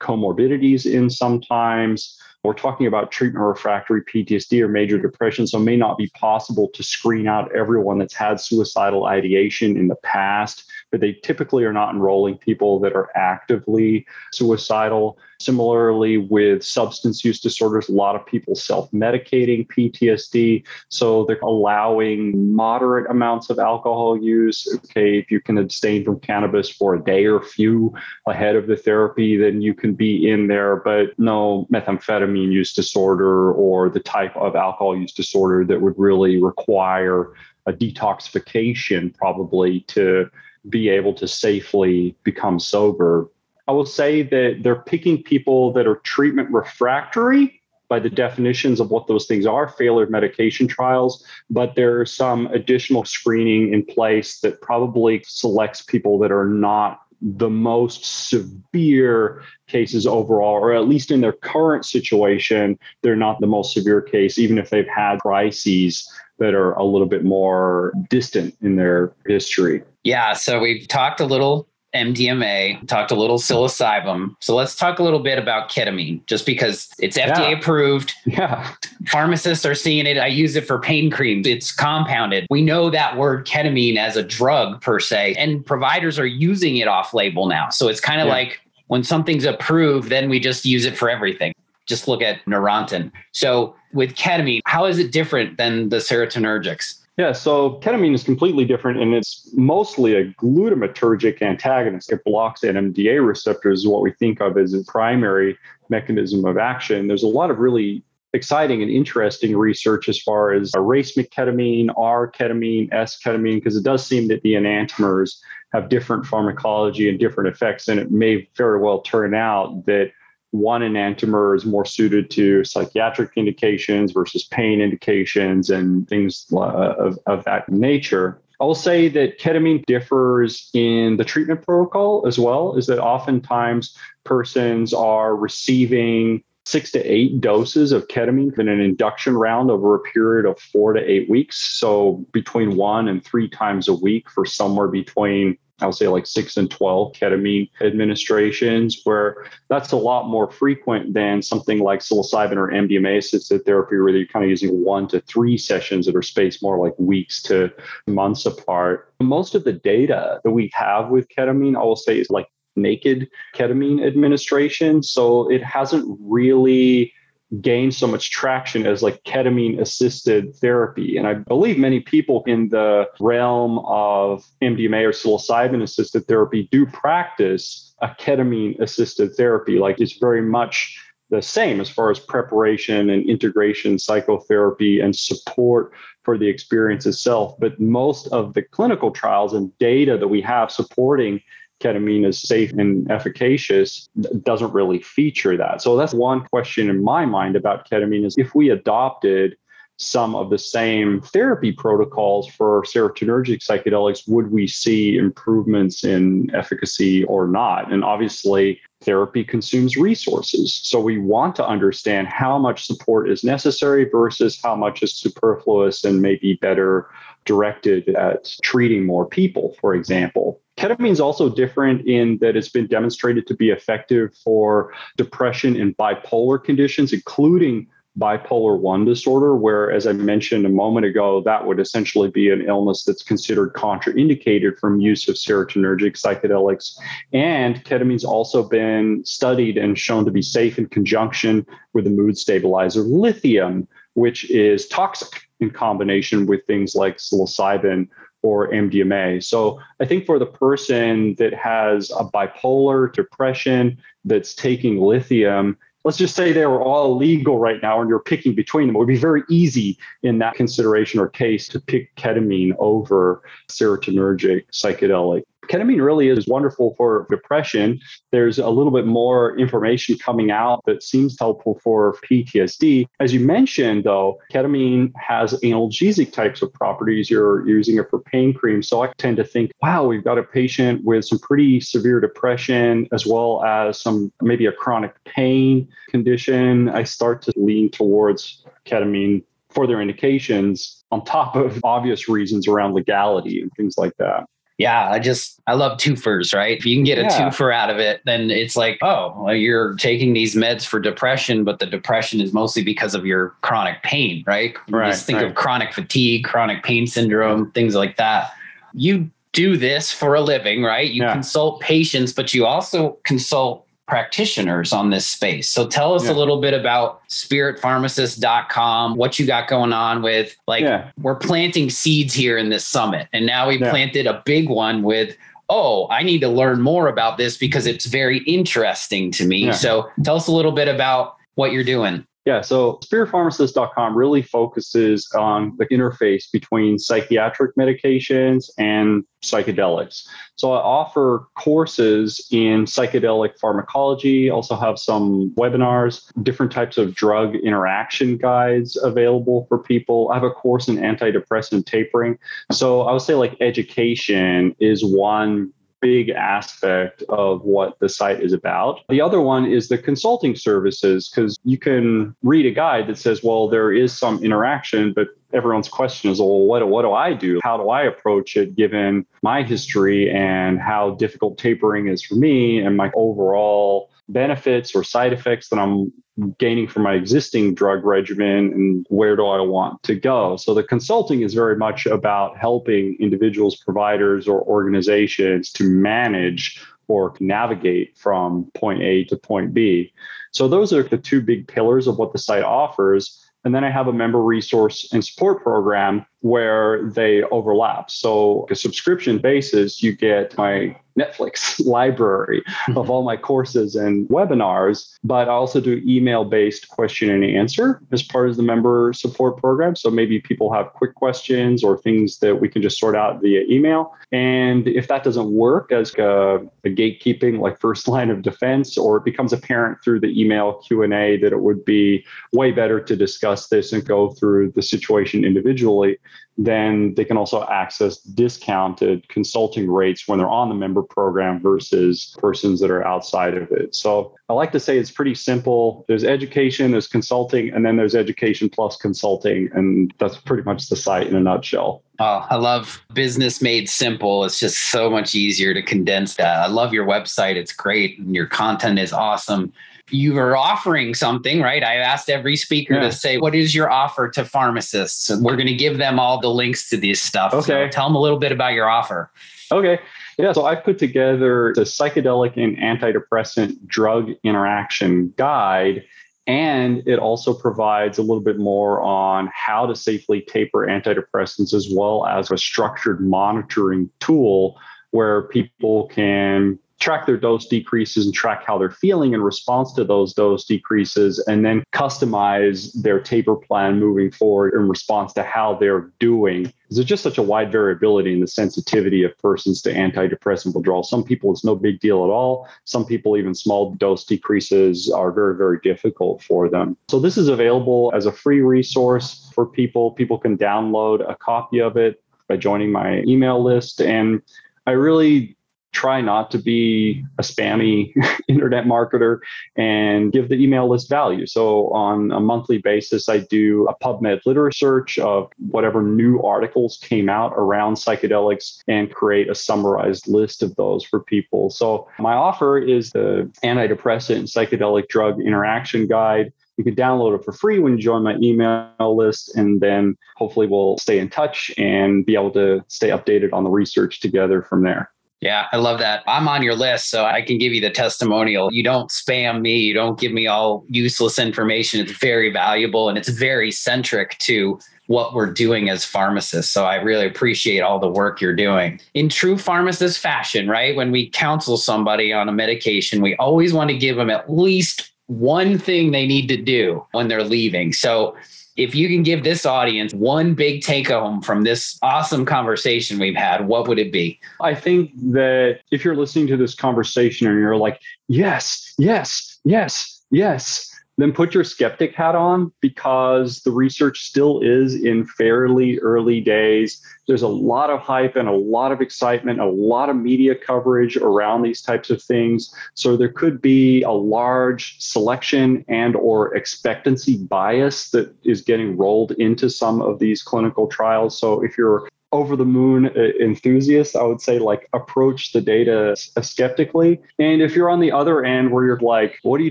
comorbidities 0.00 0.90
in 0.90 1.10
sometimes, 1.10 2.18
we're 2.44 2.54
talking 2.54 2.86
about 2.86 3.10
treatment 3.10 3.44
refractory 3.44 4.02
PTSD 4.02 4.60
or 4.60 4.68
major 4.68 4.98
depression, 4.98 5.48
so 5.48 5.58
it 5.58 5.64
may 5.64 5.76
not 5.76 5.98
be 5.98 6.08
possible 6.14 6.68
to 6.74 6.82
screen 6.84 7.26
out 7.26 7.54
everyone 7.54 7.98
that's 7.98 8.14
had 8.14 8.40
suicidal 8.40 9.06
ideation 9.06 9.76
in 9.76 9.88
the 9.88 9.96
past 9.96 10.70
but 10.90 11.00
they 11.00 11.12
typically 11.12 11.64
are 11.64 11.72
not 11.72 11.94
enrolling 11.94 12.38
people 12.38 12.78
that 12.80 12.94
are 12.94 13.10
actively 13.16 14.06
suicidal. 14.32 15.18
Similarly, 15.38 16.16
with 16.16 16.64
substance 16.64 17.24
use 17.24 17.40
disorders, 17.40 17.88
a 17.88 17.92
lot 17.92 18.16
of 18.16 18.24
people 18.24 18.54
self 18.54 18.90
medicating 18.92 19.66
PTSD. 19.68 20.64
So 20.88 21.24
they're 21.26 21.38
allowing 21.40 22.54
moderate 22.54 23.10
amounts 23.10 23.50
of 23.50 23.58
alcohol 23.58 24.16
use. 24.16 24.66
Okay, 24.76 25.18
if 25.18 25.30
you 25.30 25.40
can 25.40 25.58
abstain 25.58 26.04
from 26.04 26.20
cannabis 26.20 26.70
for 26.70 26.94
a 26.94 27.04
day 27.04 27.26
or 27.26 27.42
few 27.42 27.92
ahead 28.26 28.56
of 28.56 28.66
the 28.66 28.76
therapy, 28.76 29.36
then 29.36 29.60
you 29.60 29.74
can 29.74 29.94
be 29.94 30.30
in 30.30 30.46
there, 30.46 30.76
but 30.76 31.18
no 31.18 31.66
methamphetamine 31.72 32.52
use 32.52 32.72
disorder 32.72 33.52
or 33.52 33.90
the 33.90 34.00
type 34.00 34.34
of 34.36 34.56
alcohol 34.56 34.96
use 34.96 35.12
disorder 35.12 35.64
that 35.64 35.80
would 35.80 35.94
really 35.98 36.42
require 36.42 37.32
a 37.66 37.72
detoxification 37.72 39.14
probably 39.14 39.80
to 39.80 40.30
be 40.68 40.88
able 40.88 41.14
to 41.14 41.28
safely 41.28 42.16
become 42.24 42.58
sober. 42.58 43.30
I 43.68 43.72
will 43.72 43.86
say 43.86 44.22
that 44.22 44.60
they're 44.62 44.82
picking 44.82 45.22
people 45.22 45.72
that 45.72 45.86
are 45.86 45.96
treatment 45.96 46.50
refractory 46.50 47.60
by 47.88 47.98
the 48.00 48.10
definitions 48.10 48.80
of 48.80 48.90
what 48.90 49.06
those 49.06 49.26
things 49.26 49.46
are 49.46 49.68
failure 49.68 50.08
medication 50.08 50.66
trials 50.66 51.24
but 51.50 51.74
there's 51.74 52.12
some 52.12 52.46
additional 52.48 53.04
screening 53.04 53.72
in 53.72 53.84
place 53.84 54.40
that 54.40 54.60
probably 54.60 55.22
selects 55.24 55.82
people 55.82 56.18
that 56.18 56.32
are 56.32 56.48
not 56.48 57.02
the 57.22 57.48
most 57.48 58.28
severe 58.28 59.42
cases 59.68 60.06
overall 60.06 60.54
or 60.54 60.74
at 60.74 60.88
least 60.88 61.10
in 61.10 61.20
their 61.20 61.32
current 61.32 61.84
situation 61.84 62.78
they're 63.02 63.16
not 63.16 63.40
the 63.40 63.46
most 63.46 63.72
severe 63.72 64.00
case 64.00 64.38
even 64.38 64.58
if 64.58 64.70
they've 64.70 64.88
had 64.88 65.18
crises 65.20 66.08
that 66.38 66.54
are 66.54 66.72
a 66.72 66.84
little 66.84 67.06
bit 67.06 67.24
more 67.24 67.92
distant 68.10 68.54
in 68.60 68.76
their 68.76 69.14
history 69.26 69.82
yeah. 70.06 70.34
So 70.34 70.60
we've 70.60 70.86
talked 70.86 71.20
a 71.20 71.26
little 71.26 71.68
MDMA, 71.94 72.86
talked 72.86 73.10
a 73.10 73.14
little 73.14 73.38
psilocybin. 73.38 74.34
So 74.40 74.54
let's 74.54 74.76
talk 74.76 74.98
a 74.98 75.02
little 75.02 75.18
bit 75.18 75.38
about 75.38 75.68
ketamine, 75.68 76.24
just 76.26 76.46
because 76.46 76.88
it's 77.00 77.18
FDA 77.18 77.50
yeah. 77.50 77.58
approved. 77.58 78.14
Yeah. 78.24 78.72
Pharmacists 79.06 79.66
are 79.66 79.74
seeing 79.74 80.06
it. 80.06 80.16
I 80.16 80.26
use 80.28 80.54
it 80.56 80.66
for 80.66 80.78
pain 80.78 81.10
creams. 81.10 81.46
It's 81.46 81.72
compounded. 81.72 82.46
We 82.50 82.62
know 82.62 82.90
that 82.90 83.16
word 83.16 83.46
ketamine 83.46 83.96
as 83.96 84.16
a 84.16 84.22
drug 84.22 84.80
per 84.80 85.00
se, 85.00 85.34
and 85.34 85.64
providers 85.66 86.18
are 86.18 86.26
using 86.26 86.76
it 86.76 86.86
off 86.86 87.12
label 87.12 87.46
now. 87.46 87.70
So 87.70 87.88
it's 87.88 88.00
kind 88.00 88.20
of 88.20 88.26
yeah. 88.26 88.34
like 88.34 88.60
when 88.86 89.02
something's 89.02 89.44
approved, 89.44 90.08
then 90.08 90.28
we 90.28 90.38
just 90.38 90.64
use 90.64 90.84
it 90.84 90.96
for 90.96 91.10
everything. 91.10 91.52
Just 91.86 92.06
look 92.06 92.22
at 92.22 92.44
Neurontin. 92.46 93.10
So 93.32 93.74
with 93.92 94.14
ketamine, 94.14 94.60
how 94.66 94.84
is 94.84 94.98
it 94.98 95.12
different 95.12 95.56
than 95.56 95.88
the 95.88 95.96
serotonergics? 95.96 97.00
Yeah, 97.16 97.32
so 97.32 97.80
ketamine 97.80 98.14
is 98.14 98.24
completely 98.24 98.66
different 98.66 99.00
and 99.00 99.14
it's 99.14 99.50
mostly 99.54 100.14
a 100.14 100.26
glutamatergic 100.34 101.40
antagonist. 101.40 102.12
It 102.12 102.22
blocks 102.24 102.60
NMDA 102.60 103.26
receptors, 103.26 103.80
is 103.80 103.88
what 103.88 104.02
we 104.02 104.12
think 104.12 104.40
of 104.42 104.58
as 104.58 104.74
a 104.74 104.84
primary 104.84 105.56
mechanism 105.88 106.44
of 106.44 106.58
action. 106.58 107.08
There's 107.08 107.22
a 107.22 107.28
lot 107.28 107.50
of 107.50 107.58
really 107.58 108.02
exciting 108.34 108.82
and 108.82 108.90
interesting 108.90 109.56
research 109.56 110.10
as 110.10 110.20
far 110.20 110.52
as 110.52 110.72
racemic 110.72 111.30
ketamine, 111.30 111.88
R 111.96 112.30
ketamine, 112.30 112.92
S 112.92 113.18
ketamine, 113.22 113.56
because 113.56 113.76
it 113.76 113.82
does 113.82 114.06
seem 114.06 114.28
that 114.28 114.42
the 114.42 114.52
enantiomers 114.52 115.38
have 115.72 115.88
different 115.88 116.26
pharmacology 116.26 117.08
and 117.08 117.18
different 117.18 117.48
effects. 117.48 117.88
And 117.88 117.98
it 117.98 118.10
may 118.10 118.46
very 118.56 118.78
well 118.78 119.00
turn 119.00 119.34
out 119.34 119.86
that 119.86 120.12
one 120.50 120.80
enantiomer 120.80 121.56
is 121.56 121.66
more 121.66 121.84
suited 121.84 122.30
to 122.30 122.64
psychiatric 122.64 123.30
indications 123.36 124.12
versus 124.12 124.44
pain 124.44 124.80
indications 124.80 125.70
and 125.70 126.08
things 126.08 126.46
uh, 126.52 126.58
of, 126.58 127.18
of 127.26 127.44
that 127.44 127.68
nature. 127.68 128.40
I 128.60 128.64
will 128.64 128.74
say 128.74 129.08
that 129.08 129.38
ketamine 129.38 129.84
differs 129.86 130.70
in 130.72 131.18
the 131.18 131.24
treatment 131.24 131.62
protocol 131.62 132.24
as 132.26 132.38
well, 132.38 132.74
is 132.76 132.86
that 132.86 132.98
oftentimes 132.98 133.96
persons 134.24 134.94
are 134.94 135.36
receiving 135.36 136.42
six 136.64 136.90
to 136.90 137.00
eight 137.00 137.40
doses 137.40 137.92
of 137.92 138.08
ketamine 138.08 138.58
in 138.58 138.68
an 138.68 138.80
induction 138.80 139.36
round 139.36 139.70
over 139.70 139.94
a 139.94 140.00
period 140.00 140.46
of 140.46 140.58
four 140.58 140.94
to 140.94 141.00
eight 141.00 141.30
weeks. 141.30 141.58
So 141.58 142.26
between 142.32 142.76
one 142.76 143.08
and 143.08 143.24
three 143.24 143.48
times 143.48 143.88
a 143.88 143.94
week 143.94 144.28
for 144.28 144.44
somewhere 144.44 144.88
between 144.88 145.58
I'll 145.80 145.92
say 145.92 146.08
like 146.08 146.26
six 146.26 146.56
and 146.56 146.70
12 146.70 147.12
ketamine 147.12 147.68
administrations, 147.82 149.02
where 149.04 149.46
that's 149.68 149.92
a 149.92 149.96
lot 149.96 150.28
more 150.28 150.50
frequent 150.50 151.12
than 151.12 151.42
something 151.42 151.80
like 151.80 152.00
psilocybin 152.00 152.56
or 152.56 152.70
MDMA 152.70 153.18
assisted 153.18 153.64
therapy, 153.64 153.96
where 153.98 154.08
you're 154.08 154.26
kind 154.26 154.44
of 154.44 154.50
using 154.50 154.82
one 154.82 155.06
to 155.08 155.20
three 155.20 155.58
sessions 155.58 156.06
that 156.06 156.16
are 156.16 156.22
spaced 156.22 156.62
more 156.62 156.78
like 156.78 156.94
weeks 156.98 157.42
to 157.42 157.70
months 158.06 158.46
apart. 158.46 159.12
Most 159.20 159.54
of 159.54 159.64
the 159.64 159.72
data 159.72 160.40
that 160.44 160.50
we 160.50 160.70
have 160.72 161.10
with 161.10 161.28
ketamine, 161.28 161.76
I 161.76 161.84
will 161.84 161.96
say, 161.96 162.18
is 162.18 162.30
like 162.30 162.48
naked 162.74 163.28
ketamine 163.54 164.06
administration. 164.06 165.02
So 165.02 165.50
it 165.50 165.62
hasn't 165.62 166.06
really 166.20 167.12
gain 167.60 167.92
so 167.92 168.06
much 168.06 168.30
traction 168.30 168.86
as 168.86 169.02
like 169.02 169.22
ketamine 169.22 169.80
assisted 169.80 170.54
therapy. 170.56 171.16
And 171.16 171.26
I 171.26 171.34
believe 171.34 171.78
many 171.78 172.00
people 172.00 172.42
in 172.46 172.70
the 172.70 173.08
realm 173.20 173.78
of 173.86 174.44
MDMA 174.62 175.04
or 175.04 175.10
psilocybin 175.10 175.82
assisted 175.82 176.26
therapy 176.26 176.68
do 176.72 176.86
practice 176.86 177.94
a 178.02 178.08
ketamine 178.08 178.78
assisted 178.80 179.34
therapy. 179.36 179.78
Like 179.78 180.00
it's 180.00 180.18
very 180.18 180.42
much 180.42 180.98
the 181.30 181.42
same 181.42 181.80
as 181.80 181.88
far 181.88 182.10
as 182.10 182.20
preparation 182.20 183.10
and 183.10 183.28
integration, 183.28 183.98
psychotherapy, 183.98 185.00
and 185.00 185.14
support 185.14 185.92
for 186.22 186.38
the 186.38 186.48
experience 186.48 187.06
itself. 187.06 187.54
But 187.58 187.80
most 187.80 188.28
of 188.28 188.54
the 188.54 188.62
clinical 188.62 189.10
trials 189.10 189.52
and 189.52 189.76
data 189.78 190.18
that 190.18 190.28
we 190.28 190.40
have 190.42 190.70
supporting 190.70 191.40
ketamine 191.80 192.26
is 192.26 192.40
safe 192.40 192.72
and 192.72 193.10
efficacious 193.10 194.08
doesn't 194.42 194.72
really 194.72 195.00
feature 195.00 195.56
that. 195.56 195.82
So 195.82 195.96
that's 195.96 196.14
one 196.14 196.44
question 196.44 196.88
in 196.88 197.02
my 197.02 197.26
mind 197.26 197.56
about 197.56 197.88
ketamine 197.88 198.24
is 198.24 198.36
if 198.38 198.54
we 198.54 198.70
adopted 198.70 199.56
some 199.98 200.34
of 200.34 200.50
the 200.50 200.58
same 200.58 201.20
therapy 201.22 201.72
protocols 201.72 202.48
for 202.48 202.82
serotonergic 202.82 203.66
psychedelics, 203.66 204.28
would 204.28 204.50
we 204.50 204.66
see 204.66 205.16
improvements 205.16 206.04
in 206.04 206.54
efficacy 206.54 207.24
or 207.24 207.46
not? 207.48 207.90
And 207.90 208.04
obviously, 208.04 208.80
therapy 209.00 209.42
consumes 209.42 209.96
resources. 209.96 210.74
So 210.82 211.00
we 211.00 211.18
want 211.18 211.56
to 211.56 211.66
understand 211.66 212.28
how 212.28 212.58
much 212.58 212.86
support 212.86 213.30
is 213.30 213.42
necessary 213.42 214.06
versus 214.10 214.60
how 214.62 214.76
much 214.76 215.02
is 215.02 215.14
superfluous 215.14 216.04
and 216.04 216.20
maybe 216.20 216.58
better 216.60 217.08
directed 217.46 218.08
at 218.10 218.54
treating 218.62 219.06
more 219.06 219.26
people, 219.26 219.76
for 219.80 219.94
example. 219.94 220.60
Ketamine 220.76 221.10
is 221.10 221.20
also 221.20 221.48
different 221.48 222.06
in 222.06 222.38
that 222.40 222.56
it's 222.56 222.68
been 222.68 222.86
demonstrated 222.86 223.46
to 223.46 223.54
be 223.54 223.70
effective 223.70 224.34
for 224.44 224.92
depression 225.16 225.80
and 225.80 225.96
bipolar 225.96 226.62
conditions, 226.62 227.12
including 227.12 227.86
bipolar 228.18 228.78
1 228.78 229.04
disorder, 229.04 229.56
where, 229.56 229.90
as 229.90 230.06
I 230.06 230.12
mentioned 230.12 230.64
a 230.64 230.70
moment 230.70 231.04
ago, 231.04 231.42
that 231.42 231.66
would 231.66 231.78
essentially 231.78 232.30
be 232.30 232.50
an 232.50 232.62
illness 232.62 233.04
that's 233.04 233.22
considered 233.22 233.74
contraindicated 233.74 234.78
from 234.78 235.00
use 235.00 235.28
of 235.28 235.34
serotonergic 235.34 236.12
psychedelics. 236.12 236.96
And 237.32 237.84
ketamine's 237.84 238.24
also 238.24 238.66
been 238.66 239.22
studied 239.24 239.76
and 239.76 239.98
shown 239.98 240.24
to 240.24 240.30
be 240.30 240.42
safe 240.42 240.78
in 240.78 240.86
conjunction 240.86 241.66
with 241.92 242.04
the 242.04 242.10
mood 242.10 242.38
stabilizer 242.38 243.02
lithium, 243.02 243.86
which 244.14 244.50
is 244.50 244.88
toxic 244.88 245.42
in 245.60 245.70
combination 245.70 246.46
with 246.46 246.66
things 246.66 246.94
like 246.94 247.18
psilocybin 247.18 248.08
or 248.46 248.70
MDMA. 248.70 249.42
So 249.42 249.80
I 250.00 250.04
think 250.04 250.26
for 250.26 250.38
the 250.38 250.46
person 250.46 251.34
that 251.36 251.52
has 251.54 252.10
a 252.10 252.24
bipolar 252.24 253.12
depression 253.12 253.98
that's 254.24 254.54
taking 254.54 255.00
lithium, 255.00 255.76
let's 256.04 256.16
just 256.16 256.36
say 256.36 256.52
they 256.52 256.66
were 256.66 256.80
all 256.80 257.16
legal 257.16 257.58
right 257.58 257.82
now 257.82 258.00
and 258.00 258.08
you're 258.08 258.20
picking 258.20 258.54
between 258.54 258.86
them. 258.86 258.94
It 258.94 258.98
would 259.00 259.08
be 259.08 259.16
very 259.16 259.42
easy 259.50 259.98
in 260.22 260.38
that 260.38 260.54
consideration 260.54 261.18
or 261.18 261.28
case 261.28 261.68
to 261.68 261.80
pick 261.80 262.14
ketamine 262.14 262.74
over 262.78 263.42
serotonergic 263.68 264.66
psychedelic 264.70 265.42
ketamine 265.68 266.04
really 266.04 266.28
is 266.28 266.46
wonderful 266.46 266.94
for 266.96 267.26
depression. 267.30 268.00
There's 268.32 268.58
a 268.58 268.68
little 268.68 268.92
bit 268.92 269.06
more 269.06 269.58
information 269.58 270.18
coming 270.18 270.50
out 270.50 270.82
that 270.86 271.02
seems 271.02 271.36
helpful 271.38 271.78
for 271.82 272.16
PTSD. 272.28 273.06
As 273.20 273.32
you 273.32 273.40
mentioned, 273.40 274.04
though, 274.04 274.38
ketamine 274.52 275.12
has 275.16 275.54
analgesic 275.60 276.32
types 276.32 276.62
of 276.62 276.72
properties. 276.72 277.30
You're 277.30 277.66
using 277.68 277.98
it 277.98 278.08
for 278.10 278.20
pain 278.20 278.52
cream. 278.54 278.82
So 278.82 279.02
I 279.02 279.12
tend 279.18 279.36
to 279.38 279.44
think, 279.44 279.72
wow, 279.82 280.06
we've 280.06 280.24
got 280.24 280.38
a 280.38 280.42
patient 280.42 281.04
with 281.04 281.24
some 281.24 281.38
pretty 281.38 281.80
severe 281.80 282.20
depression 282.20 283.08
as 283.12 283.26
well 283.26 283.64
as 283.64 284.00
some 284.00 284.32
maybe 284.42 284.66
a 284.66 284.72
chronic 284.72 285.12
pain 285.24 285.88
condition. 286.10 286.88
I 286.88 287.04
start 287.04 287.42
to 287.42 287.52
lean 287.56 287.90
towards 287.90 288.64
ketamine 288.84 289.42
for 289.70 289.86
their 289.86 290.00
indications 290.00 291.04
on 291.10 291.24
top 291.24 291.54
of 291.54 291.80
obvious 291.84 292.28
reasons 292.28 292.66
around 292.66 292.94
legality 292.94 293.60
and 293.60 293.70
things 293.76 293.98
like 293.98 294.16
that. 294.18 294.46
Yeah, 294.78 295.08
I 295.10 295.18
just 295.18 295.60
I 295.66 295.72
love 295.72 295.98
twofers, 295.98 296.54
right? 296.54 296.76
If 296.76 296.84
you 296.84 296.96
can 296.96 297.04
get 297.04 297.18
a 297.18 297.22
yeah. 297.22 297.48
twofer 297.48 297.74
out 297.74 297.88
of 297.88 297.98
it, 297.98 298.20
then 298.26 298.50
it's 298.50 298.76
like, 298.76 298.98
oh, 299.00 299.34
well, 299.38 299.54
you're 299.54 299.94
taking 299.94 300.34
these 300.34 300.54
meds 300.54 300.84
for 300.84 301.00
depression, 301.00 301.64
but 301.64 301.78
the 301.78 301.86
depression 301.86 302.42
is 302.42 302.52
mostly 302.52 302.84
because 302.84 303.14
of 303.14 303.24
your 303.24 303.56
chronic 303.62 304.02
pain, 304.02 304.44
right? 304.46 304.76
right 304.90 305.10
just 305.10 305.24
think 305.24 305.38
right. 305.38 305.46
of 305.46 305.54
chronic 305.54 305.94
fatigue, 305.94 306.44
chronic 306.44 306.82
pain 306.82 307.06
syndrome, 307.06 307.70
things 307.72 307.94
like 307.94 308.18
that. 308.18 308.52
You 308.92 309.30
do 309.52 309.78
this 309.78 310.12
for 310.12 310.34
a 310.34 310.42
living, 310.42 310.82
right? 310.82 311.10
You 311.10 311.22
yeah. 311.22 311.32
consult 311.32 311.80
patients, 311.80 312.34
but 312.34 312.52
you 312.52 312.66
also 312.66 313.18
consult 313.24 313.85
practitioners 314.06 314.92
on 314.92 315.10
this 315.10 315.26
space. 315.26 315.68
So 315.68 315.86
tell 315.86 316.14
us 316.14 316.24
yeah. 316.24 316.32
a 316.32 316.34
little 316.34 316.60
bit 316.60 316.74
about 316.74 317.26
spiritpharmacist.com, 317.28 319.16
what 319.16 319.38
you 319.38 319.46
got 319.46 319.68
going 319.68 319.92
on 319.92 320.22
with 320.22 320.56
like 320.66 320.82
yeah. 320.82 321.10
we're 321.20 321.34
planting 321.34 321.90
seeds 321.90 322.32
here 322.32 322.56
in 322.56 322.68
this 322.68 322.86
summit. 322.86 323.28
And 323.32 323.46
now 323.46 323.68
we 323.68 323.78
yeah. 323.78 323.90
planted 323.90 324.26
a 324.26 324.42
big 324.44 324.68
one 324.68 325.02
with 325.02 325.36
oh, 325.68 326.06
I 326.10 326.22
need 326.22 326.40
to 326.42 326.48
learn 326.48 326.80
more 326.80 327.08
about 327.08 327.38
this 327.38 327.56
because 327.56 327.88
it's 327.88 328.06
very 328.06 328.38
interesting 328.44 329.32
to 329.32 329.44
me. 329.44 329.72
So 329.72 330.08
tell 330.22 330.36
us 330.36 330.46
a 330.46 330.52
little 330.52 330.70
bit 330.70 330.86
about 330.86 331.36
what 331.56 331.72
you're 331.72 331.82
doing. 331.82 332.24
Yeah, 332.46 332.60
so 332.60 333.00
spiritpharmacist.com 333.04 334.16
really 334.16 334.40
focuses 334.40 335.28
on 335.34 335.74
the 335.78 335.86
interface 335.86 336.44
between 336.52 336.96
psychiatric 336.96 337.74
medications 337.74 338.70
and 338.78 339.24
psychedelics. 339.44 340.28
So 340.54 340.72
I 340.72 340.78
offer 340.78 341.48
courses 341.58 342.46
in 342.52 342.84
psychedelic 342.84 343.58
pharmacology, 343.58 344.48
also 344.48 344.76
have 344.76 344.96
some 344.96 345.50
webinars, 345.56 346.30
different 346.44 346.70
types 346.70 346.98
of 346.98 347.16
drug 347.16 347.56
interaction 347.56 348.36
guides 348.36 348.96
available 348.96 349.66
for 349.68 349.78
people. 349.78 350.30
I 350.30 350.34
have 350.34 350.44
a 350.44 350.50
course 350.50 350.86
in 350.86 350.98
antidepressant 350.98 351.84
tapering. 351.86 352.38
So 352.70 353.02
I 353.02 353.12
would 353.12 353.22
say 353.22 353.34
like 353.34 353.56
education 353.60 354.76
is 354.78 355.04
one 355.04 355.72
big 356.00 356.30
aspect 356.30 357.22
of 357.28 357.62
what 357.62 357.98
the 358.00 358.08
site 358.08 358.42
is 358.42 358.52
about. 358.52 359.00
The 359.08 359.20
other 359.20 359.40
one 359.40 359.66
is 359.66 359.88
the 359.88 359.98
consulting 359.98 360.56
services, 360.56 361.28
because 361.28 361.58
you 361.64 361.78
can 361.78 362.34
read 362.42 362.66
a 362.66 362.70
guide 362.70 363.06
that 363.08 363.18
says, 363.18 363.42
well, 363.42 363.68
there 363.68 363.92
is 363.92 364.16
some 364.16 364.42
interaction, 364.42 365.12
but 365.12 365.28
everyone's 365.52 365.88
question 365.88 366.30
is, 366.30 366.38
well, 366.38 366.60
what, 366.60 366.86
what 366.88 367.02
do 367.02 367.12
I 367.12 367.32
do? 367.32 367.60
How 367.62 367.76
do 367.76 367.88
I 367.88 368.02
approach 368.02 368.56
it 368.56 368.76
given 368.76 369.26
my 369.42 369.62
history 369.62 370.30
and 370.30 370.80
how 370.80 371.10
difficult 371.10 371.58
tapering 371.58 372.08
is 372.08 372.22
for 372.22 372.34
me 372.34 372.78
and 372.78 372.96
my 372.96 373.10
overall 373.14 374.10
benefits 374.28 374.94
or 374.94 375.04
side 375.04 375.32
effects 375.32 375.68
that 375.68 375.78
I'm 375.78 376.12
gaining 376.58 376.86
from 376.86 377.02
my 377.02 377.14
existing 377.14 377.74
drug 377.74 378.04
regimen 378.04 378.72
and 378.72 379.06
where 379.08 379.36
do 379.36 379.46
I 379.46 379.60
want 379.60 380.02
to 380.02 380.14
go. 380.14 380.56
So 380.56 380.74
the 380.74 380.82
consulting 380.82 381.42
is 381.42 381.54
very 381.54 381.76
much 381.76 382.06
about 382.06 382.58
helping 382.58 383.16
individuals, 383.20 383.76
providers, 383.76 384.46
or 384.46 384.62
organizations 384.62 385.72
to 385.72 385.84
manage 385.84 386.84
or 387.08 387.34
navigate 387.40 388.16
from 388.18 388.70
point 388.74 389.02
A 389.02 389.24
to 389.24 389.36
point 389.36 389.72
B. 389.72 390.12
So 390.52 390.68
those 390.68 390.92
are 390.92 391.02
the 391.02 391.18
two 391.18 391.40
big 391.40 391.68
pillars 391.68 392.06
of 392.06 392.18
what 392.18 392.32
the 392.32 392.38
site 392.38 392.64
offers. 392.64 393.42
And 393.64 393.74
then 393.74 393.84
I 393.84 393.90
have 393.90 394.08
a 394.08 394.12
member 394.12 394.42
resource 394.42 395.08
and 395.12 395.24
support 395.24 395.62
program 395.62 396.26
where 396.46 397.02
they 397.10 397.42
overlap. 397.44 398.10
So, 398.10 398.66
a 398.70 398.74
subscription 398.74 399.38
basis, 399.38 400.02
you 400.02 400.12
get 400.12 400.56
my 400.56 400.96
Netflix 401.18 401.84
library 401.86 402.62
of 402.88 402.94
mm-hmm. 402.94 403.10
all 403.10 403.22
my 403.22 403.36
courses 403.36 403.96
and 403.96 404.28
webinars, 404.28 405.16
but 405.24 405.48
I 405.48 405.52
also 405.52 405.80
do 405.80 406.02
email 406.06 406.44
based 406.44 406.88
question 406.88 407.30
and 407.30 407.44
answer 407.44 408.00
as 408.12 408.22
part 408.22 408.48
of 408.48 408.56
the 408.56 408.62
member 408.62 409.12
support 409.12 409.56
program. 409.56 409.96
So 409.96 410.10
maybe 410.10 410.40
people 410.40 410.72
have 410.72 410.92
quick 410.92 411.14
questions 411.14 411.82
or 411.82 411.98
things 411.98 412.38
that 412.38 412.60
we 412.60 412.68
can 412.68 412.82
just 412.82 412.98
sort 412.98 413.16
out 413.16 413.40
via 413.40 413.62
email. 413.68 414.14
And 414.32 414.86
if 414.88 415.08
that 415.08 415.24
doesn't 415.24 415.52
work 415.52 415.92
as 415.92 416.14
a, 416.14 416.66
a 416.84 416.88
gatekeeping, 416.88 417.60
like 417.60 417.80
first 417.80 418.08
line 418.16 418.30
of 418.30 418.42
defense, 418.42 418.98
or 418.98 419.18
it 419.18 419.24
becomes 419.24 419.52
apparent 419.52 420.02
through 420.02 420.20
the 420.20 420.40
email 420.40 420.74
Q&A 420.74 421.38
that 421.38 421.52
it 421.52 421.60
would 421.60 421.84
be 421.84 422.24
way 422.52 422.72
better 422.72 423.00
to 423.00 423.16
discuss 423.16 423.68
this 423.68 423.92
and 423.92 424.04
go 424.04 424.30
through 424.30 424.72
the 424.72 424.82
situation 424.82 425.44
individually, 425.44 426.18
then 426.58 427.14
they 427.14 427.24
can 427.24 427.36
also 427.36 427.66
access 427.66 428.18
discounted 428.18 429.28
consulting 429.28 429.90
rates 429.90 430.26
when 430.26 430.38
they're 430.38 430.48
on 430.48 430.68
the 430.68 430.74
member 430.74 431.02
program 431.02 431.60
versus 431.60 432.34
persons 432.38 432.80
that 432.80 432.90
are 432.90 433.06
outside 433.06 433.54
of 433.54 433.70
it. 433.70 433.94
So 433.94 434.34
I 434.48 434.54
like 434.54 434.72
to 434.72 434.80
say 434.80 434.98
it's 434.98 435.10
pretty 435.10 435.34
simple. 435.34 436.04
There's 436.08 436.24
education, 436.24 436.92
there's 436.92 437.08
consulting, 437.08 437.70
and 437.74 437.84
then 437.84 437.96
there's 437.96 438.14
education 438.14 438.70
plus 438.70 438.96
consulting. 438.96 439.68
And 439.74 440.14
that's 440.18 440.38
pretty 440.38 440.62
much 440.62 440.88
the 440.88 440.96
site 440.96 441.26
in 441.26 441.36
a 441.36 441.40
nutshell. 441.40 442.02
Oh, 442.18 442.46
I 442.48 442.56
love 442.56 443.02
business 443.12 443.60
made 443.60 443.90
simple. 443.90 444.44
It's 444.44 444.58
just 444.58 444.90
so 444.90 445.10
much 445.10 445.34
easier 445.34 445.74
to 445.74 445.82
condense 445.82 446.36
that. 446.36 446.60
I 446.60 446.68
love 446.68 446.94
your 446.94 447.06
website. 447.06 447.56
It's 447.56 447.72
great. 447.72 448.18
And 448.18 448.34
your 448.34 448.46
content 448.46 448.98
is 448.98 449.12
awesome 449.12 449.72
you 450.10 450.38
are 450.38 450.56
offering 450.56 451.14
something, 451.14 451.60
right? 451.60 451.82
I 451.82 451.96
asked 451.96 452.30
every 452.30 452.56
speaker 452.56 452.94
yeah. 452.94 453.00
to 453.00 453.12
say, 453.12 453.38
what 453.38 453.54
is 453.54 453.74
your 453.74 453.90
offer 453.90 454.28
to 454.30 454.44
pharmacists? 454.44 455.30
And 455.30 455.44
we're 455.44 455.56
going 455.56 455.66
to 455.66 455.74
give 455.74 455.98
them 455.98 456.18
all 456.20 456.40
the 456.40 456.48
links 456.48 456.88
to 456.90 456.96
this 456.96 457.20
stuff. 457.20 457.52
Okay. 457.52 457.66
So 457.66 457.88
tell 457.88 458.06
them 458.06 458.14
a 458.14 458.20
little 458.20 458.38
bit 458.38 458.52
about 458.52 458.72
your 458.72 458.88
offer. 458.88 459.30
Okay. 459.72 459.98
Yeah, 460.38 460.52
so 460.52 460.66
I've 460.66 460.84
put 460.84 460.98
together 460.98 461.72
the 461.74 461.82
psychedelic 461.82 462.56
and 462.56 462.76
antidepressant 462.76 463.86
drug 463.86 464.30
interaction 464.44 465.32
guide. 465.36 466.04
And 466.46 467.02
it 467.08 467.18
also 467.18 467.52
provides 467.52 468.18
a 468.18 468.22
little 468.22 468.42
bit 468.42 468.58
more 468.58 469.00
on 469.00 469.50
how 469.52 469.86
to 469.86 469.96
safely 469.96 470.42
taper 470.42 470.86
antidepressants, 470.86 471.74
as 471.74 471.88
well 471.92 472.26
as 472.26 472.50
a 472.52 472.58
structured 472.58 473.20
monitoring 473.20 474.08
tool 474.20 474.78
where 475.10 475.42
people 475.48 476.06
can 476.08 476.78
track 477.00 477.26
their 477.26 477.36
dose 477.36 477.66
decreases 477.66 478.24
and 478.24 478.34
track 478.34 478.64
how 478.64 478.78
they're 478.78 478.90
feeling 478.90 479.34
in 479.34 479.42
response 479.42 479.92
to 479.94 480.04
those 480.04 480.32
dose 480.32 480.64
decreases, 480.64 481.38
and 481.46 481.64
then 481.64 481.84
customize 481.92 482.92
their 483.02 483.20
taper 483.20 483.56
plan 483.56 483.98
moving 484.00 484.30
forward 484.30 484.74
in 484.74 484.88
response 484.88 485.32
to 485.34 485.42
how 485.42 485.74
they're 485.74 486.10
doing. 486.18 486.72
There's 486.90 487.06
just 487.06 487.22
such 487.22 487.38
a 487.38 487.42
wide 487.42 487.70
variability 487.70 488.32
in 488.32 488.40
the 488.40 488.46
sensitivity 488.46 489.22
of 489.24 489.36
persons 489.38 489.82
to 489.82 489.92
antidepressant 489.92 490.74
withdrawal. 490.74 491.02
Some 491.02 491.24
people, 491.24 491.52
it's 491.52 491.64
no 491.64 491.74
big 491.74 492.00
deal 492.00 492.24
at 492.24 492.30
all. 492.30 492.68
Some 492.84 493.04
people, 493.04 493.36
even 493.36 493.54
small 493.54 493.94
dose 493.94 494.24
decreases 494.24 495.10
are 495.10 495.32
very, 495.32 495.56
very 495.56 495.78
difficult 495.82 496.42
for 496.42 496.68
them. 496.68 496.96
So, 497.08 497.18
this 497.18 497.36
is 497.36 497.48
available 497.48 498.12
as 498.14 498.26
a 498.26 498.32
free 498.32 498.60
resource 498.60 499.50
for 499.52 499.66
people. 499.66 500.12
People 500.12 500.38
can 500.38 500.56
download 500.56 501.28
a 501.28 501.34
copy 501.34 501.80
of 501.80 501.96
it 501.96 502.22
by 502.48 502.56
joining 502.56 502.92
my 502.92 503.22
email 503.22 503.62
list. 503.62 504.00
And 504.00 504.40
I 504.86 504.92
really 504.92 505.55
try 505.96 506.20
not 506.20 506.50
to 506.50 506.58
be 506.58 507.24
a 507.38 507.42
spammy 507.42 508.12
internet 508.48 508.84
marketer 508.84 509.38
and 509.76 510.30
give 510.32 510.50
the 510.50 510.62
email 510.62 510.88
list 510.90 511.08
value. 511.08 511.46
So 511.46 511.88
on 511.88 512.30
a 512.32 512.40
monthly 512.40 512.78
basis, 512.78 513.28
I 513.28 513.38
do 513.38 513.86
a 513.88 513.94
PubMed 514.04 514.40
literature 514.44 514.76
search 514.76 515.18
of 515.18 515.50
whatever 515.70 516.02
new 516.02 516.40
articles 516.42 516.98
came 517.02 517.28
out 517.28 517.52
around 517.56 517.94
psychedelics 517.94 518.78
and 518.86 519.12
create 519.12 519.48
a 519.50 519.54
summarized 519.54 520.28
list 520.28 520.62
of 520.62 520.74
those 520.76 521.04
for 521.04 521.20
people. 521.20 521.70
So 521.70 522.06
my 522.18 522.34
offer 522.34 522.78
is 522.78 523.10
the 523.12 523.50
antidepressant 523.64 524.36
and 524.36 524.48
psychedelic 524.48 525.08
drug 525.08 525.40
interaction 525.40 526.06
guide. 526.06 526.52
You 526.76 526.84
can 526.84 526.94
download 526.94 527.38
it 527.38 527.44
for 527.44 527.52
free 527.52 527.78
when 527.78 527.96
you 527.96 528.02
join 528.02 528.22
my 528.22 528.36
email 528.36 529.16
list, 529.16 529.56
and 529.56 529.80
then 529.80 530.14
hopefully 530.36 530.66
we'll 530.66 530.98
stay 530.98 531.18
in 531.18 531.30
touch 531.30 531.72
and 531.78 532.26
be 532.26 532.34
able 532.34 532.50
to 532.52 532.84
stay 532.88 533.08
updated 533.08 533.54
on 533.54 533.64
the 533.64 533.70
research 533.70 534.20
together 534.20 534.60
from 534.60 534.82
there. 534.82 535.10
Yeah, 535.40 535.66
I 535.70 535.76
love 535.76 535.98
that. 535.98 536.22
I'm 536.26 536.48
on 536.48 536.62
your 536.62 536.74
list, 536.74 537.10
so 537.10 537.24
I 537.24 537.42
can 537.42 537.58
give 537.58 537.72
you 537.72 537.80
the 537.80 537.90
testimonial. 537.90 538.72
You 538.72 538.82
don't 538.82 539.10
spam 539.10 539.60
me, 539.60 539.78
you 539.78 539.92
don't 539.92 540.18
give 540.18 540.32
me 540.32 540.46
all 540.46 540.84
useless 540.88 541.38
information. 541.38 542.00
It's 542.00 542.12
very 542.12 542.50
valuable 542.50 543.08
and 543.08 543.18
it's 543.18 543.28
very 543.28 543.70
centric 543.70 544.38
to 544.38 544.78
what 545.08 545.34
we're 545.34 545.52
doing 545.52 545.88
as 545.88 546.04
pharmacists. 546.04 546.72
So 546.72 546.84
I 546.84 546.96
really 546.96 547.26
appreciate 547.26 547.80
all 547.80 547.98
the 547.98 548.08
work 548.08 548.40
you're 548.40 548.56
doing. 548.56 548.98
In 549.14 549.28
true 549.28 549.56
pharmacist 549.56 550.18
fashion, 550.18 550.68
right? 550.68 550.96
When 550.96 551.12
we 551.12 551.30
counsel 551.30 551.76
somebody 551.76 552.32
on 552.32 552.48
a 552.48 552.52
medication, 552.52 553.22
we 553.22 553.36
always 553.36 553.72
want 553.72 553.90
to 553.90 553.96
give 553.96 554.16
them 554.16 554.30
at 554.30 554.50
least 554.52 555.12
one 555.26 555.78
thing 555.78 556.10
they 556.10 556.26
need 556.26 556.48
to 556.48 556.56
do 556.56 557.04
when 557.12 557.28
they're 557.28 557.44
leaving. 557.44 557.92
So 557.92 558.36
if 558.76 558.94
you 558.94 559.08
can 559.08 559.22
give 559.22 559.44
this 559.44 559.64
audience 559.64 560.12
one 560.14 560.54
big 560.54 560.82
take 560.82 561.08
home 561.08 561.40
from 561.40 561.62
this 561.62 561.98
awesome 562.02 562.44
conversation 562.44 563.18
we've 563.18 563.36
had, 563.36 563.66
what 563.66 563.88
would 563.88 563.98
it 563.98 564.12
be? 564.12 564.38
I 564.60 564.74
think 564.74 565.12
that 565.32 565.80
if 565.90 566.04
you're 566.04 566.16
listening 566.16 566.46
to 566.48 566.56
this 566.56 566.74
conversation 566.74 567.46
and 567.46 567.58
you're 567.58 567.76
like, 567.76 568.00
yes, 568.28 568.94
yes, 568.98 569.58
yes, 569.64 570.22
yes, 570.30 570.95
then 571.18 571.32
put 571.32 571.54
your 571.54 571.64
skeptic 571.64 572.14
hat 572.14 572.34
on 572.34 572.72
because 572.80 573.62
the 573.62 573.70
research 573.70 574.22
still 574.22 574.60
is 574.60 574.94
in 574.94 575.26
fairly 575.26 575.98
early 576.00 576.40
days. 576.40 577.00
There's 577.26 577.42
a 577.42 577.48
lot 577.48 577.90
of 577.90 578.00
hype 578.00 578.36
and 578.36 578.48
a 578.48 578.52
lot 578.52 578.92
of 578.92 579.00
excitement, 579.00 579.60
a 579.60 579.66
lot 579.66 580.10
of 580.10 580.16
media 580.16 580.54
coverage 580.54 581.16
around 581.16 581.62
these 581.62 581.80
types 581.80 582.10
of 582.10 582.22
things. 582.22 582.72
So 582.94 583.16
there 583.16 583.32
could 583.32 583.62
be 583.62 584.02
a 584.02 584.10
large 584.10 585.00
selection 585.00 585.84
and 585.88 586.16
or 586.16 586.54
expectancy 586.54 587.38
bias 587.38 588.10
that 588.10 588.34
is 588.44 588.60
getting 588.60 588.96
rolled 588.96 589.32
into 589.32 589.70
some 589.70 590.02
of 590.02 590.18
these 590.18 590.42
clinical 590.42 590.86
trials. 590.86 591.38
So 591.38 591.64
if 591.64 591.78
you're 591.78 592.08
over 592.36 592.56
the 592.56 592.64
moon 592.64 593.06
uh, 593.06 593.20
enthusiast, 593.40 594.16
I 594.16 594.22
would 594.22 594.40
say 594.40 594.58
like 594.58 594.88
approach 594.92 595.52
the 595.52 595.60
data 595.60 596.14
skeptically. 596.16 597.20
And 597.38 597.62
if 597.62 597.74
you're 597.74 597.90
on 597.90 598.00
the 598.00 598.12
other 598.12 598.44
end 598.44 598.70
where 598.70 598.84
you're 598.84 599.00
like, 599.00 599.38
what 599.42 599.60
are 599.60 599.64
you 599.64 599.70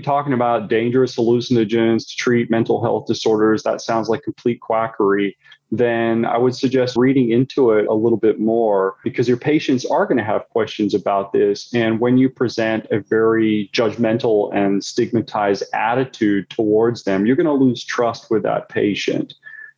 talking 0.00 0.32
about? 0.32 0.68
Dangerous 0.68 1.16
hallucinogens 1.16 2.08
to 2.08 2.16
treat 2.16 2.50
mental 2.50 2.82
health 2.82 3.06
disorders? 3.06 3.62
That 3.62 3.80
sounds 3.80 4.08
like 4.08 4.22
complete 4.22 4.60
quackery 4.60 5.36
then 5.72 6.24
I 6.24 6.38
would 6.38 6.54
suggest 6.54 6.96
reading 6.96 7.30
into 7.30 7.72
it 7.72 7.86
a 7.86 7.94
little 7.94 8.18
bit 8.18 8.38
more 8.38 8.96
because 9.02 9.26
your 9.26 9.36
patients 9.36 9.84
are 9.84 10.06
going 10.06 10.18
to 10.18 10.24
have 10.24 10.48
questions 10.50 10.94
about 10.94 11.32
this. 11.32 11.72
And 11.74 11.98
when 11.98 12.18
you 12.18 12.28
present 12.28 12.86
a 12.90 13.00
very 13.00 13.68
judgmental 13.72 14.54
and 14.54 14.84
stigmatized 14.84 15.64
attitude 15.74 16.50
towards 16.50 17.02
them, 17.02 17.26
you're 17.26 17.36
going 17.36 17.46
to 17.46 17.52
lose 17.52 17.84
trust 17.84 18.30
with 18.30 18.44
that 18.44 18.68
patient. 18.68 19.34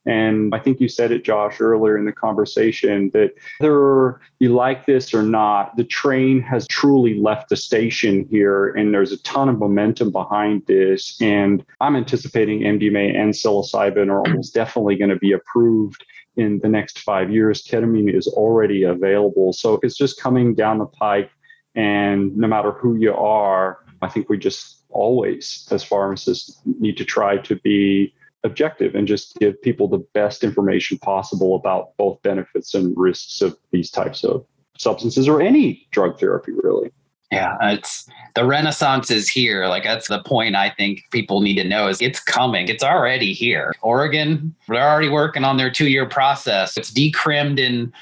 And 0.09 0.55
I 0.55 0.59
think 0.59 0.81
you 0.81 0.89
said 0.89 1.13
it, 1.13 1.23
Josh, 1.23 1.61
earlier 1.61 1.99
in 1.99 2.07
the 2.07 2.13
conversation 2.13 3.11
that 3.13 3.35
whether 3.59 4.21
you 4.39 4.55
like 4.55 4.87
this 4.87 5.13
or 5.13 5.23
not, 5.23 5.77
the 5.77 5.85
train 5.85 6.41
has 6.41 6.67
truly 6.69 7.21
left 7.21 7.51
the 7.51 7.57
station 7.57 8.27
here, 8.31 8.69
and 8.69 8.95
there's 8.95 9.13
a 9.13 9.23
ton 9.23 9.51
of 9.51 9.59
momentum 9.59 10.11
behind 10.11 10.63
this. 10.67 11.21
And 11.21 11.63
I'm 11.83 11.95
anticipating 11.95 12.61
MDMA 12.61 13.15
and 13.15 13.35
psilocybin 13.35 14.09
are 14.09 14.27
almost 14.27 14.55
definitely 14.55 14.97
going 14.97 15.11
to 15.11 15.19
be 15.19 15.33
approved 15.33 16.03
in 16.37 16.59
the 16.61 16.69
next 16.69 17.01
five 17.01 17.31
years. 17.31 17.63
Ketamine 17.63 18.17
is 18.17 18.27
already 18.29 18.85
available. 18.85 19.53
So 19.53 19.79
it's 19.83 19.97
just 19.97 20.19
coming 20.19 20.55
down 20.55 20.79
the 20.79 20.87
pike. 20.87 21.31
And 21.75 22.35
no 22.35 22.49
matter 22.49 22.73
who 22.73 22.97
you 22.97 23.13
are, 23.13 23.85
I 24.01 24.09
think 24.09 24.31
we 24.31 24.39
just 24.39 24.85
always, 24.89 25.69
as 25.71 25.85
pharmacists, 25.85 26.63
need 26.65 26.97
to 26.97 27.05
try 27.05 27.37
to 27.37 27.57
be 27.57 28.15
objective 28.45 28.95
and 28.95 29.07
just 29.07 29.37
give 29.39 29.61
people 29.63 29.89
the 29.89 30.05
best 30.15 30.45
information 30.45 30.99
possible 30.99 31.57
about 31.57 31.97
both 31.97 32.21
benefits 32.23 32.75
and 32.75 32.97
risks 32.97 33.43
of 33.43 33.57
these 33.73 33.91
types 33.91 34.25
of 34.25 34.45
substances 34.79 35.27
or 35.29 35.41
any 35.41 35.87
drug 35.91 36.19
therapy 36.19 36.53
really. 36.63 36.91
Yeah 37.33 37.57
it's 37.61 38.09
the 38.35 38.45
renaissance 38.45 39.11
is 39.11 39.29
here. 39.29 39.67
Like 39.67 39.83
that's 39.83 40.09
the 40.09 40.23
point 40.23 40.55
i 40.55 40.71
think 40.71 41.03
people 41.11 41.41
need 41.41 41.57
to 41.57 41.65
know 41.65 41.89
is 41.89 42.01
it's 42.01 42.21
coming. 42.21 42.69
It's 42.69 42.85
already 42.85 43.33
here. 43.33 43.75
Oregon 43.83 44.55
they're 44.69 44.89
already 44.89 45.09
working 45.09 45.45
on 45.45 45.57
their 45.57 45.71
two 45.71 45.89
year 45.89 46.07
process. 46.07 46.77
It's 46.77 46.93
decrimmed 46.93 47.59
in 47.59 47.93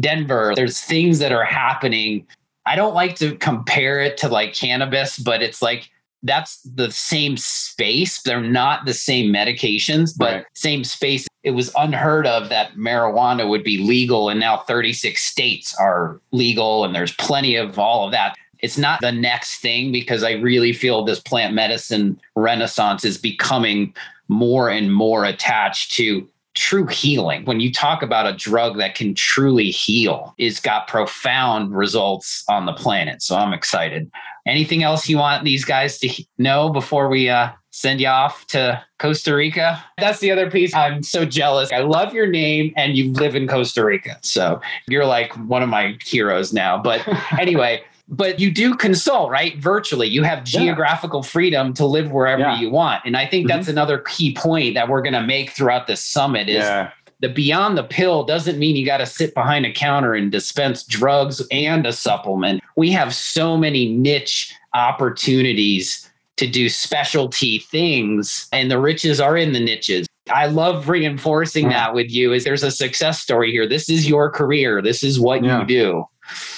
denver. 0.00 0.54
There's 0.56 0.80
things 0.80 1.20
that 1.20 1.32
are 1.32 1.44
happening. 1.44 2.26
I 2.66 2.76
don't 2.76 2.94
like 2.94 3.14
to 3.16 3.36
compare 3.36 4.00
it 4.00 4.16
to 4.18 4.28
like 4.28 4.54
cannabis 4.54 5.18
but 5.18 5.40
it's 5.40 5.62
like 5.62 5.88
that's 6.24 6.62
the 6.62 6.90
same 6.90 7.36
space. 7.36 8.22
They're 8.22 8.40
not 8.40 8.86
the 8.86 8.94
same 8.94 9.32
medications, 9.32 10.12
but 10.16 10.32
right. 10.32 10.46
same 10.54 10.82
space. 10.82 11.28
It 11.42 11.52
was 11.52 11.70
unheard 11.76 12.26
of 12.26 12.48
that 12.48 12.74
marijuana 12.74 13.48
would 13.48 13.62
be 13.62 13.78
legal, 13.78 14.30
and 14.30 14.40
now 14.40 14.58
36 14.58 15.22
states 15.22 15.74
are 15.78 16.20
legal, 16.32 16.84
and 16.84 16.94
there's 16.94 17.12
plenty 17.12 17.56
of 17.56 17.78
all 17.78 18.06
of 18.06 18.12
that. 18.12 18.34
It's 18.60 18.78
not 18.78 19.02
the 19.02 19.12
next 19.12 19.60
thing 19.60 19.92
because 19.92 20.24
I 20.24 20.32
really 20.32 20.72
feel 20.72 21.04
this 21.04 21.20
plant 21.20 21.52
medicine 21.52 22.18
renaissance 22.34 23.04
is 23.04 23.18
becoming 23.18 23.94
more 24.28 24.70
and 24.70 24.92
more 24.92 25.26
attached 25.26 25.92
to 25.92 26.26
true 26.54 26.86
healing. 26.86 27.44
When 27.44 27.60
you 27.60 27.72
talk 27.72 28.02
about 28.02 28.26
a 28.26 28.32
drug 28.32 28.78
that 28.78 28.94
can 28.94 29.14
truly 29.14 29.70
heal, 29.70 30.34
it's 30.38 30.60
got 30.60 30.88
profound 30.88 31.76
results 31.76 32.44
on 32.48 32.66
the 32.66 32.72
planet. 32.72 33.22
So 33.22 33.36
I'm 33.36 33.52
excited. 33.52 34.10
Anything 34.46 34.82
else 34.82 35.08
you 35.08 35.18
want 35.18 35.44
these 35.44 35.64
guys 35.64 35.98
to 35.98 36.24
know 36.38 36.70
before 36.70 37.08
we 37.08 37.28
uh, 37.28 37.50
send 37.70 38.00
you 38.00 38.08
off 38.08 38.46
to 38.48 38.82
Costa 38.98 39.34
Rica? 39.34 39.82
That's 39.98 40.20
the 40.20 40.30
other 40.30 40.50
piece. 40.50 40.74
I'm 40.74 41.02
so 41.02 41.24
jealous. 41.24 41.72
I 41.72 41.78
love 41.78 42.14
your 42.14 42.26
name 42.26 42.72
and 42.76 42.96
you 42.96 43.12
live 43.12 43.34
in 43.34 43.48
Costa 43.48 43.84
Rica. 43.84 44.18
So 44.22 44.60
you're 44.86 45.06
like 45.06 45.32
one 45.48 45.62
of 45.62 45.68
my 45.68 45.96
heroes 46.04 46.52
now. 46.52 46.80
But 46.80 47.06
anyway, 47.38 47.82
but 48.08 48.38
you 48.38 48.50
do 48.50 48.74
consult 48.74 49.30
right 49.30 49.56
virtually 49.58 50.06
you 50.06 50.22
have 50.22 50.44
geographical 50.44 51.20
yeah. 51.20 51.28
freedom 51.28 51.72
to 51.72 51.86
live 51.86 52.10
wherever 52.10 52.42
yeah. 52.42 52.60
you 52.60 52.70
want 52.70 53.02
and 53.04 53.16
i 53.16 53.26
think 53.26 53.46
mm-hmm. 53.46 53.56
that's 53.56 53.68
another 53.68 53.98
key 53.98 54.34
point 54.34 54.74
that 54.74 54.88
we're 54.88 55.02
going 55.02 55.14
to 55.14 55.22
make 55.22 55.50
throughout 55.50 55.86
this 55.86 56.02
summit 56.02 56.48
is 56.48 56.56
yeah. 56.56 56.90
the 57.20 57.28
beyond 57.28 57.78
the 57.78 57.84
pill 57.84 58.24
doesn't 58.24 58.58
mean 58.58 58.76
you 58.76 58.84
got 58.84 58.98
to 58.98 59.06
sit 59.06 59.34
behind 59.34 59.64
a 59.64 59.72
counter 59.72 60.14
and 60.14 60.30
dispense 60.30 60.84
drugs 60.84 61.42
and 61.50 61.86
a 61.86 61.92
supplement 61.92 62.62
we 62.76 62.90
have 62.90 63.14
so 63.14 63.56
many 63.56 63.92
niche 63.92 64.54
opportunities 64.74 66.10
to 66.36 66.46
do 66.46 66.68
specialty 66.68 67.58
things 67.58 68.48
and 68.52 68.70
the 68.70 68.78
riches 68.78 69.20
are 69.20 69.36
in 69.36 69.52
the 69.52 69.60
niches 69.60 70.06
I 70.30 70.46
love 70.46 70.88
reinforcing 70.88 71.68
that 71.68 71.92
with 71.92 72.10
you 72.10 72.32
is 72.32 72.44
there's 72.44 72.62
a 72.62 72.70
success 72.70 73.20
story 73.20 73.50
here. 73.50 73.68
This 73.68 73.90
is 73.90 74.08
your 74.08 74.30
career. 74.30 74.80
This 74.80 75.02
is 75.02 75.20
what 75.20 75.44
you 75.44 75.66
do. 75.66 76.06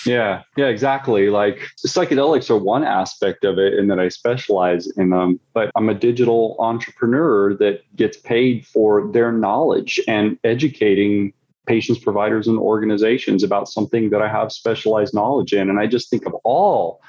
Yeah, 0.05 0.43
yeah, 0.57 0.67
exactly. 0.67 1.31
Like 1.31 1.69
psychedelics 1.85 2.51
are 2.51 2.57
one 2.57 2.85
aspect 2.85 3.45
of 3.45 3.59
it, 3.59 3.75
and 3.75 3.91
that 3.91 3.99
I 3.99 4.09
specialize 4.09 4.87
in 4.97 5.11
them. 5.11 5.41
But 5.53 5.71
I'm 5.75 5.89
a 5.89 5.95
digital 5.95 6.57
entrepreneur 6.59 7.55
that 7.55 7.83
gets 7.97 8.17
paid 8.17 8.67
for 8.67 9.11
their 9.12 9.33
knowledge 9.33 10.01
and 10.07 10.39
educating 10.45 11.33
patients, 11.67 11.99
providers, 11.99 12.47
and 12.47 12.59
organizations 12.59 13.43
about 13.43 13.69
something 13.69 14.11
that 14.11 14.23
I 14.23 14.29
have 14.29 14.53
specialized 14.53 15.12
knowledge 15.12 15.53
in. 15.53 15.69
And 15.69 15.81
I 15.81 15.87
just 15.89 16.09
think 16.09 16.25
of 16.27 16.35
all 16.45 17.01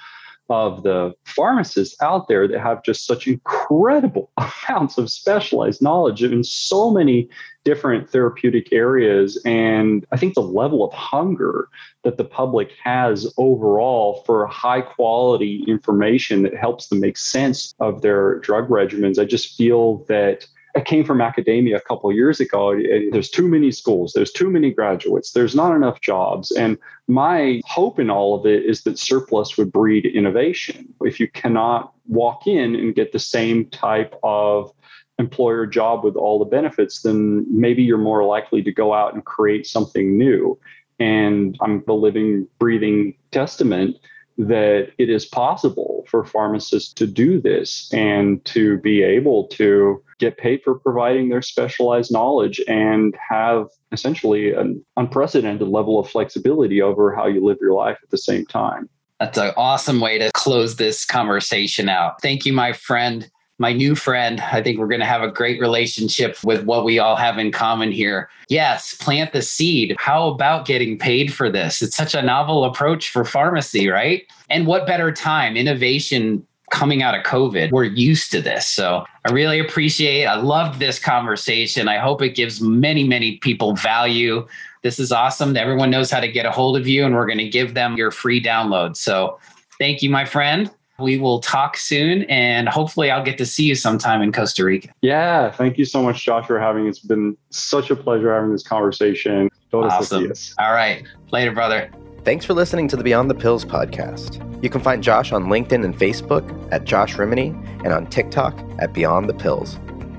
of 0.50 0.84
the 0.84 1.14
pharmacists 1.26 2.02
out 2.02 2.28
there 2.28 2.48
that 2.48 2.60
have 2.60 2.84
just 2.84 3.06
such 3.06 3.28
incredible 3.28 4.32
amounts 4.38 4.98
of 4.98 5.10
specialized 5.10 5.82
knowledge 5.82 6.24
in 6.24 6.44
so 6.44 6.92
many 6.92 7.30
different 7.64 8.10
therapeutic 8.10 8.72
areas. 8.72 9.42
And 9.46 10.06
I 10.12 10.18
think 10.18 10.36
the 10.36 10.42
level 10.42 10.86
of 10.86 10.94
hunger 10.94 11.68
that 12.04 12.18
the 12.18 12.24
public 12.24 12.72
has 12.82 13.32
overall 13.38 14.24
for 14.26 14.48
high 14.48 14.82
quality 14.82 15.66
information 15.68 16.44
that 16.44 16.56
helps 16.56 16.88
them 16.88 17.02
make 17.02 17.18
sense 17.18 17.74
of 17.80 18.02
their 18.02 18.40
drug 18.40 18.70
regimens, 18.70 19.20
I 19.20 19.26
just 19.26 19.58
feel 19.58 20.06
that 20.06 20.48
I 20.78 20.82
came 20.82 21.04
from 21.04 21.22
academia 21.22 21.78
a 21.78 21.82
couple 21.82 22.12
years 22.14 22.40
ago. 22.40 22.80
There's 23.12 23.32
too 23.32 23.48
many 23.48 23.72
schools, 23.72 24.14
there's 24.14 24.32
too 24.32 24.52
many 24.52 24.72
graduates, 24.72 25.32
there's 25.32 25.56
not 25.56 25.76
enough 25.76 26.02
jobs. 26.02 26.52
And 26.52 26.78
my 27.08 27.62
hope 27.66 27.98
in 28.00 28.12
all 28.12 28.36
of 28.36 28.46
it 28.46 28.64
is 28.64 28.84
that 28.84 29.00
surplus 29.00 29.58
would 29.58 29.72
breed 29.72 30.06
innovation. 30.06 30.94
If 31.02 31.20
you 31.20 31.30
cannot 31.30 31.94
walk 32.06 32.46
in 32.46 32.76
and 32.76 32.94
get 32.94 33.12
the 33.12 33.18
same 33.18 33.66
type 33.72 34.14
of 34.22 34.72
employer 35.18 35.66
job 35.66 36.04
with 36.04 36.16
all 36.16 36.38
the 36.38 36.46
benefits, 36.46 37.02
then 37.02 37.48
maybe 37.50 37.82
you're 37.82 37.98
more 37.98 38.24
likely 38.24 38.62
to 38.62 38.72
go 38.72 38.94
out 38.94 39.16
and 39.16 39.26
create 39.26 39.66
something 39.66 40.16
new. 40.16 40.60
And 41.00 41.58
I'm 41.60 41.84
the 41.88 41.94
living, 41.94 42.48
breathing 42.60 43.16
testament 43.32 43.98
that 44.38 44.92
it 45.00 45.10
is 45.10 45.26
possible 45.26 46.06
for 46.08 46.24
pharmacists 46.24 46.94
to 46.94 47.08
do 47.08 47.42
this 47.42 47.92
and 47.92 48.46
to 48.46 48.78
be 48.78 49.02
able 49.02 49.48
to 49.48 50.04
get 50.20 50.38
paid 50.38 50.62
for 50.64 50.80
providing 50.80 51.30
their 51.30 51.42
specialized 51.42 52.12
knowledge 52.12 52.62
and 52.68 53.16
have 53.30 53.68
essentially 53.92 54.54
an 54.54 54.84
unprecedented 54.98 55.68
level 55.68 56.00
of 56.00 56.10
flexibility 56.10 56.82
over 56.82 57.16
how 57.16 57.28
you 57.28 57.44
live 57.44 57.58
your 57.62 57.74
life 57.74 57.98
at 58.04 58.10
the 58.10 58.18
same 58.18 58.46
time. 58.46 58.90
That's 59.20 59.38
an 59.38 59.54
awesome 59.58 60.00
way 60.00 60.20
to 60.20 60.32
close 60.34 60.76
this 60.76 61.06
conversation 61.06 61.90
out. 61.90 62.22
Thank 62.22 62.46
you, 62.46 62.54
my 62.54 62.74
friend 62.74 63.30
my 63.60 63.74
new 63.74 63.96
friend. 63.96 64.40
I 64.40 64.62
think 64.62 64.78
we're 64.78 64.88
going 64.88 65.00
to 65.00 65.06
have 65.06 65.24
a 65.24 65.32
great 65.32 65.60
relationship 65.60 66.38
with 66.44 66.64
what 66.66 66.86
we 66.86 67.00
all 67.00 67.16
have 67.16 67.38
in 67.38 67.52
common 67.52 67.92
here. 67.92 68.30
Yes, 68.50 68.96
plant 68.96 69.34
the 69.34 69.42
seed. 69.42 69.96
How 69.98 70.28
about 70.28 70.66
getting 70.66 70.98
paid 70.98 71.34
for 71.34 71.50
this? 71.50 71.82
It's 71.82 71.96
such 71.96 72.14
a 72.14 72.22
novel 72.22 72.66
approach 72.66 73.10
for 73.10 73.26
pharmacy, 73.26 73.90
right? 73.90 74.24
And 74.50 74.68
what 74.68 74.88
better 74.88 75.12
time? 75.12 75.58
Innovation 75.58 76.46
coming 76.72 77.02
out 77.02 77.16
of 77.16 77.24
COVID. 77.24 77.72
We're 77.72 77.86
used 77.86 78.32
to 78.32 78.42
this. 78.42 78.68
So 78.68 79.06
I 79.26 79.32
really 79.32 79.60
appreciate 79.60 80.26
I 80.26 80.36
loved 80.36 80.80
this 80.80 81.00
conversation. 81.00 81.88
I 81.88 81.98
hope 81.98 82.22
it 82.22 82.36
gives 82.36 82.62
many, 82.62 83.04
many 83.04 83.38
people 83.38 83.76
value. 83.76 84.46
This 84.84 85.00
is 85.00 85.12
awesome. 85.12 85.56
Everyone 85.58 85.90
knows 85.90 86.12
how 86.12 86.20
to 86.20 86.32
get 86.32 86.46
a 86.46 86.52
hold 86.52 86.78
of 86.78 86.88
you, 86.88 87.06
and 87.06 87.16
we're 87.16 87.26
going 87.26 87.40
to 87.40 87.50
give 87.50 87.74
them 87.74 87.98
your 87.98 88.12
free 88.12 88.42
download. 88.42 88.96
So 88.96 89.40
thank 89.80 90.02
you, 90.02 90.10
my 90.10 90.26
friend. 90.26 90.70
We 91.00 91.20
will 91.20 91.42
talk 91.42 91.78
soon 91.78 92.24
and 92.24 92.68
hopefully 92.68 93.12
I'll 93.12 93.24
get 93.24 93.38
to 93.38 93.46
see 93.46 93.66
you 93.66 93.76
sometime 93.76 94.24
in 94.24 94.32
Costa 94.32 94.66
Rica. 94.66 94.90
Yeah. 95.02 95.52
Thank 95.52 95.78
you 95.78 95.86
so 95.86 96.02
much, 96.02 96.24
Josh, 96.24 96.48
for 96.48 96.60
having. 96.60 96.88
It's 96.88 97.00
been 97.00 97.38
such 97.52 97.92
a 97.92 97.96
pleasure 97.96 98.34
having 98.34 98.52
this 98.52 98.64
conversation. 98.64 99.50
Awesome. 99.72 100.34
All 100.58 100.74
right. 100.74 101.04
Later, 101.32 101.52
brother. 101.52 101.92
Thanks 102.28 102.44
for 102.44 102.54
listening 102.54 102.90
to 102.90 102.98
the 102.98 103.06
Beyond 103.06 103.30
the 103.30 103.36
Pills 103.36 103.64
podcast. 103.64 104.44
You 104.62 104.70
can 104.70 104.82
find 104.82 105.02
Josh 105.02 105.32
on 105.32 105.46
LinkedIn 105.46 105.86
and 105.86 105.98
Facebook 105.98 106.68
at 106.74 106.84
Josh 106.84 107.16
Rimany 107.16 107.56
and 107.86 107.94
on 107.94 108.06
TikTok 108.06 108.54
at 108.80 108.92
Beyond 108.92 109.30
the 109.30 109.34
Pills. 109.34 109.76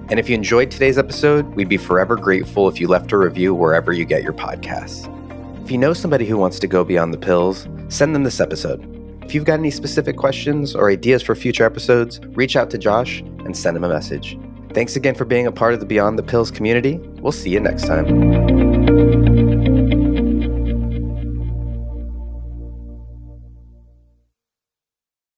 And 0.09 0.18
if 0.18 0.26
you 0.26 0.34
enjoyed 0.34 0.70
today's 0.70 0.96
episode, 0.96 1.44
we'd 1.48 1.68
be 1.68 1.76
forever 1.76 2.16
grateful 2.16 2.66
if 2.66 2.80
you 2.80 2.88
left 2.88 3.12
a 3.12 3.18
review 3.18 3.54
wherever 3.54 3.92
you 3.92 4.06
get 4.06 4.22
your 4.22 4.32
podcasts. 4.32 5.06
If 5.62 5.70
you 5.70 5.76
know 5.76 5.92
somebody 5.92 6.24
who 6.24 6.38
wants 6.38 6.59
to 6.61 6.66
go 6.66 6.82
beyond 6.82 7.12
the 7.12 7.18
pills, 7.18 7.68
send 7.90 8.14
them 8.14 8.24
this 8.24 8.40
episode. 8.40 8.82
If 9.22 9.34
you've 9.34 9.44
got 9.44 9.59
any 9.59 9.70
specific 9.70 10.16
questions 10.16 10.74
or 10.74 10.88
ideas 10.90 11.22
for 11.22 11.34
future 11.34 11.64
episodes, 11.64 12.20
reach 12.28 12.56
out 12.56 12.70
to 12.70 12.78
Josh 12.78 13.20
and 13.20 13.54
send 13.54 13.76
him 13.76 13.84
a 13.84 13.88
message. 13.90 14.38
Thanks 14.72 14.96
again 14.96 15.14
for 15.14 15.26
being 15.26 15.46
a 15.46 15.52
part 15.52 15.74
of 15.74 15.80
the 15.80 15.84
Beyond 15.84 16.18
the 16.18 16.22
Pills 16.22 16.50
community. 16.50 16.96
We'll 17.20 17.32
see 17.32 17.50
you 17.50 17.61
next 17.61 17.86
time. 17.86 19.38